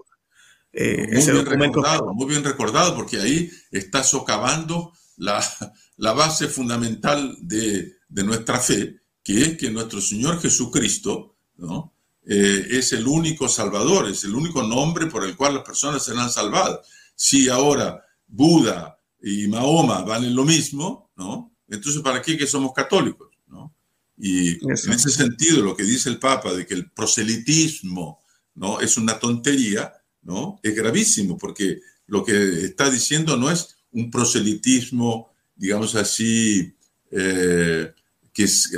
Eh, 0.74 1.08
muy, 1.10 1.24
bien 1.24 1.46
recordado, 1.46 2.12
muy 2.12 2.26
bien 2.26 2.44
recordado, 2.44 2.94
porque 2.94 3.16
ahí 3.16 3.50
está 3.70 4.04
socavando 4.04 4.92
la, 5.16 5.42
la 5.96 6.12
base 6.12 6.48
fundamental 6.48 7.34
de, 7.40 7.94
de 8.10 8.24
nuestra 8.24 8.58
fe, 8.60 9.00
que 9.28 9.42
es 9.42 9.58
que 9.58 9.70
nuestro 9.70 10.00
Señor 10.00 10.40
Jesucristo 10.40 11.36
¿no? 11.58 11.92
Eh, 12.26 12.66
es 12.70 12.94
el 12.94 13.06
único 13.06 13.46
Salvador, 13.46 14.08
es 14.08 14.24
el 14.24 14.34
único 14.34 14.62
nombre 14.62 15.04
por 15.04 15.22
el 15.22 15.36
cual 15.36 15.52
las 15.56 15.64
personas 15.64 16.02
serán 16.02 16.30
salvadas. 16.30 16.80
Si 17.14 17.46
ahora 17.50 18.02
Buda 18.26 18.98
y 19.20 19.46
Mahoma 19.48 20.00
valen 20.00 20.34
lo 20.34 20.46
mismo, 20.46 21.10
¿no? 21.16 21.52
entonces 21.68 22.00
¿para 22.00 22.22
qué 22.22 22.38
que 22.38 22.46
somos 22.46 22.72
católicos? 22.72 23.28
¿no? 23.48 23.74
Y 24.16 24.52
en 24.66 24.92
ese 24.92 25.10
sentido, 25.10 25.62
lo 25.62 25.76
que 25.76 25.82
dice 25.82 26.08
el 26.08 26.18
Papa 26.18 26.54
de 26.54 26.64
que 26.64 26.72
el 26.72 26.90
proselitismo 26.90 28.20
¿no? 28.54 28.80
es 28.80 28.96
una 28.96 29.18
tontería, 29.18 29.92
¿no? 30.22 30.58
es 30.62 30.74
gravísimo, 30.74 31.36
porque 31.36 31.80
lo 32.06 32.24
que 32.24 32.64
está 32.64 32.88
diciendo 32.88 33.36
no 33.36 33.50
es 33.50 33.76
un 33.92 34.10
proselitismo, 34.10 35.30
digamos 35.54 35.96
así, 35.96 36.74
eh, 37.10 37.92
que 38.32 38.44
es 38.44 38.70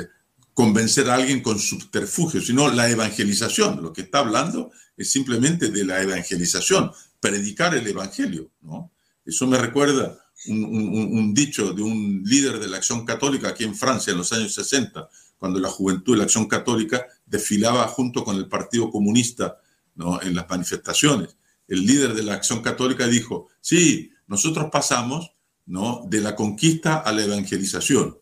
convencer 0.61 1.09
a 1.09 1.15
alguien 1.15 1.41
con 1.41 1.57
subterfugio, 1.57 2.39
sino 2.39 2.69
la 2.69 2.87
evangelización. 2.87 3.81
Lo 3.81 3.91
que 3.91 4.01
está 4.01 4.19
hablando 4.19 4.69
es 4.95 5.09
simplemente 5.09 5.71
de 5.71 5.83
la 5.83 5.99
evangelización, 6.03 6.91
predicar 7.19 7.73
el 7.73 7.87
evangelio. 7.87 8.51
Eso 9.25 9.47
me 9.47 9.57
recuerda 9.57 10.23
un, 10.45 11.33
dicho 11.33 11.73
de 11.73 11.81
un 11.81 12.21
líder 12.23 12.59
de 12.59 12.67
la 12.67 12.77
acción 12.77 13.07
católica 13.07 13.49
aquí 13.49 13.63
en 13.63 13.73
Francia 13.73 14.11
en 14.11 14.19
los 14.19 14.31
años 14.33 14.53
60, 14.53 15.09
cuando 15.39 15.59
la 15.59 15.69
juventud 15.69 16.13
de 16.13 16.19
la 16.19 16.25
acción 16.25 16.47
católica 16.47 17.07
desfilaba 17.25 17.87
junto 17.87 18.23
con 18.23 18.35
el 18.35 18.47
Partido 18.47 18.91
Comunista 18.91 19.57
en 20.21 20.35
las 20.35 20.47
manifestaciones. 20.47 21.37
El 21.67 21.87
líder 21.87 22.13
de 22.13 22.21
la 22.21 22.35
acción 22.35 22.61
católica 22.61 23.07
dijo, 23.07 23.47
sí, 23.61 24.11
nosotros 24.27 24.69
pasamos 24.71 25.31
de 25.65 26.21
la 26.21 26.35
conquista 26.35 26.97
a 26.97 27.11
la 27.13 27.23
evangelización 27.23 28.20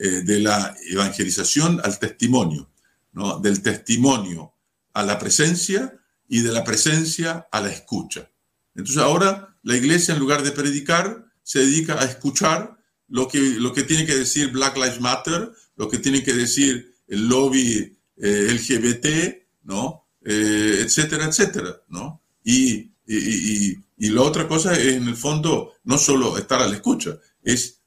eh, 0.00 0.22
de 0.22 0.38
la 0.38 0.76
evangelización 0.90 1.80
al 1.82 1.98
testimonio, 1.98 2.70
¿no? 3.12 3.40
del 3.40 3.62
testimonio 3.62 4.54
a 4.92 5.02
la 5.02 5.18
presencia 5.18 5.98
y 6.28 6.42
de 6.42 6.52
la 6.52 6.62
presencia 6.62 7.48
a 7.50 7.60
la 7.60 7.70
escucha. 7.70 8.30
Entonces 8.76 9.02
ahora 9.02 9.56
la 9.62 9.76
iglesia 9.76 10.14
en 10.14 10.20
lugar 10.20 10.44
de 10.44 10.52
predicar 10.52 11.26
se 11.42 11.60
dedica 11.60 12.00
a 12.00 12.04
escuchar 12.04 12.78
lo 13.08 13.26
que, 13.26 13.40
lo 13.40 13.72
que 13.72 13.82
tiene 13.82 14.06
que 14.06 14.14
decir 14.14 14.52
Black 14.52 14.76
Lives 14.76 15.00
Matter, 15.00 15.50
lo 15.76 15.88
que 15.88 15.98
tiene 15.98 16.22
que 16.22 16.34
decir 16.34 16.94
el 17.08 17.28
lobby 17.28 17.98
eh, 18.18 18.48
LGBT, 18.52 19.64
¿no? 19.64 20.06
Eh, 20.24 20.80
etcétera, 20.82 21.24
etcétera, 21.24 21.82
¿no? 21.88 22.22
Y, 22.44 22.92
y, 23.06 23.76
y, 23.96 24.08
la 24.10 24.22
otra 24.22 24.46
cosa 24.46 24.74
es, 24.74 24.94
en 24.94 25.08
el 25.08 25.16
fondo, 25.16 25.72
no 25.84 25.98
solo 25.98 26.36
estar 26.36 26.60
a 26.60 26.68
la 26.68 26.76
escucha, 26.76 27.18
es 27.42 27.80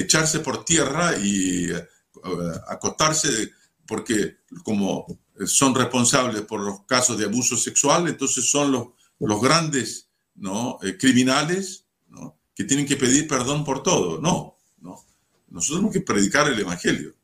echarse 0.00 0.40
por 0.40 0.64
tierra 0.64 1.16
y 1.16 1.70
eh, 1.70 1.88
acostarse, 2.68 3.52
porque 3.86 4.38
como 4.62 5.06
son 5.46 5.74
responsables 5.74 6.42
por 6.42 6.60
los 6.60 6.82
casos 6.86 7.18
de 7.18 7.24
abuso 7.24 7.56
sexual, 7.56 8.08
entonces 8.08 8.50
son 8.50 8.72
los, 8.72 8.88
los 9.18 9.40
grandes 9.40 10.10
¿no? 10.34 10.78
Eh, 10.82 10.96
criminales 10.98 11.86
¿no? 12.08 12.38
que 12.54 12.64
tienen 12.64 12.86
que 12.86 12.96
pedir 12.96 13.26
perdón 13.26 13.64
por 13.64 13.82
todo. 13.82 14.20
No, 14.20 14.56
no. 14.80 15.02
Nosotros 15.48 15.78
tenemos 15.78 15.92
que 15.92 16.00
predicar 16.00 16.50
el 16.50 16.58
Evangelio. 16.58 17.14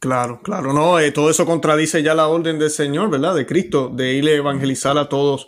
Claro, 0.00 0.42
claro, 0.42 0.74
no, 0.74 0.98
eh, 0.98 1.12
todo 1.12 1.30
eso 1.30 1.46
contradice 1.46 2.02
ya 2.02 2.14
la 2.14 2.26
orden 2.26 2.58
del 2.58 2.70
Señor, 2.70 3.08
¿verdad? 3.08 3.34
De 3.34 3.46
Cristo, 3.46 3.88
de 3.88 4.12
ir 4.12 4.28
a 4.28 4.32
evangelizar 4.32 4.98
a 4.98 5.08
todos, 5.08 5.46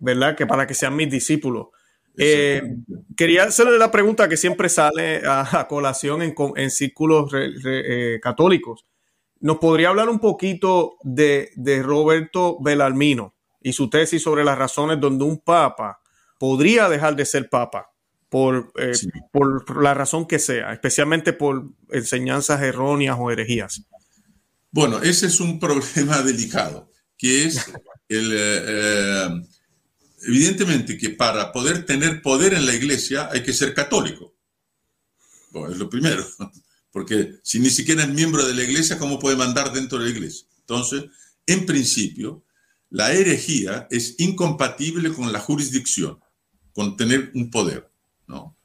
¿verdad? 0.00 0.36
Que 0.36 0.46
para 0.46 0.66
que 0.66 0.74
sean 0.74 0.96
mis 0.96 1.10
discípulos. 1.10 1.68
Eh, 2.16 2.76
quería 3.16 3.44
hacerle 3.44 3.78
la 3.78 3.90
pregunta 3.90 4.28
que 4.28 4.36
siempre 4.36 4.68
sale 4.68 5.22
a, 5.24 5.66
colación 5.68 6.22
en, 6.22 6.70
círculos 6.70 7.32
eh, 7.34 8.18
católicos. 8.22 8.84
¿Nos 9.40 9.58
podría 9.58 9.88
hablar 9.88 10.08
un 10.08 10.18
poquito 10.18 10.96
de, 11.02 11.50
Roberto 11.82 12.58
Belarmino 12.60 13.34
y 13.62 13.72
su 13.72 13.88
tesis 13.88 14.22
sobre 14.22 14.44
las 14.44 14.58
razones 14.58 15.00
donde 15.00 15.24
un 15.24 15.38
papa 15.38 16.00
podría 16.38 16.88
dejar 16.88 17.16
de 17.16 17.24
ser 17.24 17.48
papa 17.48 17.90
por, 18.28 18.72
eh, 18.76 18.92
por 19.32 19.82
la 19.82 19.94
razón 19.94 20.26
que 20.26 20.38
sea, 20.38 20.72
especialmente 20.72 21.32
por 21.32 21.64
enseñanzas 21.90 22.60
erróneas 22.62 23.16
o 23.18 23.30
herejías? 23.30 23.82
Bueno, 24.70 25.00
ese 25.02 25.26
es 25.26 25.40
un 25.40 25.58
problema 25.60 26.22
delicado, 26.22 26.90
que 27.16 27.44
es 27.44 27.72
el 28.08 29.46
evidentemente 30.22 30.98
que 30.98 31.10
para 31.10 31.52
poder 31.52 31.84
tener 31.86 32.22
poder 32.22 32.54
en 32.54 32.66
la 32.66 32.74
iglesia 32.74 33.28
hay 33.32 33.42
que 33.42 33.52
ser 33.52 33.74
católico. 33.74 34.34
Bueno, 35.50 35.72
es 35.72 35.78
lo 35.78 35.88
primero, 35.88 36.26
porque 36.90 37.40
si 37.42 37.58
ni 37.58 37.70
siquiera 37.70 38.02
es 38.02 38.08
miembro 38.08 38.46
de 38.46 38.54
la 38.54 38.62
iglesia, 38.62 38.98
¿cómo 38.98 39.18
puede 39.18 39.36
mandar 39.36 39.72
dentro 39.72 39.98
de 39.98 40.04
la 40.04 40.10
iglesia? 40.10 40.46
Entonces, 40.60 41.04
en 41.46 41.66
principio, 41.66 42.44
la 42.90 43.12
herejía 43.12 43.86
es 43.90 44.16
incompatible 44.18 45.12
con 45.12 45.32
la 45.32 45.40
jurisdicción, 45.40 46.18
con 46.72 46.96
tener 46.96 47.30
un 47.34 47.50
poder, 47.50 47.90
¿no? 48.26 48.56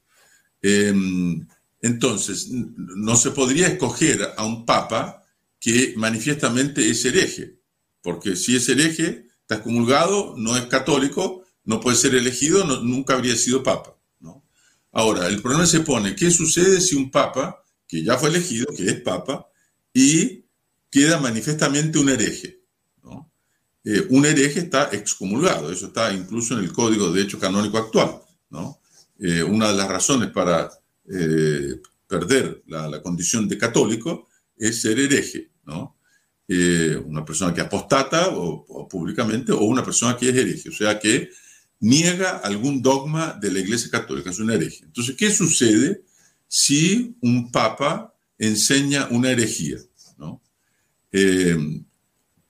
Em, 0.62 1.48
entonces, 1.82 2.48
no 2.50 3.16
se 3.16 3.32
podría 3.32 3.68
escoger 3.68 4.34
a 4.36 4.44
un 4.46 4.66
papa 4.66 5.24
que 5.60 5.94
manifiestamente 5.98 6.90
es 6.90 7.06
hereje, 7.06 7.60
porque 8.02 8.36
si 8.36 8.56
es 8.56 8.68
hereje, 8.70 9.28
está 9.42 9.56
excomulgado, 9.56 10.36
no 10.38 10.58
es 10.58 10.66
católico, 10.66 11.45
no 11.66 11.82
puede 11.82 11.98
ser 11.98 12.16
elegido, 12.16 12.64
nunca 12.82 13.16
habría 13.16 13.36
sido 13.36 13.64
papa. 13.64 13.96
Ahora, 14.92 15.28
el 15.28 15.42
problema 15.42 15.66
se 15.66 15.82
pone, 15.82 16.16
¿qué 16.16 16.32
sucede 16.32 16.80
si 16.80 16.96
un 16.96 17.12
papa, 17.12 17.62
que 17.86 18.02
ya 18.02 18.18
fue 18.18 18.30
elegido, 18.30 18.68
que 18.74 18.86
es 18.86 19.02
papa, 19.02 19.46
y 19.94 20.46
queda 20.90 21.20
manifiestamente 21.20 22.00
un 22.00 22.10
hereje? 22.10 22.66
Eh, 23.84 24.08
un 24.10 24.26
hereje 24.26 24.62
está 24.62 24.90
excomulgado, 24.92 25.72
eso 25.72 25.88
está 25.88 26.12
incluso 26.12 26.58
en 26.58 26.62
el 26.64 26.74
Código 26.74 27.08
de 27.08 27.20
Derecho 27.20 27.40
Canónico 27.40 27.78
actual. 27.78 28.20
Eh, 29.20 29.44
una 29.44 29.70
de 29.70 29.78
las 29.78 29.88
razones 29.88 30.32
para 30.32 30.72
eh, 31.08 31.76
perder 32.08 32.64
la, 32.66 33.02
condición 33.02 33.48
de 33.48 33.58
católico 33.58 34.28
es 34.58 34.82
ser 34.82 35.00
hereje, 35.00 35.52
una 37.06 37.24
persona 37.24 37.54
que 37.54 37.62
apostata 37.62 38.30
o, 38.30 38.88
públicamente 38.88 39.52
o 39.52 39.62
una 39.66 39.84
persona 39.84 40.18
que 40.18 40.30
es 40.30 40.36
hereje, 40.36 40.70
o 40.70 40.74
sea 40.74 40.98
que 40.98 41.30
niega 41.86 42.38
algún 42.38 42.82
dogma 42.82 43.38
de 43.40 43.52
la 43.52 43.60
Iglesia 43.60 43.92
Católica, 43.92 44.32
es 44.32 44.40
un 44.40 44.50
hereje. 44.50 44.86
Entonces, 44.86 45.16
¿qué 45.16 45.30
sucede 45.30 46.04
si 46.48 47.16
un 47.22 47.52
papa 47.52 48.14
enseña 48.38 49.08
una 49.12 49.32
herejía? 49.32 49.78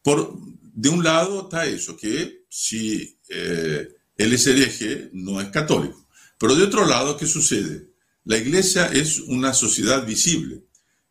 por, 0.01 0.39
de 0.73 0.89
un 0.89 1.03
lado 1.03 1.43
está 1.43 1.65
eso, 1.65 1.97
que 1.97 2.45
si 2.49 3.17
él 3.27 4.33
es 4.33 4.47
hereje, 4.47 5.09
no 5.13 5.41
es 5.41 5.49
católico. 5.49 6.07
Pero 6.39 6.55
de 6.55 6.63
otro 6.63 6.85
lado, 6.85 7.17
¿qué 7.17 7.27
sucede? 7.27 7.89
La 8.23 8.37
iglesia 8.37 8.87
es 8.87 9.19
una 9.19 9.53
sociedad 9.53 10.05
visible 10.05 10.63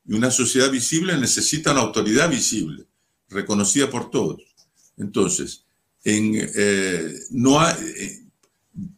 y 0.07 0.15
una 0.15 0.31
sociedad 0.31 0.71
visible 0.71 1.17
necesita 1.19 1.73
una 1.73 1.83
autoridad 1.83 2.31
visible, 2.31 2.87
reconocida 3.29 3.91
por 3.91 4.11
todos. 4.11 4.43
Entonces, 4.97 5.64
eh, 6.05 7.15
eh, 7.35 8.21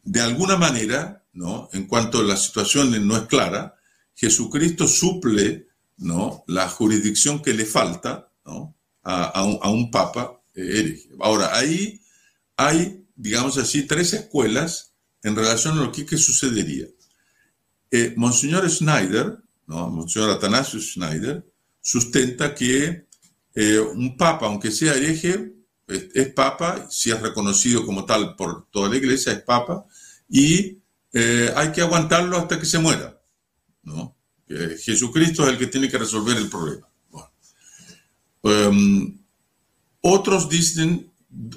de 0.04 0.20
alguna 0.20 0.56
manera, 0.56 1.24
¿no? 1.32 1.68
en 1.72 1.86
cuanto 1.86 2.22
la 2.22 2.36
situación 2.36 3.06
no 3.06 3.16
es 3.16 3.22
clara, 3.24 3.76
Jesucristo 4.14 4.88
suple 4.88 5.68
¿no? 5.98 6.44
la 6.48 6.68
jurisdicción 6.68 7.42
que 7.42 7.54
le 7.54 7.66
falta 7.66 8.30
¿no? 8.44 8.74
a, 9.02 9.44
un, 9.44 9.58
a, 9.62 9.70
un, 9.70 9.90
papa 9.90 10.42
hereje. 10.54 11.10
Ahora, 11.20 11.56
ahí 11.56 12.00
hay, 12.56 13.04
digamos 13.14 13.58
así, 13.58 13.82
tres 13.82 14.12
escuelas 14.14 14.94
en 15.22 15.36
relación 15.36 15.78
a 15.78 15.82
lo 15.82 15.92
que, 15.92 16.16
sucedería. 16.16 16.86
Eh, 17.90 18.14
Monseñor 18.16 18.68
Schneider, 18.70 19.38
¿no? 19.66 19.88
Monseñor 19.90 20.30
Atanasio 20.30 20.80
Schneider, 20.80 21.44
sustenta 21.80 22.54
que 22.54 23.06
eh, 23.54 23.78
un 23.78 24.16
papa, 24.16 24.46
aunque 24.46 24.70
sea 24.70 24.94
hereje, 24.94 25.55
es, 25.86 26.32
papa, 26.32 26.86
si 26.90 27.10
es 27.10 27.20
reconocido 27.20 27.84
como 27.86 28.04
tal 28.04 28.34
por 28.36 28.66
toda 28.70 28.88
la 28.88 28.96
iglesia, 28.96 29.32
es 29.32 29.42
papa, 29.42 29.86
y 30.28 30.78
eh, 31.12 31.52
hay 31.54 31.72
que 31.72 31.82
aguantarlo 31.82 32.36
hasta 32.36 32.58
que 32.58 32.66
se 32.66 32.78
muera. 32.78 33.20
¿no? 33.82 34.16
Jesucristo 34.48 35.44
es 35.44 35.50
el 35.50 35.58
que 35.58 35.66
tiene 35.68 35.88
que 35.88 35.98
resolver 35.98 36.36
el 36.36 36.48
problema. 36.48 36.88
Em, 38.42 39.18
otros 40.00 40.48
dicen, 40.48 41.10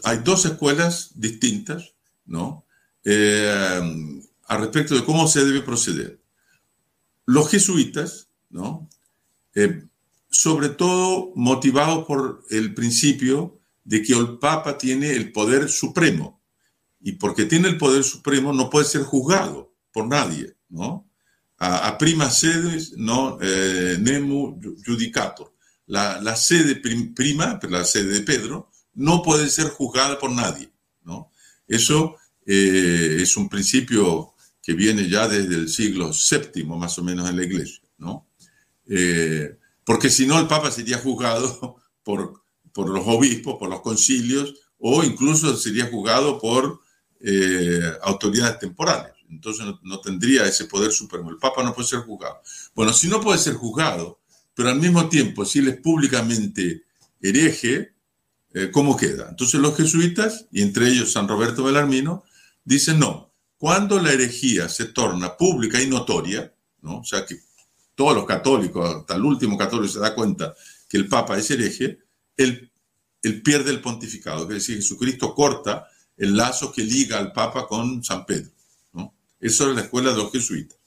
hay 0.03 0.19
dos 0.19 0.45
escuelas 0.45 1.11
distintas, 1.15 1.93
¿no? 2.25 2.65
eh, 3.03 4.21
respecto 4.47 4.95
de 4.95 5.03
cómo 5.03 5.27
se 5.27 5.45
debe 5.45 5.61
proceder. 5.61 6.19
Los 7.25 7.49
jesuitas, 7.49 8.29
¿no? 8.49 8.89
Eh, 9.55 9.83
sobre 10.29 10.69
todo 10.69 11.31
motivados 11.35 12.05
por 12.05 12.43
el 12.49 12.73
principio 12.73 13.58
de 13.89 14.03
que 14.03 14.13
el 14.13 14.37
Papa 14.37 14.77
tiene 14.77 15.09
el 15.13 15.31
poder 15.31 15.67
supremo 15.67 16.43
y 17.01 17.13
porque 17.13 17.45
tiene 17.45 17.69
el 17.69 17.77
poder 17.79 18.03
supremo 18.03 18.53
no 18.53 18.69
puede 18.69 18.85
ser 18.85 19.01
juzgado 19.01 19.73
por 19.91 20.05
nadie, 20.05 20.55
¿no? 20.69 21.09
A, 21.57 21.97
prima 21.97 22.29
sede, 22.29 22.79
no 22.97 23.39
eh, 23.41 23.97
nemo. 23.99 24.59
La, 25.87 26.21
la 26.21 26.35
sede 26.35 26.75
prima, 26.75 27.59
la 27.67 27.83
sede 27.83 28.13
de 28.13 28.21
Pedro, 28.21 28.69
no 28.93 29.23
puede 29.23 29.49
ser 29.49 29.69
juzgada 29.69 30.19
por 30.19 30.31
nadie, 30.31 30.71
¿no? 31.03 31.31
Eso 31.67 32.15
eh, 32.45 33.17
es 33.19 33.35
un 33.37 33.49
principio 33.49 34.35
que 34.61 34.73
viene 34.73 35.09
ya 35.09 35.27
desde 35.27 35.55
el 35.55 35.67
siglo 35.67 36.11
VII, 36.11 36.63
más 36.63 36.99
o 36.99 37.03
menos, 37.03 37.27
en 37.27 37.37
la 37.37 37.43
iglesia, 37.43 37.81
¿no? 37.97 38.27
Eh, 38.87 39.57
porque 39.83 40.11
si 40.11 40.27
no, 40.27 40.39
el 40.39 40.45
Papa 40.45 40.69
sería 40.69 40.99
juzgado 40.99 41.77
por, 42.03 42.43
por 42.79 42.89
los 42.89 43.05
obispos, 43.05 43.57
por 43.57 43.69
los 43.69 43.81
concilios, 43.81 44.53
o 44.77 45.03
incluso 45.03 45.57
sería 45.57 45.87
juzgado 45.87 46.39
por 46.39 46.79
eh, 47.19 47.81
autoridades 48.03 48.59
temporales. 48.59 49.11
Entonces 49.29 49.65
no, 49.83 49.99
tendría 49.99 50.45
ese 50.45 50.65
poder 50.65 50.91
supremo. 50.91 51.29
El 51.29 51.37
Papa 51.37 51.61
no 51.63 51.73
puede 51.73 51.89
ser 51.89 51.99
juzgado. 51.99 52.41
Bueno, 52.73 52.93
si 52.93 53.07
no 53.09 53.19
puede 53.19 53.37
ser 53.37 53.55
juzgado, 53.55 54.19
pero 54.53 54.69
al 54.69 54.79
mismo 54.79 55.09
tiempo, 55.09 55.43
si 55.43 55.59
él 55.59 55.67
es 55.67 55.81
públicamente 55.81 56.83
hereje, 57.21 57.93
¿cómo 58.71 58.95
queda? 58.97 59.27
Entonces 59.29 59.59
los 59.59 59.75
jesuitas, 59.75 60.47
y 60.51 60.61
entre 60.61 60.87
ellos 60.87 61.11
San 61.11 61.27
Roberto 61.27 61.63
Belarmino, 61.63 62.23
Dice 62.69 62.93
no, 62.93 63.33
cuando 63.57 63.99
la 63.99 64.13
herejía 64.13 64.69
se 64.69 64.85
torna 64.85 65.35
pública 65.35 65.81
y 65.81 65.87
notoria, 65.87 66.53
¿no? 66.83 66.99
o 66.99 67.03
sea 67.03 67.25
que 67.25 67.39
todos 67.95 68.15
los 68.15 68.25
católicos, 68.25 68.87
hasta 68.95 69.15
el 69.15 69.25
último 69.25 69.57
católico 69.57 69.91
se 69.91 69.99
da 69.99 70.13
cuenta 70.13 70.53
que 70.87 70.97
el 70.97 71.07
Papa 71.07 71.37
es 71.39 71.49
hereje, 71.49 71.97
él, 73.23 73.41
pierde 73.41 73.71
el 73.71 73.81
pontificado, 73.81 74.43
es 74.43 74.49
decir, 74.49 74.77
Jesucristo 74.77 75.33
corta 75.33 75.87
el 76.17 76.35
lazo 76.35 76.71
que 76.71 76.83
liga 76.83 77.17
al 77.17 77.31
Papa 77.33 77.67
con 77.67 78.03
San 78.03 78.25
Pedro. 78.25 78.51
Eso 79.39 79.69
es 79.69 79.75
la 79.75 79.83
escuela 79.83 80.11
de 80.11 80.17
los 80.17 80.31
jesuitas. 80.31 80.77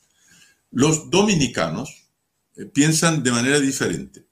Los 0.71 1.11
dominicanos 1.11 2.09
eh, 2.57 2.67
piensan 2.67 3.23
de 3.23 3.33
manera 3.33 3.59
diferente. 3.61 4.27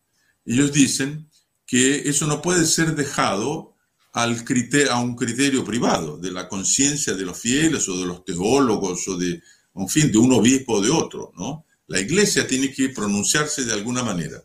Ellos 0.45 0.73
dicen 0.73 1.31
que 1.67 2.09
eso 2.09 2.27
no 2.27 2.43
puede 2.43 2.67
ser 2.67 2.95
dejado 2.95 3.77
a 4.13 4.27
un 4.27 5.15
criterio 5.15 5.65
privado 5.65 6.19
de 6.19 6.33
la 6.33 6.49
conciencia 6.49 7.15
de 7.15 7.25
los 7.25 7.39
fieles 7.39 7.89
o 7.89 7.97
de 7.97 8.07
los 8.07 8.25
teólogos 8.25 9.07
o 9.07 9.17
de, 9.17 9.41
en 9.75 9.89
fin, 9.89 10.11
de 10.11 10.19
un 10.19 10.33
obispo 10.33 10.75
o 10.75 10.83
de 10.83 10.91
otro, 10.91 11.33
¿no? 11.37 11.65
La 11.87 12.01
iglesia 12.01 12.47
tiene 12.47 12.73
que 12.73 12.89
pronunciarse 12.89 13.65
de 13.65 13.73
alguna 13.73 14.03
manera. 14.03 14.43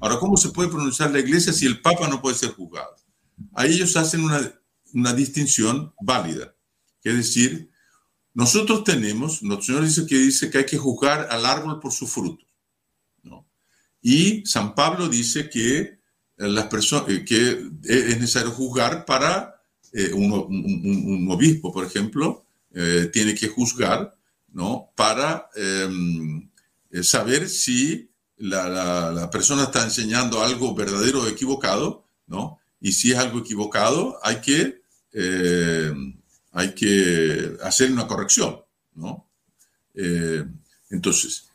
Ahora, 0.00 0.18
¿cómo 0.18 0.36
se 0.36 0.50
puede 0.50 0.68
pronunciar 0.68 1.10
la 1.10 1.20
iglesia 1.20 1.52
si 1.52 1.66
el 1.66 1.80
papa 1.80 2.08
no 2.08 2.20
puede 2.20 2.36
ser 2.36 2.50
juzgado? 2.50 2.96
A 3.54 3.66
ellos 3.66 3.96
hacen 3.96 4.22
una, 4.22 4.52
una 4.92 5.12
distinción 5.12 5.92
válida, 6.00 6.54
es 7.02 7.16
decir, 7.16 7.70
nosotros 8.34 8.84
tenemos, 8.84 9.42
nuestro 9.42 9.66
Señor 9.66 9.84
dice 9.84 10.06
que 10.06 10.18
dice 10.18 10.50
que 10.50 10.58
hay 10.58 10.66
que 10.66 10.76
juzgar 10.76 11.28
al 11.30 11.46
árbol 11.46 11.80
por 11.80 11.92
su 11.92 12.06
fruto, 12.06 12.44
¿no? 13.22 13.48
Y 14.02 14.44
San 14.44 14.74
Pablo 14.74 15.08
dice 15.08 15.48
que 15.48 16.00
las 16.36 16.66
personas 16.66 17.08
eh, 17.08 17.24
que 17.24 17.70
es 17.84 18.18
necesario 18.18 18.50
juzgar 18.50 19.04
para 19.04 19.62
eh, 19.92 20.12
un, 20.12 21.28
obispo, 21.30 21.72
por 21.72 21.86
ejemplo, 21.86 22.44
eh, 22.74 23.08
tiene 23.12 23.34
que 23.34 23.48
juzgar, 23.48 24.14
¿no? 24.52 24.90
Para 24.94 25.48
em, 25.54 26.50
saber 27.02 27.48
si 27.48 28.10
la, 28.38 29.28
persona 29.30 29.64
está 29.64 29.84
enseñando 29.84 30.42
algo 30.42 30.74
verdadero 30.74 31.22
o 31.22 31.26
equivocado, 31.26 32.04
¿no? 32.26 32.60
Y 32.80 32.92
si 32.92 33.12
es 33.12 33.18
algo 33.18 33.38
equivocado, 33.40 34.18
hay 34.22 34.40
que, 34.40 34.82
hay 36.52 36.74
que 36.74 37.56
hacer 37.62 37.90
una 37.90 38.06
corrección, 38.06 38.60
¿no? 38.94 39.24
entonces, 40.90 41.48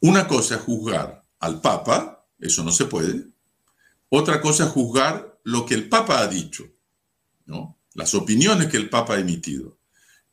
una 0.00 0.26
cosa 0.26 0.54
es 0.54 0.62
juzgar 0.62 1.22
al 1.40 1.60
Papa, 1.60 2.26
eso 2.38 2.64
no 2.64 2.72
se 2.72 2.86
puede, 2.86 3.26
otra 4.08 4.40
cosa 4.40 4.64
es 4.64 4.70
juzgar 4.70 5.38
lo 5.44 5.66
que 5.66 5.74
el 5.74 5.90
Papa 5.90 6.20
ha 6.20 6.26
dicho, 6.26 6.64
¿no? 7.44 7.76
las 7.94 8.14
opiniones 8.14 8.68
que 8.68 8.76
el 8.76 8.88
Papa 8.88 9.14
ha 9.14 9.20
emitido. 9.20 9.78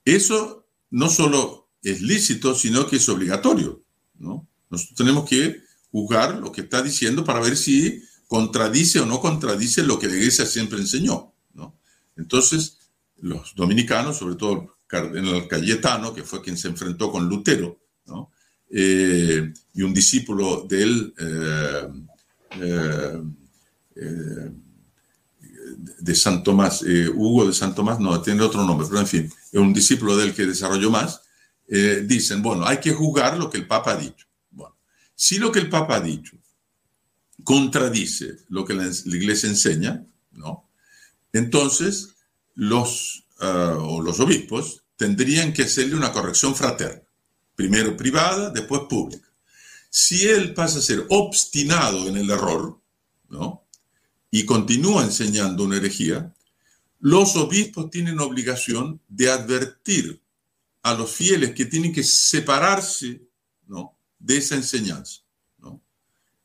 Eso 0.03 0.67
no 0.89 1.09
solo 1.09 1.69
es 1.83 2.01
lícito, 2.01 2.55
sino 2.55 2.87
que 2.87 2.97
es 2.97 3.09
obligatorio. 3.09 3.83
¿no? 4.21 4.47
Nosotros 4.71 4.95
tenemos 4.97 5.29
que 5.29 5.61
juzgar 5.91 6.39
lo 6.39 6.51
que 6.51 6.61
está 6.61 6.81
diciendo 6.81 7.23
para 7.23 7.41
ver 7.41 7.55
si 7.55 8.01
contradice 8.27 9.01
o 9.01 9.05
no 9.05 9.19
contradice 9.19 9.83
lo 9.83 9.99
que 9.99 10.07
la 10.07 10.15
Iglesia 10.15 10.45
siempre 10.45 10.79
enseñó. 10.79 11.33
¿no? 11.53 11.77
Entonces, 12.15 12.77
los 13.17 13.53
dominicanos, 13.55 14.17
sobre 14.17 14.35
todo 14.35 14.77
el 14.89 15.47
Cayetano, 15.47 16.13
que 16.13 16.23
fue 16.23 16.41
quien 16.41 16.57
se 16.57 16.69
enfrentó 16.69 17.11
con 17.11 17.27
Lutero, 17.27 17.79
¿no? 18.05 18.31
Eh, 18.73 19.53
y 19.73 19.81
un 19.81 19.93
discípulo 19.93 20.65
de 20.67 20.83
él, 20.83 21.13
eh, 21.17 21.87
eh, 22.61 24.51
de 25.99 26.15
San 26.15 26.43
Tomás, 26.43 26.81
Hugo 26.81 27.47
de 27.47 27.53
San 27.53 27.75
Tomás, 27.75 27.99
no, 27.99 28.21
tiene 28.21 28.41
otro 28.41 28.65
nombre, 28.65 28.87
pero 28.89 29.01
en 29.01 29.07
fin, 29.07 29.33
es 29.51 29.59
un 29.59 29.73
discípulo 29.73 30.17
del 30.17 30.33
que 30.33 30.45
desarrolló 30.45 30.89
más, 30.89 31.21
dicen, 31.67 32.41
bueno, 32.41 32.65
hay 32.65 32.79
que 32.79 32.93
juzgar 32.93 33.37
lo 33.37 33.49
que 33.49 33.57
el 33.57 33.67
Papa 33.67 33.91
ha 33.91 33.97
dicho. 33.97 34.25
Si 35.21 35.37
lo 35.37 35.51
que 35.51 35.59
el 35.59 35.69
Papa 35.69 35.97
ha 35.97 36.01
dicho 36.01 36.35
contradice 37.43 38.37
lo 38.49 38.65
que 38.65 38.73
la, 38.73 38.87
iglesia 38.87 39.49
enseña, 39.49 40.03
¿no? 40.31 40.67
Entonces, 41.31 42.15
los, 42.55 43.27
ah, 43.39 43.77
los 44.03 44.19
obispos 44.19 44.81
tendrían 44.95 45.53
que 45.53 45.61
hacerle 45.61 45.93
una 45.93 46.11
corrección 46.11 46.55
fraterna, 46.55 47.03
primero 47.55 47.95
privada, 47.95 48.49
después 48.49 48.81
pública. 48.89 49.31
Si 49.91 50.27
él 50.27 50.55
pasa 50.55 50.79
a 50.79 50.81
ser 50.81 51.05
obstinado 51.09 52.07
en 52.07 52.17
el 52.17 52.31
error, 52.31 52.81
¿no? 53.29 53.67
Y 54.31 54.43
continúa 54.47 55.03
enseñando 55.03 55.65
una 55.65 55.77
herejía, 55.77 56.33
los 56.99 57.35
obispos 57.35 57.91
tienen 57.91 58.19
obligación 58.19 58.99
de 59.07 59.29
advertir 59.29 60.19
a 60.81 60.95
los 60.95 61.11
fieles 61.11 61.53
que 61.53 61.65
tienen 61.65 61.93
que 61.93 62.03
separarse. 62.03 63.21
De 64.21 64.37
esa 64.37 64.55
enseñanza. 64.55 65.21
¿no? 65.57 65.83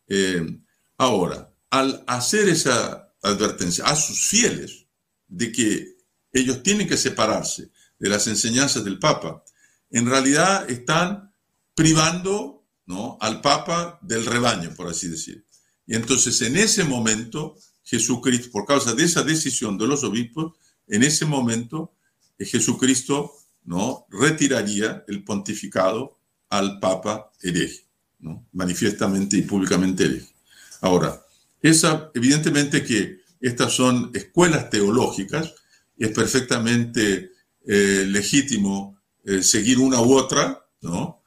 Eh, 0.08 0.60
ahora, 0.96 1.52
al 1.70 2.04
hacer 2.06 2.48
esa 2.48 3.14
advertencia 3.22 3.84
a 3.84 3.96
sus 3.96 4.28
fieles 4.28 4.86
de 5.28 5.52
que 5.52 5.96
ellos 6.32 6.62
tienen 6.62 6.88
que 6.88 6.96
separarse 6.96 7.70
de 7.98 8.08
las 8.08 8.26
enseñanzas 8.26 8.84
del 8.84 8.98
Papa, 8.98 9.42
en 9.90 10.06
realidad 10.06 10.68
están 10.70 11.32
privando 11.74 12.66
¿no? 12.86 13.18
al 13.20 13.40
Papa 13.40 13.98
del 14.02 14.24
rebaño, 14.24 14.74
por 14.74 14.88
así 14.88 15.08
decir. 15.08 15.44
Y 15.86 15.94
entonces 15.94 16.40
en 16.42 16.56
ese 16.56 16.84
momento 16.84 17.56
Jesucristo, 17.84 18.50
por 18.50 18.66
causa 18.66 18.94
de 18.94 19.04
esa 19.04 19.22
decisión 19.22 19.78
de 19.78 19.86
los 19.86 20.02
obispos, 20.02 20.54
en 20.88 21.04
ese 21.04 21.24
momento 21.24 21.94
eh, 22.38 22.44
Jesucristo 22.44 23.32
¿no? 23.64 24.06
retiraría 24.10 25.04
el 25.06 25.24
pontificado 25.24 26.15
al 26.48 26.78
Papa 26.78 27.32
hereje, 27.42 27.86
¿no? 28.20 28.46
manifiestamente 28.52 29.36
y 29.36 29.42
públicamente 29.42 30.04
hereje. 30.04 30.32
Ahora, 30.80 31.20
esa, 31.62 32.10
evidentemente 32.14 32.84
que 32.84 33.20
estas 33.40 33.72
son 33.72 34.10
escuelas 34.14 34.70
teológicas 34.70 35.54
es 35.96 36.10
perfectamente 36.10 37.32
eh, 37.66 38.04
legítimo 38.06 39.00
eh, 39.24 39.42
seguir 39.42 39.78
una 39.78 40.00
u 40.00 40.14
otra, 40.14 40.64
¿no? 40.82 41.22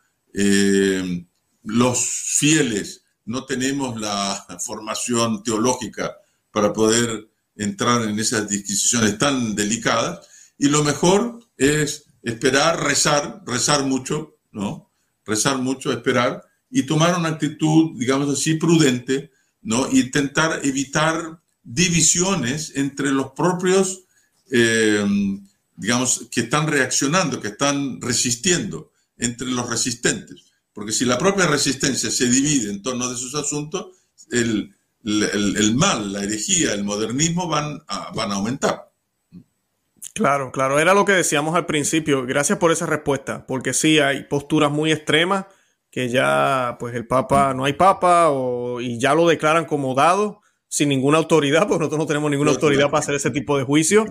los 1.63 1.99
fieles 2.37 3.03
no 3.29 3.45
tenemos 3.45 3.99
la 3.99 4.45
formación 4.65 5.43
teológica 5.43 6.17
para 6.51 6.73
poder 6.73 7.29
entrar 7.55 8.01
en 8.03 8.17
esas 8.19 8.49
disquisiciones 8.49 9.17
tan 9.17 9.55
delicadas 9.55 10.27
y 10.57 10.67
lo 10.67 10.83
mejor 10.83 11.39
es 11.55 12.05
esperar, 12.23 12.83
rezar, 12.83 13.43
rezar 13.45 13.83
mucho, 13.83 14.37
¿no? 14.51 14.88
Rezar 15.29 15.59
mucho, 15.59 15.91
esperar 15.91 16.43
y 16.71 16.83
tomar 16.83 17.17
una 17.17 17.29
actitud, 17.29 17.97
digamos 17.97 18.29
así, 18.29 18.55
prudente, 18.55 19.31
¿no? 19.61 19.87
Y 19.91 20.01
intentar 20.01 20.59
evitar 20.63 21.39
divisiones 21.63 22.73
entre 22.75 23.11
los 23.11 23.31
propios, 23.31 24.05
eh, 24.51 25.05
digamos, 25.75 26.27
que 26.31 26.41
están 26.41 26.67
reaccionando, 26.67 27.39
que 27.39 27.49
están 27.49 28.01
resistiendo, 28.01 28.91
entre 29.17 29.47
los 29.47 29.69
resistentes. 29.69 30.45
Porque 30.73 30.91
si 30.91 31.05
la 31.05 31.17
propia 31.17 31.45
resistencia 31.45 32.09
se 32.09 32.29
divide 32.29 32.71
en 32.71 32.81
torno 32.81 33.09
de 33.09 33.17
sus 33.17 33.35
asuntos, 33.35 33.87
el, 34.31 34.73
el, 35.03 35.75
mal, 35.75 36.13
la 36.13 36.23
herejía, 36.23 36.73
el 36.73 36.83
modernismo 36.83 37.47
van 37.47 37.81
a, 37.87 38.11
van 38.11 38.31
a 38.31 38.35
aumentar. 38.35 38.88
Claro, 40.13 40.51
claro, 40.51 40.79
era 40.79 40.93
lo 40.93 41.05
que 41.05 41.13
decíamos 41.13 41.55
al 41.55 41.65
principio. 41.65 42.25
Gracias 42.25 42.57
por 42.57 42.71
esa 42.71 42.85
respuesta, 42.85 43.45
porque 43.47 43.73
sí 43.73 43.99
hay 43.99 44.23
posturas 44.23 44.71
muy 44.71 44.91
extremas 44.91 45.45
que 45.91 46.09
ya, 46.09 46.77
pues 46.79 46.93
el 46.95 47.07
Papa, 47.07 47.53
no 47.53 47.65
hay 47.65 47.73
Papa 47.73 48.29
o, 48.29 48.79
y 48.79 48.99
ya 48.99 49.15
lo 49.15 49.27
declaran 49.27 49.65
como 49.65 49.95
dado 49.95 50.41
sin 50.67 50.89
ninguna 50.89 51.17
autoridad, 51.17 51.61
porque 51.67 51.79
nosotros 51.79 51.99
no 51.99 52.05
tenemos 52.07 52.29
ninguna 52.29 52.51
autoridad 52.51 52.89
para 52.89 52.99
hacer 52.99 53.15
ese 53.15 53.31
tipo 53.31 53.57
de 53.57 53.63
juicio. 53.63 54.05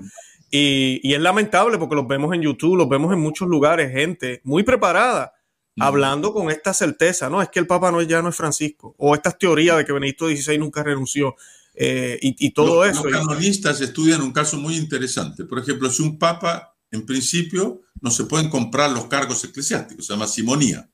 Y, 0.50 1.00
y, 1.02 1.14
es 1.14 1.20
lamentable 1.20 1.76
porque 1.76 1.94
los 1.94 2.08
vemos 2.08 2.34
en 2.34 2.40
YouTube, 2.40 2.76
los 2.76 2.88
vemos 2.88 3.12
en 3.12 3.20
muchos 3.20 3.48
lugares, 3.48 3.92
gente 3.92 4.40
muy 4.44 4.62
preparada 4.62 5.34
hablando 5.78 6.32
con 6.32 6.50
esta 6.50 6.74
certeza, 6.74 7.30
¿no? 7.30 7.40
Es 7.42 7.48
que 7.48 7.58
el 7.58 7.66
Papa 7.66 7.90
no, 7.90 8.02
ya 8.02 8.22
no 8.22 8.28
es 8.28 8.36
Francisco, 8.36 8.94
o 8.98 9.14
estas 9.14 9.38
teorías 9.38 9.76
de 9.76 9.84
que 9.84 9.92
Benedicto 9.92 10.28
XVI 10.28 10.58
nunca 10.58 10.82
renunció, 10.82 11.36
eh, 11.80 12.18
y, 12.20 12.50
todo 12.50 12.84
eso. 12.84 13.04
Los 13.04 13.24
canonistas 13.24 13.80
estudian 13.80 14.20
un 14.20 14.32
caso 14.32 14.56
muy 14.56 14.76
interesante. 14.76 15.44
Por 15.44 15.60
ejemplo, 15.60 15.88
si 15.88 16.02
un 16.02 16.18
Papa, 16.18 16.76
en 16.90 17.06
principio, 17.06 17.82
no 18.00 18.10
se 18.10 18.24
pueden 18.24 18.50
comprar 18.50 18.90
los 18.90 19.06
cargos 19.06 19.44
eclesiásticos, 19.44 20.06
se 20.06 20.12
llama 20.12 20.26
simonía. 20.26 20.90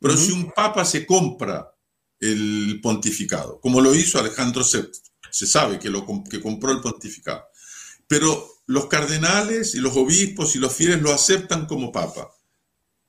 Pero 0.00 0.16
si 0.16 0.32
un 0.32 0.50
Papa 0.50 0.86
se 0.86 1.04
compra 1.04 1.74
el 2.18 2.80
pontificado, 2.82 3.60
como 3.60 3.82
lo 3.82 3.94
hizo 3.94 4.18
Alejandro 4.18 4.64
VII, 4.64 4.88
se 5.30 5.46
sabe 5.46 5.78
que, 5.78 5.90
lo, 5.90 6.06
que 6.30 6.40
compró 6.40 6.72
el 6.72 6.80
pontificado. 6.80 7.44
Pero 8.06 8.48
los 8.64 8.86
cardenales 8.86 9.74
y 9.74 9.78
los 9.78 9.94
obispos 9.94 10.56
y 10.56 10.58
los 10.58 10.72
fieles 10.72 11.02
lo 11.02 11.12
aceptan 11.12 11.66
como 11.66 11.92
papa. 11.92 12.30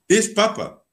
Es 0.06 0.28
papa, 0.28 0.84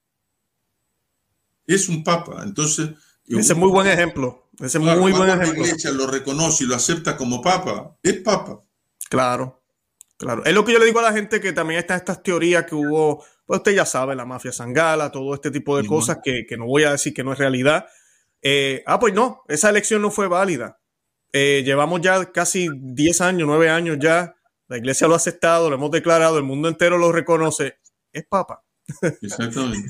es 1.68 1.90
un 1.90 2.02
papa. 2.02 2.44
Entonces. 2.46 2.92
Ese 3.28 3.54
es 3.54 3.60
muy 3.60 3.70
buen 3.70 3.88
ejemplo. 3.88 4.43
Ese 4.60 4.78
es 4.78 4.84
muy 4.84 5.12
buen 5.12 5.30
ejemplo. 5.30 5.64
La 5.64 5.68
iglesia 5.68 5.92
lo 5.92 6.08
reconoce 6.08 6.64
y 6.64 6.68
lo 6.68 6.76
acepta 6.76 7.18
como 7.18 7.42
papa, 7.42 7.98
es 8.04 8.18
papa. 8.20 8.62
Claro, 9.10 9.64
claro. 10.18 10.46
Es 10.46 10.54
lo 10.54 10.64
que 10.64 10.74
yo 10.74 10.80
le 10.80 10.86
digo 10.86 11.00
a 11.00 11.04
la 11.04 11.14
gente 11.14 11.42
que 11.42 11.54
también 11.54 11.80
está 11.80 11.96
estas 11.96 12.22
teorías 12.22 12.66
que 12.66 12.76
hubo, 12.76 13.24
pues 13.46 13.60
usted 13.60 13.74
ya 13.74 13.86
sabe, 13.86 14.16
la 14.16 14.26
mafia 14.26 14.52
sangala, 14.52 15.12
todo 15.12 15.34
este 15.34 15.52
tipo 15.52 15.78
de 15.78 15.88
cosas 15.88 16.20
que, 16.24 16.46
no 16.58 16.66
voy 16.66 16.84
a 16.84 16.92
decir 16.92 17.14
que 17.14 17.24
no 17.24 17.34
es 17.34 17.40
realidad. 17.40 17.88
Eh, 18.42 18.84
ah, 18.86 19.00
pues 19.00 19.14
no, 19.14 19.44
esa 19.48 19.70
elección 19.70 20.02
no 20.02 20.12
fue 20.12 20.28
válida. 20.28 20.80
Eh, 21.32 21.64
llevamos 21.66 22.02
ya 22.02 22.32
casi 22.32 22.70
10 22.72 23.22
años, 23.22 23.48
9 23.48 23.70
años 23.70 23.98
ya. 24.00 24.36
La 24.68 24.78
iglesia 24.78 25.08
lo 25.08 25.14
ha 25.14 25.18
aceptado, 25.18 25.70
lo 25.70 25.76
hemos 25.76 25.92
declarado, 25.92 26.38
el 26.38 26.44
mundo 26.44 26.68
entero 26.68 26.98
lo 26.98 27.12
reconoce. 27.12 27.80
Es 28.12 28.26
papa. 28.26 28.64
Exactamente. 29.22 29.90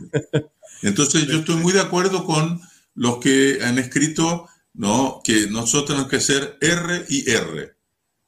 Entonces 0.81 1.25
yo 1.27 1.39
estoy 1.39 1.55
muy 1.55 1.73
de 1.73 1.81
acuerdo 1.81 2.25
con 2.25 2.61
los 2.95 3.17
que 3.17 3.59
han 3.61 3.77
escrito 3.79 4.47
¿no? 4.73 5.21
que 5.23 5.47
nosotros 5.47 5.85
tenemos 5.87 6.09
que 6.09 6.19
ser 6.19 6.57
R 6.61 7.05
y 7.09 7.29
R. 7.29 7.73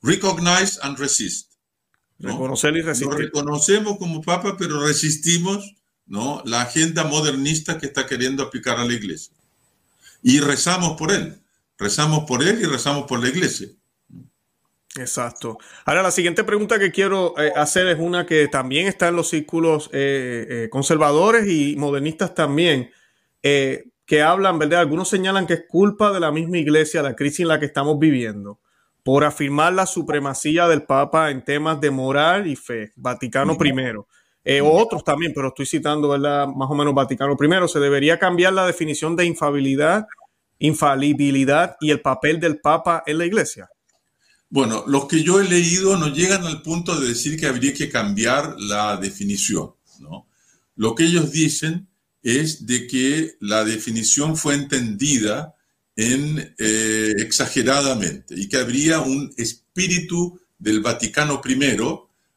Recognize 0.02 0.80
and 0.82 0.98
resist. 0.98 1.54
Reconocer 2.20 2.76
y 2.78 2.82
resistir. 2.82 3.12
Lo 3.12 3.18
reconocemos 3.18 3.98
como 3.98 4.22
papa, 4.22 4.56
pero 4.58 4.86
resistimos 4.86 5.76
¿no? 6.06 6.42
la 6.46 6.62
agenda 6.62 7.04
modernista 7.04 7.78
que 7.78 7.88
está 7.88 8.06
queriendo 8.06 8.44
aplicar 8.44 8.80
a 8.80 8.86
la 8.86 8.94
iglesia. 8.94 9.34
Y 10.22 10.40
rezamos 10.40 10.98
por 10.98 11.12
él. 11.12 11.42
Rezamos 11.78 12.24
por 12.26 12.42
él 12.42 12.62
y 12.62 12.66
rezamos 12.66 13.06
por 13.06 13.22
la 13.22 13.30
iglesia. 13.30 13.68
Exacto. 14.98 15.58
Ahora, 15.84 16.04
la 16.04 16.12
siguiente 16.12 16.46
pregunta 16.46 16.80
que 16.80 16.92
quiero 16.92 17.38
eh, 17.38 17.52
hacer 17.56 17.88
es 17.88 18.00
una 18.00 18.26
que 18.26 18.48
también 18.48 18.88
está 18.88 19.10
en 19.10 19.18
los 19.18 19.30
círculos 19.30 19.90
eh, 19.92 20.48
eh, 20.50 20.70
conservadores 20.70 21.48
y 21.50 21.76
modernistas 21.76 22.34
también, 22.34 22.92
que 24.06 24.22
hablan, 24.22 24.60
¿verdad? 24.60 24.82
Algunos 24.82 25.10
señalan 25.10 25.48
que 25.48 25.54
es 25.54 25.64
culpa 25.68 26.12
de 26.12 26.20
la 26.20 26.32
misma 26.32 26.58
iglesia 26.58 27.02
la 27.02 27.16
crisis 27.16 27.42
en 27.42 27.48
la 27.50 27.60
que 27.60 27.66
estamos 27.66 27.98
viviendo 28.00 28.60
por 29.04 29.24
afirmar 29.24 29.74
la 29.74 29.86
supremacía 29.86 30.68
del 30.68 30.84
Papa 30.84 31.30
en 31.30 31.44
temas 31.44 31.80
de 31.80 31.92
moral 31.92 32.48
y 32.48 32.56
fe, 32.56 32.92
Vaticano 32.96 33.56
I. 33.64 34.62
o 34.62 34.72
otros 34.72 35.04
también, 35.04 35.32
pero 35.36 35.50
estoy 35.50 35.68
citando, 35.68 36.10
¿verdad? 36.10 36.48
Más 36.48 36.70
o 36.72 36.74
menos 36.74 36.94
Vaticano 36.96 37.38
I. 37.40 37.68
Se 37.68 37.80
debería 37.80 38.18
cambiar 38.18 38.54
la 38.54 38.66
definición 38.66 39.16
de 39.16 39.26
infabilidad, 39.26 40.08
infalibilidad 40.58 41.78
y 41.80 41.92
el 41.92 42.02
papel 42.02 42.40
del 42.40 42.60
Papa 42.60 43.04
en 43.06 43.20
la 43.20 43.26
iglesia. 43.26 43.70
Bueno, 44.50 44.84
los 44.88 45.06
que 45.06 45.22
yo 45.22 45.40
he 45.40 45.44
leído 45.44 45.98
no 45.98 46.08
llegan 46.08 46.44
al 46.44 46.64
punto 46.64 47.00
de 47.00 47.10
decir 47.10 47.40
que 47.40 47.46
habría 47.46 47.74
que 47.74 47.90
cambiar 47.90 48.56
la 48.58 48.98
definición. 48.98 49.76
¿no? 50.00 50.28
Lo 50.76 50.96
que 50.96 51.04
ellos 51.04 51.32
dicen 51.32 51.88
es 52.26 52.66
de 52.66 52.88
que 52.88 53.38
la 53.40 53.64
definición 53.64 54.36
fue 54.36 54.56
entendida 54.56 55.54
en, 55.96 56.56
eh, 56.58 57.14
exageradamente 57.20 58.34
y 58.36 58.50
que 58.50 58.58
habría 58.58 59.00
un 59.00 59.32
espíritu 59.38 60.42
del 60.58 60.82
Vaticano 60.82 61.40
I, 61.48 61.78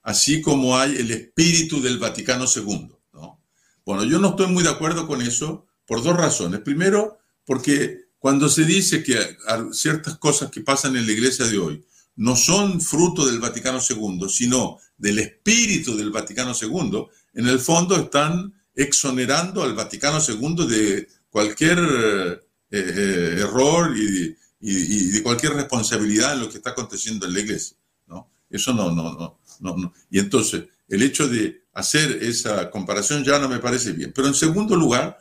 así 0.03 0.43
como 0.43 0.77
hay 0.77 0.95
el 0.97 1.11
espíritu 1.11 1.81
del 1.81 1.99
Vaticano 1.99 2.45
II. 2.55 2.91
¿no? 3.15 3.43
Bueno, 3.87 4.05
yo 4.05 4.19
no 4.19 4.29
estoy 4.29 4.49
muy 4.49 4.63
de 4.63 4.69
acuerdo 4.69 5.07
con 5.07 5.23
eso 5.23 5.67
por 5.87 6.03
dos 6.03 6.15
razones. 6.15 6.61
Primero, 6.61 7.19
porque 7.47 8.09
cuando 8.19 8.51
se 8.51 8.65
dice 8.65 9.03
que 9.03 9.39
ciertas 9.73 10.19
cosas 10.19 10.51
que 10.51 10.61
pasan 10.61 10.97
en 10.97 11.07
la 11.07 11.13
iglesia 11.13 11.47
de 11.47 11.57
hoy 11.57 11.83
no 12.17 12.37
son 12.37 12.83
fruto 12.83 13.25
del 13.25 13.39
Vaticano 13.39 13.79
II, 13.89 14.29
sino 14.29 14.77
del 14.99 15.21
espíritu 15.21 15.97
del 15.97 16.11
Vaticano 16.11 16.53
II, 16.61 17.07
en 17.33 17.49
el 17.49 17.59
fondo 17.59 17.97
están 17.97 18.53
exonerando 18.79 19.65
al 19.65 19.75
Vaticano 19.75 20.21
II 20.27 20.67
de 20.69 21.09
cualquier 21.31 21.79
eh, 21.81 22.41
eh, 22.71 23.37
error 23.41 23.93
y, 23.97 24.37
de 24.61 25.23
cualquier 25.23 25.55
responsabilidad 25.55 26.35
en 26.35 26.41
lo 26.41 26.49
que 26.49 26.59
está 26.59 26.71
aconteciendo 26.71 27.27
en 27.27 27.35
la 27.35 27.41
iglesia. 27.41 27.77
¿no? 28.07 28.31
Eso 28.49 28.73
no, 28.73 28.91
no, 28.93 29.13
no, 29.15 29.41
no, 29.61 29.77
no. 29.77 29.93
Y 30.11 30.19
entonces, 30.21 30.65
el 30.89 31.03
hecho 31.03 31.29
de 31.29 31.65
hacer 31.75 32.23
esa 32.23 32.71
comparación 32.71 33.25
ya 33.25 33.39
no 33.39 33.49
me 33.49 33.59
parece 33.59 33.93
bien. 33.93 34.13
Pero 34.15 34.29
en 34.29 34.35
segundo 34.35 34.77
lugar, 34.77 35.19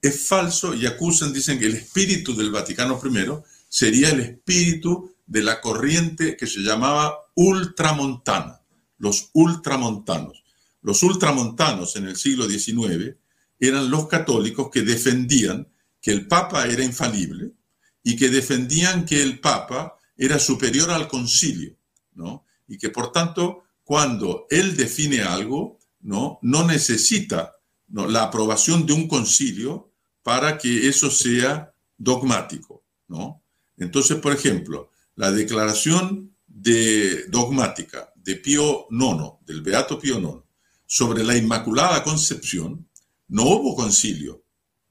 es 0.00 0.26
falso 0.26 0.74
y 0.74 0.86
acusan, 0.86 1.32
dicen 1.32 1.58
que 1.58 1.66
el 1.66 1.74
espíritu 1.74 2.36
del 2.36 2.50
Vaticano 2.50 3.00
I 3.04 3.26
sería 3.68 4.10
el 4.10 4.20
espíritu 4.20 5.14
de 5.26 5.42
la 5.42 5.60
corriente 5.60 6.36
que 6.36 6.46
se 6.46 6.60
llamaba 6.60 7.18
ultramontana, 7.34 8.60
los 8.98 9.30
ultramontanos. 9.32 10.41
Los 10.82 11.02
ultramontanos 11.02 11.96
en 11.96 12.06
el 12.06 12.16
siglo 12.16 12.48
XIX 12.48 13.16
eran 13.58 13.90
los 13.90 14.08
católicos 14.08 14.68
que 14.70 14.82
defendían 14.82 15.68
que 16.00 16.10
el 16.10 16.26
Papa 16.26 16.66
era 16.66 16.84
infalible 16.84 17.52
y 18.02 18.16
que 18.16 18.28
defendían 18.28 19.04
que 19.06 19.22
el 19.22 19.38
Papa 19.38 19.96
era 20.16 20.38
superior 20.38 20.90
al 20.90 21.08
concilio, 21.08 21.76
¿no? 22.14 22.44
Y 22.66 22.78
que 22.78 22.90
por 22.90 23.12
tanto, 23.12 23.62
cuando 23.84 24.46
él 24.50 24.76
define 24.76 25.22
algo, 25.22 25.78
¿no? 26.00 26.40
No 26.42 26.66
necesita 26.66 27.56
la 27.88 28.24
aprobación 28.24 28.86
de 28.86 28.92
un 28.92 29.06
concilio 29.06 29.92
para 30.22 30.58
que 30.58 30.88
eso 30.88 31.10
sea 31.10 31.72
dogmático, 31.96 32.84
¿no? 33.08 33.42
Entonces, 33.76 34.18
por 34.18 34.32
ejemplo, 34.32 34.90
la 35.14 35.30
declaración 35.30 36.34
de 36.46 37.26
dogmática 37.28 38.12
de 38.16 38.36
Pío 38.36 38.86
IX, 38.90 39.44
del 39.46 39.62
Beato 39.62 39.98
Pío 39.98 40.18
IX, 40.18 40.41
sobre 40.92 41.24
la 41.24 41.34
Inmaculada 41.34 42.04
Concepción, 42.04 42.86
no 43.28 43.44
hubo 43.44 43.74
concilio. 43.74 44.44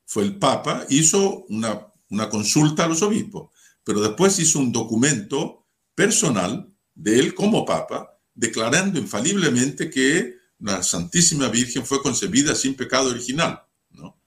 Fue 0.04 0.24
el 0.24 0.40
Papa, 0.40 0.88
hizo 0.90 1.46
una, 1.50 1.92
consulta 2.28 2.86
a 2.86 2.88
los 2.88 3.04
obispos, 3.04 3.52
pero 3.84 4.02
después 4.02 4.40
hizo 4.40 4.58
un 4.58 4.72
documento 4.72 5.68
personal 5.94 6.74
de 6.96 7.20
él 7.20 7.36
como 7.36 7.64
Papa, 7.68 8.20
declarando 8.34 8.98
infaliblemente 8.98 9.92
que 9.92 10.38
la 10.58 10.82
Santísima 10.82 11.50
Virgen 11.50 11.86
fue 11.86 12.02
concebida 12.02 12.56
sin 12.56 12.74
pecado 12.74 13.12
original, 13.12 13.62
¿no? 13.92 14.20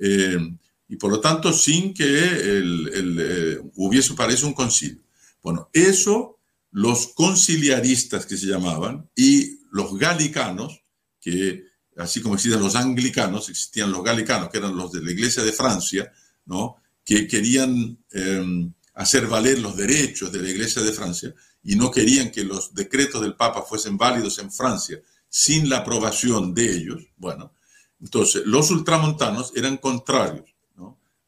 Eh, 0.00 0.38
y 0.86 0.94
por 0.94 1.10
lo 1.10 1.20
tanto 1.20 1.52
sin 1.52 1.92
que 1.92 2.04
eh, 2.06 3.60
hubiese 3.74 4.14
parece 4.14 4.46
un 4.46 4.52
concilio. 4.52 5.02
Bueno, 5.42 5.70
eso 5.72 6.38
los 6.70 7.08
conciliaristas 7.08 8.26
que 8.26 8.36
se 8.36 8.46
llamaban 8.46 9.10
y 9.16 9.58
los 9.72 9.98
galicanos, 9.98 10.85
que 11.26 11.64
así 11.96 12.20
como 12.20 12.36
existen 12.36 12.60
los 12.60 12.76
anglicanos, 12.76 13.48
existían 13.48 13.90
los 13.90 14.04
galicanos, 14.04 14.48
que 14.48 14.58
eran 14.58 14.76
los 14.76 14.92
de 14.92 15.02
la 15.02 15.10
Iglesia 15.10 15.42
de 15.42 15.50
Francia, 15.50 16.12
¿no? 16.44 16.76
que 17.04 17.26
querían 17.26 17.98
em, 18.12 18.72
hacer 18.94 19.26
valer 19.26 19.58
los 19.58 19.76
derechos 19.76 20.30
de 20.30 20.40
la 20.40 20.48
Iglesia 20.48 20.82
de 20.82 20.92
Francia 20.92 21.34
y 21.64 21.74
no 21.74 21.90
querían 21.90 22.30
que 22.30 22.44
los 22.44 22.72
decretos 22.74 23.22
del 23.22 23.34
Papa 23.34 23.62
fuesen 23.62 23.96
válidos 23.96 24.38
en 24.38 24.52
Francia 24.52 25.00
sin 25.28 25.68
la 25.68 25.78
aprobación 25.78 26.54
de 26.54 26.76
ellos. 26.76 27.02
Bueno, 27.16 27.52
entonces 28.00 28.42
los 28.46 28.70
ultramontanos 28.70 29.52
eran 29.56 29.78
contrarios 29.78 30.54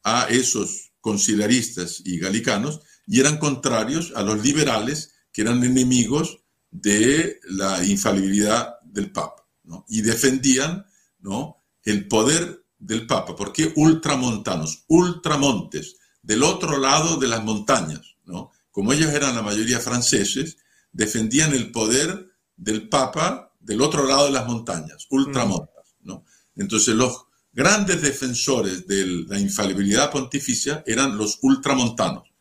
a 0.04 0.28
esos 0.30 0.92
conciliaristas 1.00 2.02
y 2.04 2.20
galicanos 2.20 2.82
y 3.04 3.18
eran 3.18 3.38
contrarios 3.38 4.12
a 4.14 4.22
los 4.22 4.44
liberales 4.44 5.14
que 5.32 5.42
eran 5.42 5.64
enemigos 5.64 6.38
de 6.70 7.40
la 7.48 7.84
infalibilidad 7.84 8.76
del 8.84 9.10
Papa 9.10 9.37
y 9.88 10.02
defendían 10.02 10.86
el 11.84 12.08
poder 12.08 12.64
del 12.78 13.06
Papa. 13.06 13.34
¿Por 13.34 13.52
qué 13.52 13.72
ultramontanos? 13.76 14.84
Ultramontes, 14.88 15.96
del 16.22 16.42
otro 16.42 16.78
lado 16.78 17.16
de 17.16 17.28
las 17.28 17.42
montañas. 17.44 18.16
Como 18.70 18.92
ellos 18.92 19.12
eran 19.12 19.34
la 19.34 19.42
mayoría 19.42 19.80
franceses, 19.80 20.58
defendían 20.92 21.52
el 21.52 21.72
poder 21.72 22.28
del 22.56 22.88
Papa 22.88 23.52
del 23.60 23.82
otro 23.82 24.06
lado 24.06 24.26
de 24.26 24.32
las 24.32 24.46
montañas, 24.46 25.06
ultramontas. 25.10 25.96
¿no? 26.02 26.24
Entonces 26.56 26.94
los 26.94 27.26
grandes 27.52 28.00
defensores 28.02 28.86
de 28.86 29.04
la 29.28 29.38
infalibilidad 29.38 30.10
pontificia 30.10 30.82
eran 30.86 31.16
los 31.18 31.38
ultramontanos, 31.42 32.32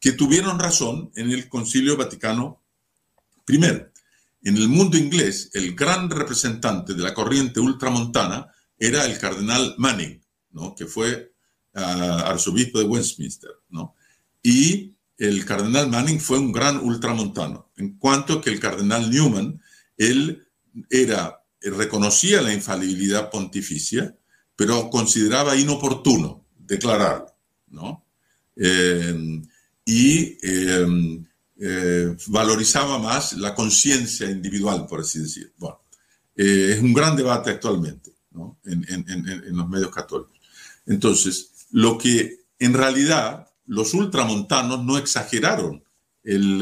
que 0.00 0.12
tuvieron 0.12 0.58
razón 0.58 1.10
en 1.14 1.30
el 1.30 1.48
Concilio 1.48 1.96
Vaticano 1.96 2.60
I. 3.46 3.60
En 4.44 4.58
el 4.58 4.68
mundo 4.68 4.98
inglés, 4.98 5.50
el 5.54 5.74
gran 5.74 6.10
representante 6.10 6.92
de 6.92 7.02
la 7.02 7.14
corriente 7.14 7.60
ultramontana 7.60 8.46
era 8.78 9.06
el 9.06 9.18
cardenal 9.18 9.74
Manning, 9.78 10.22
que 10.76 10.84
fue 10.84 11.32
ah, 11.74 12.24
arzobispo 12.26 12.78
de 12.78 12.84
Westminster. 12.84 13.50
Y 14.42 14.94
el 15.16 15.46
cardenal 15.46 15.88
Manning 15.88 16.20
fue 16.20 16.38
un 16.38 16.52
gran 16.52 16.76
ultramontano, 16.76 17.70
en 17.78 17.96
cuanto 17.96 18.42
que 18.42 18.50
el 18.50 18.60
cardenal 18.60 19.10
Newman, 19.10 19.62
él 19.96 20.46
era, 20.90 21.42
reconocía 21.62 22.42
la 22.42 22.52
infalibilidad 22.52 23.30
pontificia, 23.30 24.14
pero 24.54 24.90
consideraba 24.90 25.56
inoportuno 25.56 26.46
declararlo, 26.54 27.34
¿no? 27.68 28.04
Eh, 28.56 29.42
y 29.86 30.38
eh, 30.42 30.86
eh, 31.66 32.14
valorizaba 32.26 32.98
más 32.98 33.32
la 33.38 33.54
conciencia 33.54 34.30
individual, 34.30 34.86
por 34.86 35.00
así 35.00 35.20
decir. 35.20 35.50
Bueno, 35.56 35.80
es 36.36 36.78
un 36.78 36.92
gran 36.92 37.16
debate 37.16 37.48
actualmente 37.52 38.12
¿no? 38.32 38.58
en, 38.66 38.84
en, 38.86 39.08
en, 39.08 39.56
los 39.56 39.66
medios 39.66 39.90
católicos. 39.90 40.38
Entonces, 40.84 41.66
lo 41.70 41.96
que 41.96 42.40
en 42.58 42.74
realidad 42.74 43.48
los 43.64 43.94
ultramontanos 43.94 44.84
no 44.84 44.98
exageraron 44.98 45.82
el, 46.22 46.58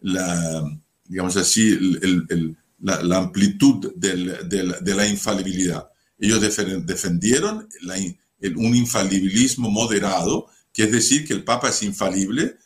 la, 0.00 0.80
digamos 1.04 1.36
así, 1.36 1.78
la, 2.80 3.18
amplitud 3.18 3.92
de 3.94 4.94
la 4.96 5.06
infalibilidad. 5.06 5.88
Ellos 6.18 6.40
defendieron 6.40 7.68
un 8.56 8.74
infalibilismo 8.74 9.70
moderado, 9.70 10.48
que 10.72 10.82
es 10.84 10.90
decir, 10.90 11.24
que 11.24 11.34
el 11.34 11.44
Papa 11.44 11.68
es 11.68 11.84
infalible 11.84 12.56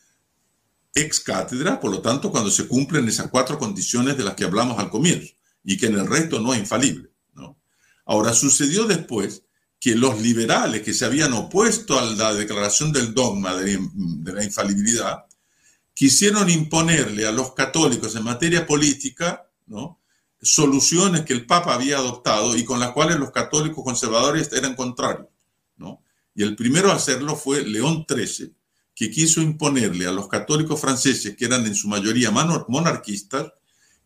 ex 0.96 1.20
cátedra, 1.20 1.78
por 1.78 1.90
lo 1.90 2.00
tanto, 2.00 2.30
cuando 2.30 2.50
se 2.50 2.66
cumplen 2.66 3.06
esas 3.06 3.28
cuatro 3.28 3.58
condiciones 3.58 4.16
de 4.16 4.24
las 4.24 4.34
que 4.34 4.44
hablamos 4.44 4.78
al 4.78 4.90
comienzo, 4.90 5.34
y 5.62 5.76
que 5.76 5.86
en 5.86 5.98
el 5.98 6.06
resto 6.06 6.40
no 6.40 6.52
es 6.54 6.60
infalible. 6.60 7.10
Ahora, 8.08 8.32
sucedió 8.32 8.84
después 8.84 9.42
que 9.80 9.94
los 9.94 10.20
liberales 10.20 10.82
que 10.82 10.94
se 10.94 11.04
habían 11.04 11.32
opuesto 11.32 11.98
a 11.98 12.04
la 12.04 12.32
declaración 12.34 12.92
del 12.92 13.12
dogma 13.12 13.54
de, 13.56 13.78
la 14.32 14.44
infalibilidad, 14.44 15.26
quisieron 15.92 16.48
imponerle 16.48 17.26
a 17.26 17.32
los 17.32 17.52
católicos 17.52 18.14
en 18.14 18.24
materia 18.24 18.66
política, 18.66 19.50
soluciones 20.40 21.22
que 21.22 21.32
el 21.32 21.46
Papa 21.46 21.74
había 21.74 21.98
adoptado 21.98 22.56
y 22.56 22.64
con 22.64 22.78
las 22.78 22.92
cuales 22.92 23.18
los 23.18 23.32
católicos 23.32 23.84
conservadores 23.84 24.52
eran 24.52 24.74
contrarios. 24.74 25.28
Y 26.34 26.42
el 26.42 26.54
primero 26.54 26.90
a 26.90 26.96
hacerlo 26.96 27.34
fue 27.34 27.62
León 27.62 28.04
XIII, 28.06 28.54
que 28.96 29.10
quiso 29.10 29.42
imponerle 29.42 30.06
a 30.06 30.12
los 30.12 30.26
católicos 30.26 30.80
franceses, 30.80 31.36
que 31.36 31.44
eran 31.44 31.66
en 31.66 31.74
su 31.74 31.86
mayoría 31.86 32.30
monarquistas, 32.30 33.52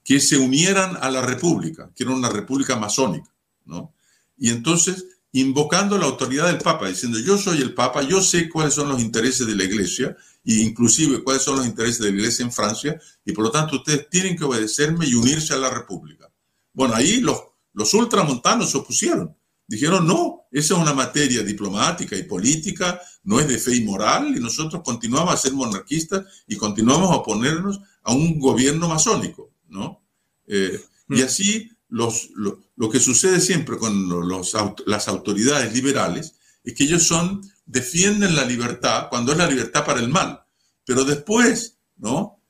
que 0.05 0.19
se 0.19 0.37
unieran 0.37 0.99
a 1.01 1.11
la 1.13 1.23
república, 1.23 1.93
que 1.95 2.03
era 2.03 2.13
una 2.13 2.29
república 2.29 2.75
masónica. 2.75 3.33
¿no? 3.67 3.95
Y 4.37 4.51
entonces, 4.51 5.07
invocando 5.31 5.97
la 5.97 6.07
autoridad 6.07 6.49
del 6.49 6.59
Papa, 6.59 6.89
diciendo, 6.89 7.21
yo 7.21 7.39
soy 7.39 7.63
el 7.63 7.73
Papa, 7.73 8.03
yo 8.03 8.21
sé 8.21 8.49
cuáles 8.49 8.75
son 8.75 8.89
los 8.89 9.01
intereses 9.01 9.47
de 9.47 9.55
la 9.55 9.63
Iglesia, 9.63 10.17
e 10.45 10.55
inclusive 10.55 11.23
cuáles 11.23 11.43
son 11.43 11.59
los 11.59 11.67
intereses 11.67 12.01
de 12.01 12.11
la 12.11 12.17
Iglesia 12.17 12.45
en 12.45 12.51
Francia, 12.51 13.01
y 13.25 13.31
por 13.31 13.45
lo 13.45 13.53
tanto 13.53 13.77
ustedes 13.77 14.09
tienen 14.11 14.37
que 14.37 14.43
obedecerme 14.43 15.07
y 15.07 15.15
unirse 15.15 15.55
a 15.55 15.59
la 15.59 15.71
República. 15.71 16.29
Bueno, 16.73 16.97
ahí 16.97 17.21
los, 17.21 17.41
los 17.75 17.95
ultramontanos 17.95 18.73
se 18.73 18.79
opusieron. 18.79 19.37
Dijeron, 19.71 20.05
no, 20.05 20.49
esa 20.51 20.75
es 20.75 20.81
una 20.81 20.93
materia 20.93 21.45
diplomática 21.45 22.17
y 22.17 22.25
política, 22.25 23.01
no 23.23 23.39
es 23.39 23.47
de 23.47 23.57
fe 23.57 23.77
y 23.77 23.85
moral, 23.85 24.37
y 24.37 24.41
nosotros 24.41 24.83
continuamos 24.85 25.33
a 25.33 25.37
ser 25.37 25.53
monarquistas 25.53 26.25
y 26.49 26.57
continuamos 26.57 27.09
a 27.09 27.19
oponernos 27.19 27.79
a 28.03 28.13
un 28.13 28.41
gobierno 28.41 28.89
masónico, 28.89 29.53
¿no? 29.69 30.03
Eh, 30.49 30.77
y 31.11 31.21
mm. 31.21 31.25
así 31.25 31.71
los, 31.89 32.31
lo, 32.35 32.59
lo, 32.75 32.91
que 32.91 32.99
sucede 32.99 33.41
siempre 33.41 33.79
con 33.79 34.09
los, 34.09 34.57
las 34.87 35.07
autoridades 35.07 35.73
liberales 35.73 36.35
es 36.65 36.75
que 36.75 36.83
ellos 36.83 37.05
son, 37.05 37.41
defienden 37.65 38.35
la 38.35 38.45
libertad 38.45 39.07
cuando 39.09 39.31
es 39.31 39.39
la 39.39 39.49
libertad 39.49 39.85
para 39.85 40.01
el 40.01 40.09
mal, 40.09 40.43
pero 40.85 41.05
después, 41.05 41.77
¿no? 41.97 42.41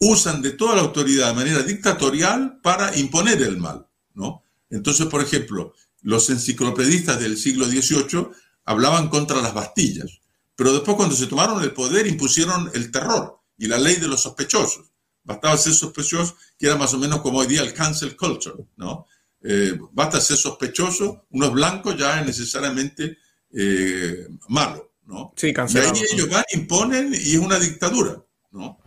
usan 0.00 0.42
de 0.42 0.50
toda 0.50 0.74
la 0.74 0.82
autoridad 0.82 1.28
de 1.28 1.34
manera 1.34 1.62
dictatorial 1.62 2.58
para 2.64 2.96
imponer 2.98 3.40
el 3.42 3.58
mal, 3.58 3.86
¿no? 4.14 4.42
Entonces, 4.70 5.06
por 5.06 5.22
ejemplo, 5.22 5.72
los 6.04 6.28
enciclopedistas 6.28 7.18
del 7.18 7.36
siglo 7.36 7.64
XVIII 7.64 8.28
hablaban 8.66 9.08
contra 9.08 9.40
las 9.40 9.54
Bastillas, 9.54 10.20
pero 10.54 10.72
después 10.72 10.96
cuando 10.96 11.16
se 11.16 11.26
tomaron 11.26 11.62
el 11.62 11.72
poder 11.72 12.06
impusieron 12.06 12.70
el 12.74 12.90
terror 12.92 13.40
y 13.56 13.66
la 13.66 13.78
ley 13.78 13.96
de 13.96 14.06
los 14.06 14.22
sospechosos. 14.22 14.92
Bastaba 15.24 15.56
ser 15.56 15.72
sospechoso, 15.72 16.36
que 16.58 16.66
era 16.66 16.76
más 16.76 16.92
o 16.92 16.98
menos 16.98 17.22
como 17.22 17.38
hoy 17.38 17.46
día 17.46 17.62
el 17.62 17.72
cancel 17.72 18.16
culture, 18.16 18.56
¿no? 18.76 19.06
Eh, 19.42 19.78
basta 19.92 20.20
ser 20.20 20.36
sospechoso, 20.36 21.26
uno 21.30 21.46
es 21.46 21.52
blanco, 21.52 21.92
ya 21.94 22.20
es 22.20 22.26
necesariamente 22.26 23.16
eh, 23.54 24.28
malo, 24.48 24.92
¿no? 25.06 25.32
Sí, 25.36 25.54
cancelado. 25.54 25.94
Y 25.96 26.00
ahí 26.00 26.06
ellos 26.12 26.28
van, 26.28 26.44
imponen 26.52 27.14
y 27.14 27.32
es 27.32 27.38
una 27.38 27.58
dictadura, 27.58 28.22
¿no? 28.52 28.78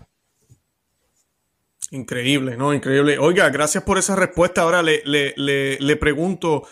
Increíble, 1.90 2.58
¿no? 2.58 2.76
Increíble. 2.76 3.18
Oiga, 3.18 3.50
gracias 3.50 3.84
por 3.84 3.98
esa 3.98 4.16
respuesta. 4.16 4.62
Ahora 4.62 4.84
le, 4.84 5.02
le, 5.06 5.34
le, 5.38 5.80
le 5.80 5.96
pregunto, 5.96 6.68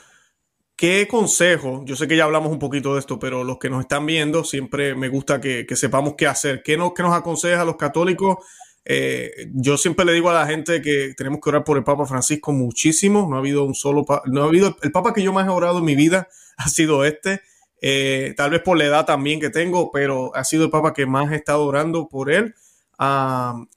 ¿Qué 0.78 1.07
consejo? 1.07 1.84
Yo 1.86 1.95
sé 1.95 2.05
que 2.05 2.17
ya 2.17 2.26
hablamos 2.26 2.51
un 2.51 2.59
poquito 2.59 2.93
de 2.93 2.99
esto, 2.99 3.17
pero 3.17 3.45
los 3.45 3.59
que 3.59 3.69
nos 3.69 3.82
están 3.82 4.05
viendo, 4.05 4.43
siempre 4.43 4.93
me 4.93 5.07
gusta 5.07 5.39
que, 5.39 5.65
sepamos 5.73 6.15
qué 6.17 6.28
hacer. 6.28 6.63
¿Qué 6.63 6.76
nos, 6.76 6.93
qué 6.93 7.01
nos 7.01 7.15
aconseja 7.15 7.61
a 7.61 7.65
los 7.65 7.78
católicos? 7.78 8.39
Eh, 8.84 9.49
yo 9.53 9.78
siempre 9.78 10.03
le 10.03 10.11
digo 10.11 10.30
a 10.30 10.34
la 10.34 10.45
gente 10.45 10.82
que 10.82 11.13
tenemos 11.15 11.39
que 11.41 11.49
orar 11.49 11.63
por 11.63 11.78
el 11.78 11.86
Papa 11.86 12.05
Francisco 12.05 12.51
muchísimo. 12.51 13.26
No 13.30 13.38
ha 13.38 13.39
habido 13.39 13.63
un 13.63 13.73
solo, 13.73 14.05
no 14.26 14.43
ha 14.43 14.47
habido, 14.47 14.76
el 14.82 14.91
Papa 14.91 15.13
que 15.13 15.23
yo 15.23 15.32
más 15.32 15.47
he 15.47 15.49
orado 15.49 15.80
en 15.80 15.86
mi 15.86 15.95
vida 15.95 16.28
ha 16.57 16.67
sido 16.67 17.05
este. 17.05 17.41
Eh, 17.82 18.34
tal 18.36 18.51
vez 18.51 18.61
por 18.61 18.78
la 18.78 18.86
edad 18.86 19.05
también 19.05 19.39
que 19.39 19.49
tengo, 19.49 19.91
pero 19.91 20.36
ha 20.36 20.43
sido 20.43 20.65
el 20.65 20.71
Papa 20.71 20.93
que 20.93 21.05
más 21.05 21.32
he 21.32 21.36
estado 21.36 21.63
orando 21.63 22.09
por 22.09 22.30
él. 22.30 22.53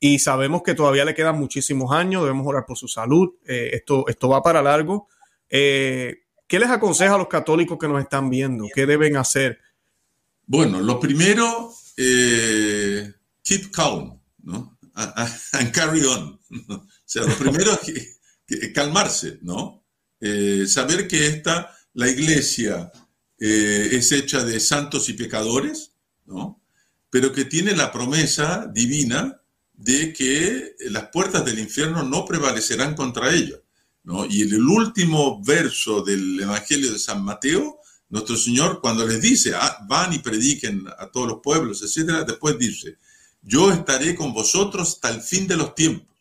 Y 0.00 0.18
sabemos 0.18 0.62
que 0.62 0.74
todavía 0.74 1.04
le 1.04 1.14
quedan 1.14 1.38
muchísimos 1.38 1.92
años, 1.92 2.22
debemos 2.22 2.46
orar 2.46 2.64
por 2.66 2.76
su 2.76 2.88
salud. 2.88 3.34
Eh, 3.46 3.70
esto, 3.74 4.04
esto 4.08 4.28
va 4.28 4.42
para 4.42 4.62
largo. 4.62 5.08
¿Qué 6.48 6.58
les 6.58 6.70
aconseja 6.70 7.14
a 7.14 7.18
los 7.18 7.28
católicos 7.28 7.78
que 7.78 7.86
nos 7.86 8.00
están 8.00 8.30
viendo? 8.30 8.66
¿Qué 8.74 8.86
deben 8.86 9.18
hacer? 9.18 9.60
Bueno, 10.46 10.80
lo 10.80 10.98
primero, 10.98 11.74
eh, 11.94 13.12
keep 13.42 13.70
calm, 13.70 14.18
¿no? 14.42 14.78
And 15.52 15.70
carry 15.70 16.04
on. 16.04 16.40
O 17.08 17.10
sea, 17.10 17.22
lo 17.22 17.34
primero 17.36 17.72
es 17.82 18.72
calmarse, 18.74 19.38
¿no? 19.40 19.82
Eh, 20.20 20.66
saber 20.66 21.08
que 21.08 21.26
esta, 21.26 21.74
la 21.94 22.06
iglesia 22.06 22.92
eh, 23.38 23.88
es 23.92 24.12
hecha 24.12 24.44
de 24.44 24.60
santos 24.60 25.08
y 25.08 25.14
pecadores, 25.14 25.92
¿no? 26.26 26.62
Pero 27.08 27.32
que 27.32 27.46
tiene 27.46 27.74
la 27.74 27.90
promesa 27.90 28.70
divina 28.70 29.40
de 29.72 30.12
que 30.12 30.76
las 30.90 31.08
puertas 31.08 31.46
del 31.46 31.58
infierno 31.58 32.02
no 32.02 32.26
prevalecerán 32.26 32.94
contra 32.94 33.32
ella. 33.32 33.56
Y 34.30 34.42
en 34.42 34.54
el 34.54 34.66
último 34.66 35.42
verso 35.44 36.02
del 36.02 36.40
Evangelio 36.40 36.90
de 36.92 36.98
San 36.98 37.22
Mateo, 37.22 37.78
nuestro 38.08 38.36
Señor 38.36 38.80
cuando 38.80 39.06
les 39.06 39.20
dice, 39.20 39.52
ah, 39.54 39.84
van 39.86 40.14
y 40.14 40.18
prediquen 40.18 40.86
a 40.98 41.10
todos 41.10 41.28
los 41.28 41.40
pueblos, 41.42 41.82
etcétera, 41.82 42.24
después 42.24 42.58
dice, 42.58 42.96
yo 43.42 43.70
estaré 43.70 44.14
con 44.14 44.32
vosotros 44.32 44.94
hasta 44.94 45.10
el 45.10 45.20
fin 45.20 45.46
de 45.46 45.56
los 45.56 45.74
tiempos. 45.74 46.16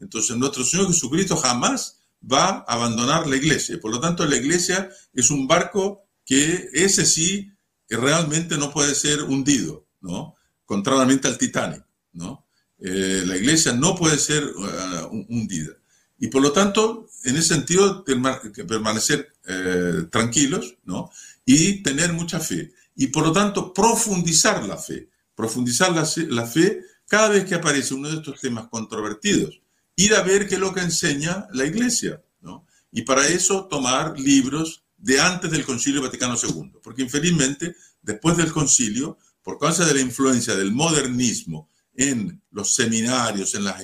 Entonces 0.00 0.34
nuestro 0.36 0.64
Señor 0.64 0.86
Jesucristo 0.86 1.36
jamás 1.36 2.00
va 2.20 2.64
a 2.66 2.74
abandonar 2.74 3.26
la 3.26 3.36
iglesia. 3.36 3.78
Por 3.78 3.90
lo 3.90 4.00
tanto, 4.00 4.24
la 4.24 4.36
iglesia 4.36 4.88
es 5.12 5.30
un 5.30 5.46
barco 5.46 6.06
que 6.24 6.70
ese 6.72 7.04
sí 7.04 7.52
que 7.86 7.96
realmente 7.96 8.56
no 8.56 8.72
puede 8.72 8.94
ser 8.94 9.24
hundido, 9.24 9.86
¿no? 10.00 10.36
Contrariamente 10.64 11.28
al 11.28 11.36
Titanic, 11.36 11.84
¿no? 12.12 12.46
Eh, 12.78 13.24
la 13.26 13.36
iglesia 13.36 13.72
no 13.72 13.94
puede 13.94 14.18
ser 14.18 14.44
uh, 14.44 15.26
hundida. 15.28 15.79
Y 16.20 16.28
por 16.28 16.42
lo 16.42 16.52
tanto, 16.52 17.08
en 17.24 17.36
ese 17.36 17.54
sentido, 17.54 18.04
permanecer 18.04 19.32
eh, 19.46 20.04
tranquilos, 20.10 20.76
¿no? 20.84 21.10
Y 21.46 21.82
tener 21.82 22.12
mucha 22.12 22.38
fe. 22.38 22.72
Y 22.94 23.06
por 23.06 23.24
lo 23.24 23.32
tanto, 23.32 23.72
profundizar 23.72 24.64
la 24.66 24.76
fe. 24.76 25.08
Profundizar 25.34 25.92
la, 25.92 26.06
la 26.28 26.46
fe 26.46 26.82
cada 27.08 27.30
vez 27.30 27.46
que 27.46 27.54
aparece 27.54 27.94
uno 27.94 28.10
de 28.10 28.16
estos 28.16 28.38
temas 28.38 28.68
controvertidos. 28.68 29.62
Ir 29.96 30.14
a 30.14 30.22
ver 30.22 30.46
qué 30.46 30.56
es 30.56 30.60
lo 30.60 30.74
que 30.74 30.80
enseña 30.80 31.48
la 31.52 31.64
Iglesia, 31.64 32.22
¿no? 32.42 32.66
Y 32.92 33.02
para 33.02 33.26
eso 33.26 33.66
tomar 33.66 34.18
libros 34.20 34.84
de 34.98 35.20
antes 35.20 35.50
del 35.50 35.64
Concilio 35.64 36.02
Vaticano 36.02 36.36
II. 36.36 36.72
Porque 36.82 37.02
infelizmente, 37.02 37.76
después 38.02 38.36
del 38.36 38.52
concilio, 38.52 39.16
por 39.42 39.58
causa 39.58 39.86
de 39.86 39.94
la 39.94 40.00
influencia 40.00 40.54
del 40.54 40.72
modernismo 40.72 41.70
en 41.94 42.42
los 42.50 42.74
seminarios, 42.74 43.54
en 43.54 43.64
las 43.64 43.80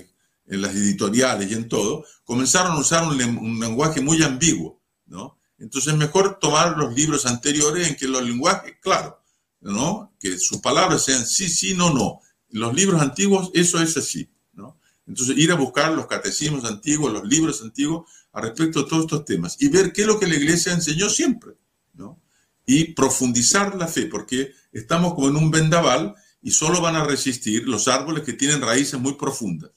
en 0.48 0.62
las 0.62 0.74
editoriales 0.74 1.50
y 1.50 1.54
en 1.54 1.68
todo, 1.68 2.04
comenzaron 2.24 2.72
a 2.72 2.78
usar 2.78 3.06
un, 3.06 3.18
lenguaje 3.60 4.00
muy 4.00 4.22
ambiguo, 4.22 4.82
¿no? 5.06 5.38
Entonces 5.58 5.92
es 5.92 5.98
mejor 5.98 6.38
tomar 6.38 6.76
los 6.76 6.94
libros 6.94 7.26
anteriores 7.26 7.88
en 7.88 7.96
que 7.96 8.06
los 8.06 8.22
lenguajes, 8.22 8.74
claro, 8.80 9.22
¿no? 9.60 10.14
Que 10.20 10.38
sus 10.38 10.58
palabras 10.58 11.04
sean 11.04 11.26
sí, 11.26 11.48
sí, 11.48 11.74
no, 11.74 11.92
no. 11.92 12.20
Los 12.50 12.74
libros 12.74 13.00
antiguos, 13.00 13.50
eso 13.54 13.80
es 13.80 13.96
así, 13.96 14.30
¿no? 14.52 14.78
Entonces 15.06 15.36
ir 15.38 15.50
a 15.50 15.56
buscar 15.56 15.92
los 15.92 16.06
catecismos 16.06 16.64
antiguos, 16.64 17.12
los 17.12 17.26
libros 17.26 17.62
antiguos 17.62 18.08
a 18.32 18.40
respecto 18.40 18.82
de 18.82 18.88
todos 18.88 19.04
estos 19.04 19.24
temas 19.24 19.56
y 19.60 19.68
ver 19.68 19.92
qué 19.92 20.02
es 20.02 20.06
lo 20.06 20.20
que 20.20 20.26
la 20.26 20.36
iglesia 20.36 20.72
enseñó 20.72 21.08
siempre, 21.08 21.52
¿no? 21.94 22.20
Y 22.66 22.92
profundizar 22.94 23.74
la 23.76 23.88
fe, 23.88 24.06
porque 24.06 24.52
estamos 24.72 25.14
como 25.14 25.28
en 25.28 25.36
un 25.36 25.50
vendaval 25.50 26.14
y 26.42 26.50
solo 26.50 26.80
van 26.80 26.96
a 26.96 27.04
resistir 27.04 27.66
los 27.66 27.88
árboles 27.88 28.24
que 28.24 28.34
tienen 28.34 28.60
raíces 28.60 29.00
muy 29.00 29.14
profundas 29.14 29.70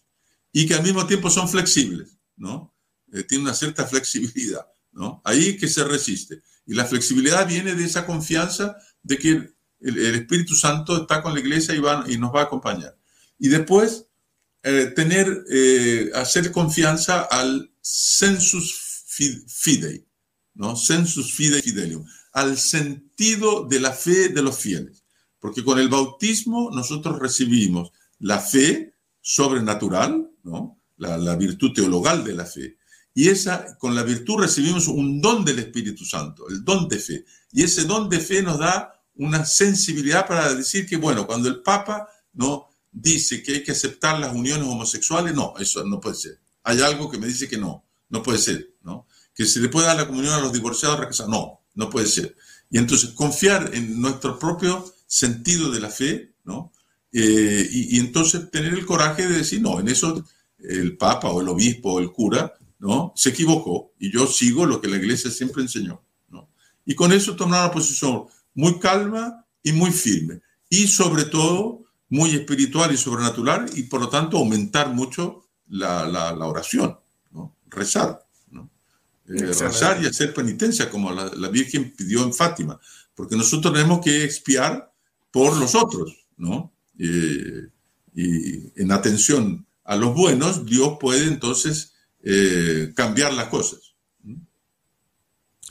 y 0.52 0.68
que 0.68 0.76
al 0.76 0.84
mismo 0.84 1.06
tiempo 1.06 1.30
son 1.30 1.48
flexibles, 1.48 2.18
¿no? 2.36 2.74
Eh, 3.14 3.24
tiene 3.24 3.44
una 3.44 3.54
cierta 3.54 3.86
flexibilidad, 3.86 4.68
¿no? 4.92 5.22
Ahí 5.26 5.58
que 5.58 5.68
se 5.68 5.84
resiste. 5.84 6.42
Y 6.66 6.74
la 6.74 6.86
flexibilidad 6.86 7.48
viene 7.48 7.76
de 7.76 7.86
esa 7.86 8.06
confianza 8.06 8.76
de 9.02 9.18
que 9.18 9.30
el, 9.80 10.16
Espíritu 10.16 10.56
Santo 10.56 11.02
está 11.02 11.22
con 11.22 11.34
la 11.34 11.40
iglesia 11.40 11.74
y, 11.74 11.80
va, 11.80 12.06
y 12.08 12.18
nos 12.18 12.34
va 12.34 12.42
a 12.42 12.44
acompañar. 12.44 12.98
Y 13.38 13.48
después, 13.48 14.06
eh, 14.64 14.92
tener, 14.96 15.46
eh, 15.50 16.12
hacer 16.14 16.52
confianza 16.52 17.22
al 17.22 17.72
sensus 17.82 19.06
fidei, 19.48 20.06
¿no? 20.54 20.76
Sensus 20.76 21.34
fidei 21.34 21.62
fidelium, 21.62 22.06
al 22.34 22.58
sentido 22.58 23.66
de 23.66 23.80
la 23.80 23.92
fe 23.92 24.30
de 24.30 24.42
los 24.42 24.58
fieles. 24.58 25.04
Porque 25.40 25.64
con 25.64 25.80
el 25.80 25.90
bautismo 25.90 26.70
nosotros 26.72 27.20
recibimos 27.20 27.92
la 28.20 28.40
fe 28.40 28.94
sobrenatural, 29.22 30.30
la, 30.98 31.36
virtud 31.36 31.74
teologal 31.74 32.24
de 32.24 32.34
la 32.34 32.46
fe. 32.46 32.78
Y 33.14 33.30
esa, 33.30 33.78
con 33.78 33.96
la 33.96 34.04
virtud 34.04 34.40
recibimos 34.40 34.88
un 34.88 35.22
don 35.22 35.44
del 35.44 35.60
Espíritu 35.60 36.06
Santo, 36.06 36.48
el 36.50 36.64
don 36.64 36.88
de 36.88 37.00
fe. 37.00 37.26
Y 37.52 37.64
ese 37.64 37.86
don 37.86 38.10
de 38.10 38.20
fe 38.20 38.42
nos 38.42 38.60
da 38.60 38.94
una 39.16 39.46
sensibilidad 39.46 40.28
para 40.28 40.54
decir 40.54 40.88
que, 40.88 40.98
bueno, 40.98 41.28
cuando 41.28 41.50
el 41.50 41.62
Papa 41.62 42.08
no 42.34 42.70
dice 42.92 43.44
que 43.44 43.54
hay 43.54 43.64
que 43.64 43.72
aceptar 43.72 44.20
las 44.20 44.34
uniones 44.34 44.68
homosexuales, 44.68 45.34
no, 45.36 45.54
eso 45.60 45.84
no 45.84 46.00
puede 46.00 46.16
ser. 46.16 46.40
Hay 46.64 46.82
algo 46.82 47.10
que 47.10 47.18
me 47.18 47.28
dice 47.28 47.48
que 47.48 47.58
no, 47.58 47.84
no 48.10 48.24
puede 48.24 48.38
ser, 48.38 48.74
¿no? 48.84 49.08
Que 49.34 49.46
se 49.46 49.60
le 49.60 49.70
puede 49.70 49.88
dar 49.88 49.98
la 49.98 50.08
comunión 50.08 50.34
a 50.34 50.40
los 50.40 50.54
divorciados, 50.54 51.28
no, 51.28 51.62
no 51.76 51.90
puede 51.90 52.08
ser. 52.08 52.36
Y 52.70 52.78
entonces 52.78 53.12
confiar 53.12 53.72
en 53.74 54.00
nuestro 54.00 54.38
propio 54.38 54.94
sentido 55.08 55.72
de 55.72 55.80
la 55.80 55.90
fe, 55.90 56.34
¿no? 56.44 56.72
Eh, 57.12 57.68
y, 57.72 58.00
entonces 58.00 58.52
tener 58.52 58.74
el 58.74 58.86
coraje 58.86 59.28
de 59.28 59.38
decir, 59.38 59.62
no, 59.62 59.80
en 59.80 59.88
eso 59.88 60.24
el 60.64 60.98
Papa 60.98 61.30
o 61.30 61.42
el 61.42 61.50
obispo 61.50 61.94
o 61.94 62.00
el 62.00 62.12
cura, 62.12 62.54
¿no? 62.80 63.14
Se 63.16 63.30
equivocó 63.30 63.94
y 64.00 64.12
yo 64.12 64.28
sigo 64.28 64.66
lo 64.66 64.82
que 64.82 64.88
la 64.88 64.98
iglesia 64.98 65.32
siempre 65.32 65.62
enseñó, 65.62 66.02
¿no? 66.30 66.50
Y 66.86 66.96
con 66.96 67.12
eso 67.12 67.36
tomar 67.36 67.66
una 67.66 67.74
posición 67.74 68.26
muy 68.54 68.80
calma 68.80 69.46
y 69.64 69.72
muy 69.72 69.92
firme. 69.92 70.42
Y 70.70 70.88
sobre 70.88 71.26
todo 71.26 71.84
muy 72.10 72.32
espiritual 72.36 72.94
y 72.94 72.98
sobrenatural 72.98 73.70
y 73.76 73.84
por 73.84 74.02
lo 74.02 74.10
tanto 74.10 74.38
aumentar 74.38 74.94
mucho 74.94 75.46
la, 75.68 76.08
la, 76.08 76.46
oración, 76.46 76.98
¿no? 77.32 77.56
Rezar, 77.68 78.26
¿no? 78.50 78.70
Eh, 79.28 79.46
rezar 79.46 80.02
y 80.02 80.08
hacer 80.08 80.34
penitencia 80.34 80.90
como 80.90 81.12
la, 81.12 81.32
la, 81.36 81.50
Virgen 81.50 81.94
pidió 81.96 82.24
en 82.24 82.34
Fátima, 82.34 82.80
porque 83.14 83.36
nosotros 83.36 83.74
tenemos 83.74 84.00
que 84.04 84.24
expiar 84.24 84.92
por 85.32 85.56
los 85.58 85.76
otros, 85.76 86.26
¿no? 86.38 86.74
Eh, 86.98 87.68
y 88.16 88.82
en 88.82 88.92
atención 88.92 89.68
a 89.90 89.96
los 89.96 90.14
buenos, 90.14 90.68
Dios 90.68 90.98
puede 91.00 91.26
entonces 91.26 91.96
eh, 92.24 92.94
cambiar 92.96 93.34
las 93.34 93.46
cosas. 93.46 93.96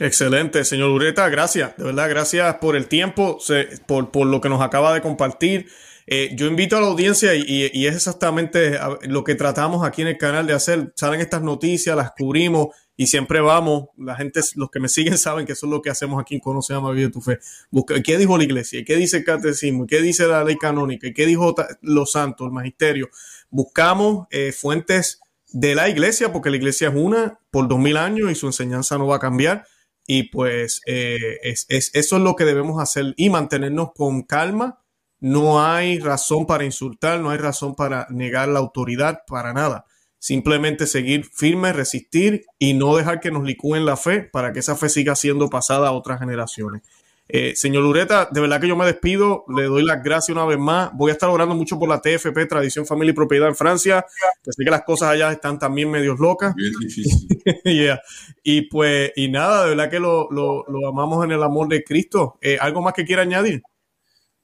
Excelente, 0.00 0.64
señor 0.64 0.90
Ureta, 0.90 1.28
gracias, 1.28 1.76
de 1.76 1.84
verdad, 1.84 2.10
gracias 2.10 2.56
por 2.56 2.74
el 2.74 2.88
tiempo, 2.88 3.38
por, 3.86 4.26
lo 4.26 4.40
que 4.40 4.48
nos 4.48 4.60
acaba 4.60 4.92
de 4.92 5.02
compartir. 5.02 5.68
Eh, 6.08 6.30
yo 6.34 6.46
invito 6.46 6.76
a 6.76 6.80
la 6.80 6.88
audiencia 6.88 7.32
y, 7.36 7.86
es 7.86 7.94
exactamente 7.94 8.76
lo 9.02 9.22
que 9.22 9.36
tratamos 9.36 9.86
aquí 9.86 10.02
en 10.02 10.08
el 10.08 10.18
canal 10.18 10.48
de 10.48 10.54
hacer. 10.54 10.92
Salen 10.96 11.20
estas 11.20 11.42
noticias, 11.42 11.94
las 11.94 12.10
cubrimos 12.10 12.68
y 12.96 13.06
siempre 13.06 13.40
vamos. 13.40 13.84
La 13.96 14.16
gente, 14.16 14.40
los 14.56 14.70
que 14.70 14.80
me 14.80 14.88
siguen 14.88 15.16
saben 15.18 15.46
que 15.46 15.52
eso 15.52 15.66
es 15.66 15.70
lo 15.70 15.80
que 15.80 15.90
hacemos 15.90 16.20
aquí 16.20 16.34
en 16.34 16.40
Conoce 16.40 16.74
a 16.74 16.80
Vive 16.80 17.10
tu 17.10 17.20
Fe. 17.20 17.38
Busca, 17.70 18.02
¿Qué 18.02 18.18
dijo 18.18 18.36
la 18.36 18.44
iglesia? 18.44 18.84
¿Qué 18.84 18.96
dice 18.96 19.18
el 19.18 19.24
catecismo? 19.24 19.86
¿Qué 19.86 20.02
dice 20.02 20.26
la 20.26 20.42
ley 20.42 20.56
canónica? 20.56 21.08
¿Qué 21.14 21.24
dijo 21.24 21.54
los 21.82 22.10
santos, 22.10 22.46
el 22.46 22.52
magisterio? 22.52 23.08
Buscamos 23.50 24.26
eh, 24.30 24.52
fuentes 24.52 25.20
de 25.50 25.74
la 25.74 25.88
iglesia, 25.88 26.32
porque 26.32 26.50
la 26.50 26.56
iglesia 26.56 26.88
es 26.88 26.94
una 26.94 27.38
por 27.50 27.68
dos 27.68 27.78
mil 27.78 27.96
años 27.96 28.30
y 28.30 28.34
su 28.34 28.46
enseñanza 28.46 28.98
no 28.98 29.06
va 29.06 29.16
a 29.16 29.20
cambiar. 29.20 29.66
Y 30.06 30.24
pues 30.24 30.80
eh, 30.86 31.38
es, 31.42 31.66
eso 31.68 31.92
es 31.92 32.22
lo 32.22 32.34
que 32.34 32.44
debemos 32.44 32.82
hacer 32.82 33.14
y 33.16 33.30
mantenernos 33.30 33.90
con 33.94 34.22
calma. 34.22 34.82
No 35.20 35.62
hay 35.62 35.98
razón 35.98 36.46
para 36.46 36.64
insultar, 36.64 37.20
no 37.20 37.30
hay 37.30 37.38
razón 37.38 37.74
para 37.74 38.06
negar 38.10 38.48
la 38.48 38.60
autoridad, 38.60 39.20
para 39.26 39.52
nada. 39.52 39.84
Simplemente 40.18 40.86
seguir 40.86 41.26
firme, 41.26 41.72
resistir 41.72 42.44
y 42.58 42.74
no 42.74 42.96
dejar 42.96 43.20
que 43.20 43.30
nos 43.30 43.44
licúen 43.44 43.84
la 43.84 43.96
fe 43.96 44.22
para 44.22 44.52
que 44.52 44.60
esa 44.60 44.76
fe 44.76 44.88
siga 44.88 45.14
siendo 45.14 45.50
pasada 45.50 45.88
a 45.88 45.92
otras 45.92 46.20
generaciones. 46.20 46.82
Eh, 47.30 47.54
señor 47.56 47.82
Lureta, 47.82 48.26
de 48.32 48.40
verdad 48.40 48.58
que 48.58 48.68
yo 48.68 48.76
me 48.76 48.86
despido, 48.86 49.44
le 49.54 49.64
doy 49.64 49.84
las 49.84 50.02
gracias 50.02 50.34
una 50.34 50.46
vez 50.46 50.58
más. 50.58 50.90
Voy 50.94 51.10
a 51.10 51.12
estar 51.12 51.28
orando 51.28 51.54
mucho 51.54 51.78
por 51.78 51.88
la 51.88 52.00
TFP, 52.00 52.46
Tradición, 52.48 52.86
Familia 52.86 53.12
y 53.12 53.14
Propiedad 53.14 53.48
en 53.48 53.54
Francia. 53.54 54.06
Sé 54.42 54.64
que 54.64 54.70
las 54.70 54.82
cosas 54.82 55.10
allá 55.10 55.30
están 55.30 55.58
también 55.58 55.90
medios 55.90 56.18
locas. 56.18 56.54
Bien 56.54 56.72
difícil. 56.80 57.28
Y 58.42 58.62
pues, 58.62 59.12
y 59.14 59.28
nada, 59.28 59.64
de 59.64 59.70
verdad 59.70 59.90
que 59.90 60.00
lo, 60.00 60.30
lo, 60.30 60.64
lo 60.68 60.88
amamos 60.88 61.22
en 61.24 61.32
el 61.32 61.42
amor 61.42 61.68
de 61.68 61.84
Cristo. 61.84 62.38
Eh, 62.40 62.56
¿Algo 62.58 62.80
más 62.80 62.94
que 62.94 63.04
quiera 63.04 63.22
añadir? 63.22 63.62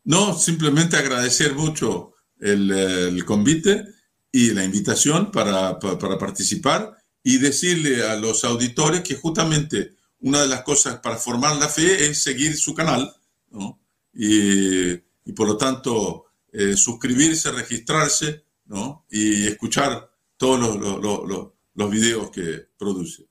No, 0.05 0.35
simplemente 0.35 0.97
agradecer 0.97 1.55
mucho 1.55 2.12
el, 2.39 2.70
el 2.70 3.24
convite 3.24 3.85
y 4.30 4.51
la 4.51 4.62
invitación 4.62 5.30
para, 5.30 5.78
para, 5.78 5.99
para 5.99 6.18
participar 6.18 6.93
y 7.22 7.39
decirle 7.39 8.07
a 8.07 8.16
los 8.16 8.45
auditores 8.45 9.01
que 9.01 9.14
justamente 9.14 9.95
una 10.25 10.41
de 10.41 10.49
las 10.49 10.62
cosas 10.62 11.01
para 11.01 11.16
formar 11.16 11.57
la 11.57 11.68
fe 11.68 12.07
es 12.07 12.22
seguir 12.22 12.57
su 12.57 12.75
canal, 12.75 13.14
¿no? 13.51 13.79
y, 14.14 14.93
y, 14.93 15.33
por 15.37 15.47
lo 15.47 15.57
tanto 15.59 16.25
eh, 16.51 16.77
suscribirse, 16.77 17.53
registrarse 17.53 18.45
¿no? 18.66 19.05
y 19.11 19.47
escuchar 19.47 20.11
todos 20.39 20.59
los, 20.59 21.01
los, 21.01 21.29
los, 21.29 21.49
los 21.75 21.91
videos 21.91 22.31
que 22.31 22.68
produce. 22.79 23.27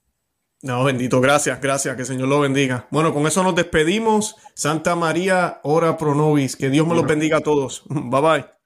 No, 0.61 0.83
bendito, 0.83 1.19
gracias, 1.19 1.59
gracias, 1.59 1.95
que 1.95 2.03
el 2.03 2.07
Señor 2.07 2.27
lo 2.27 2.39
bendiga. 2.39 2.87
Bueno, 2.91 3.11
con 3.11 3.25
eso 3.25 3.43
nos 3.43 3.55
despedimos. 3.55 4.35
Santa 4.53 4.95
María, 4.95 5.61
ora 5.63 5.97
pro 5.97 6.13
nobis, 6.13 6.55
que 6.55 6.69
Dios 6.69 6.87
me 6.87 6.95
los 6.95 7.05
bendiga 7.05 7.37
a 7.37 7.41
todos. 7.41 7.83
Bye 7.89 8.21
bye. 8.21 8.62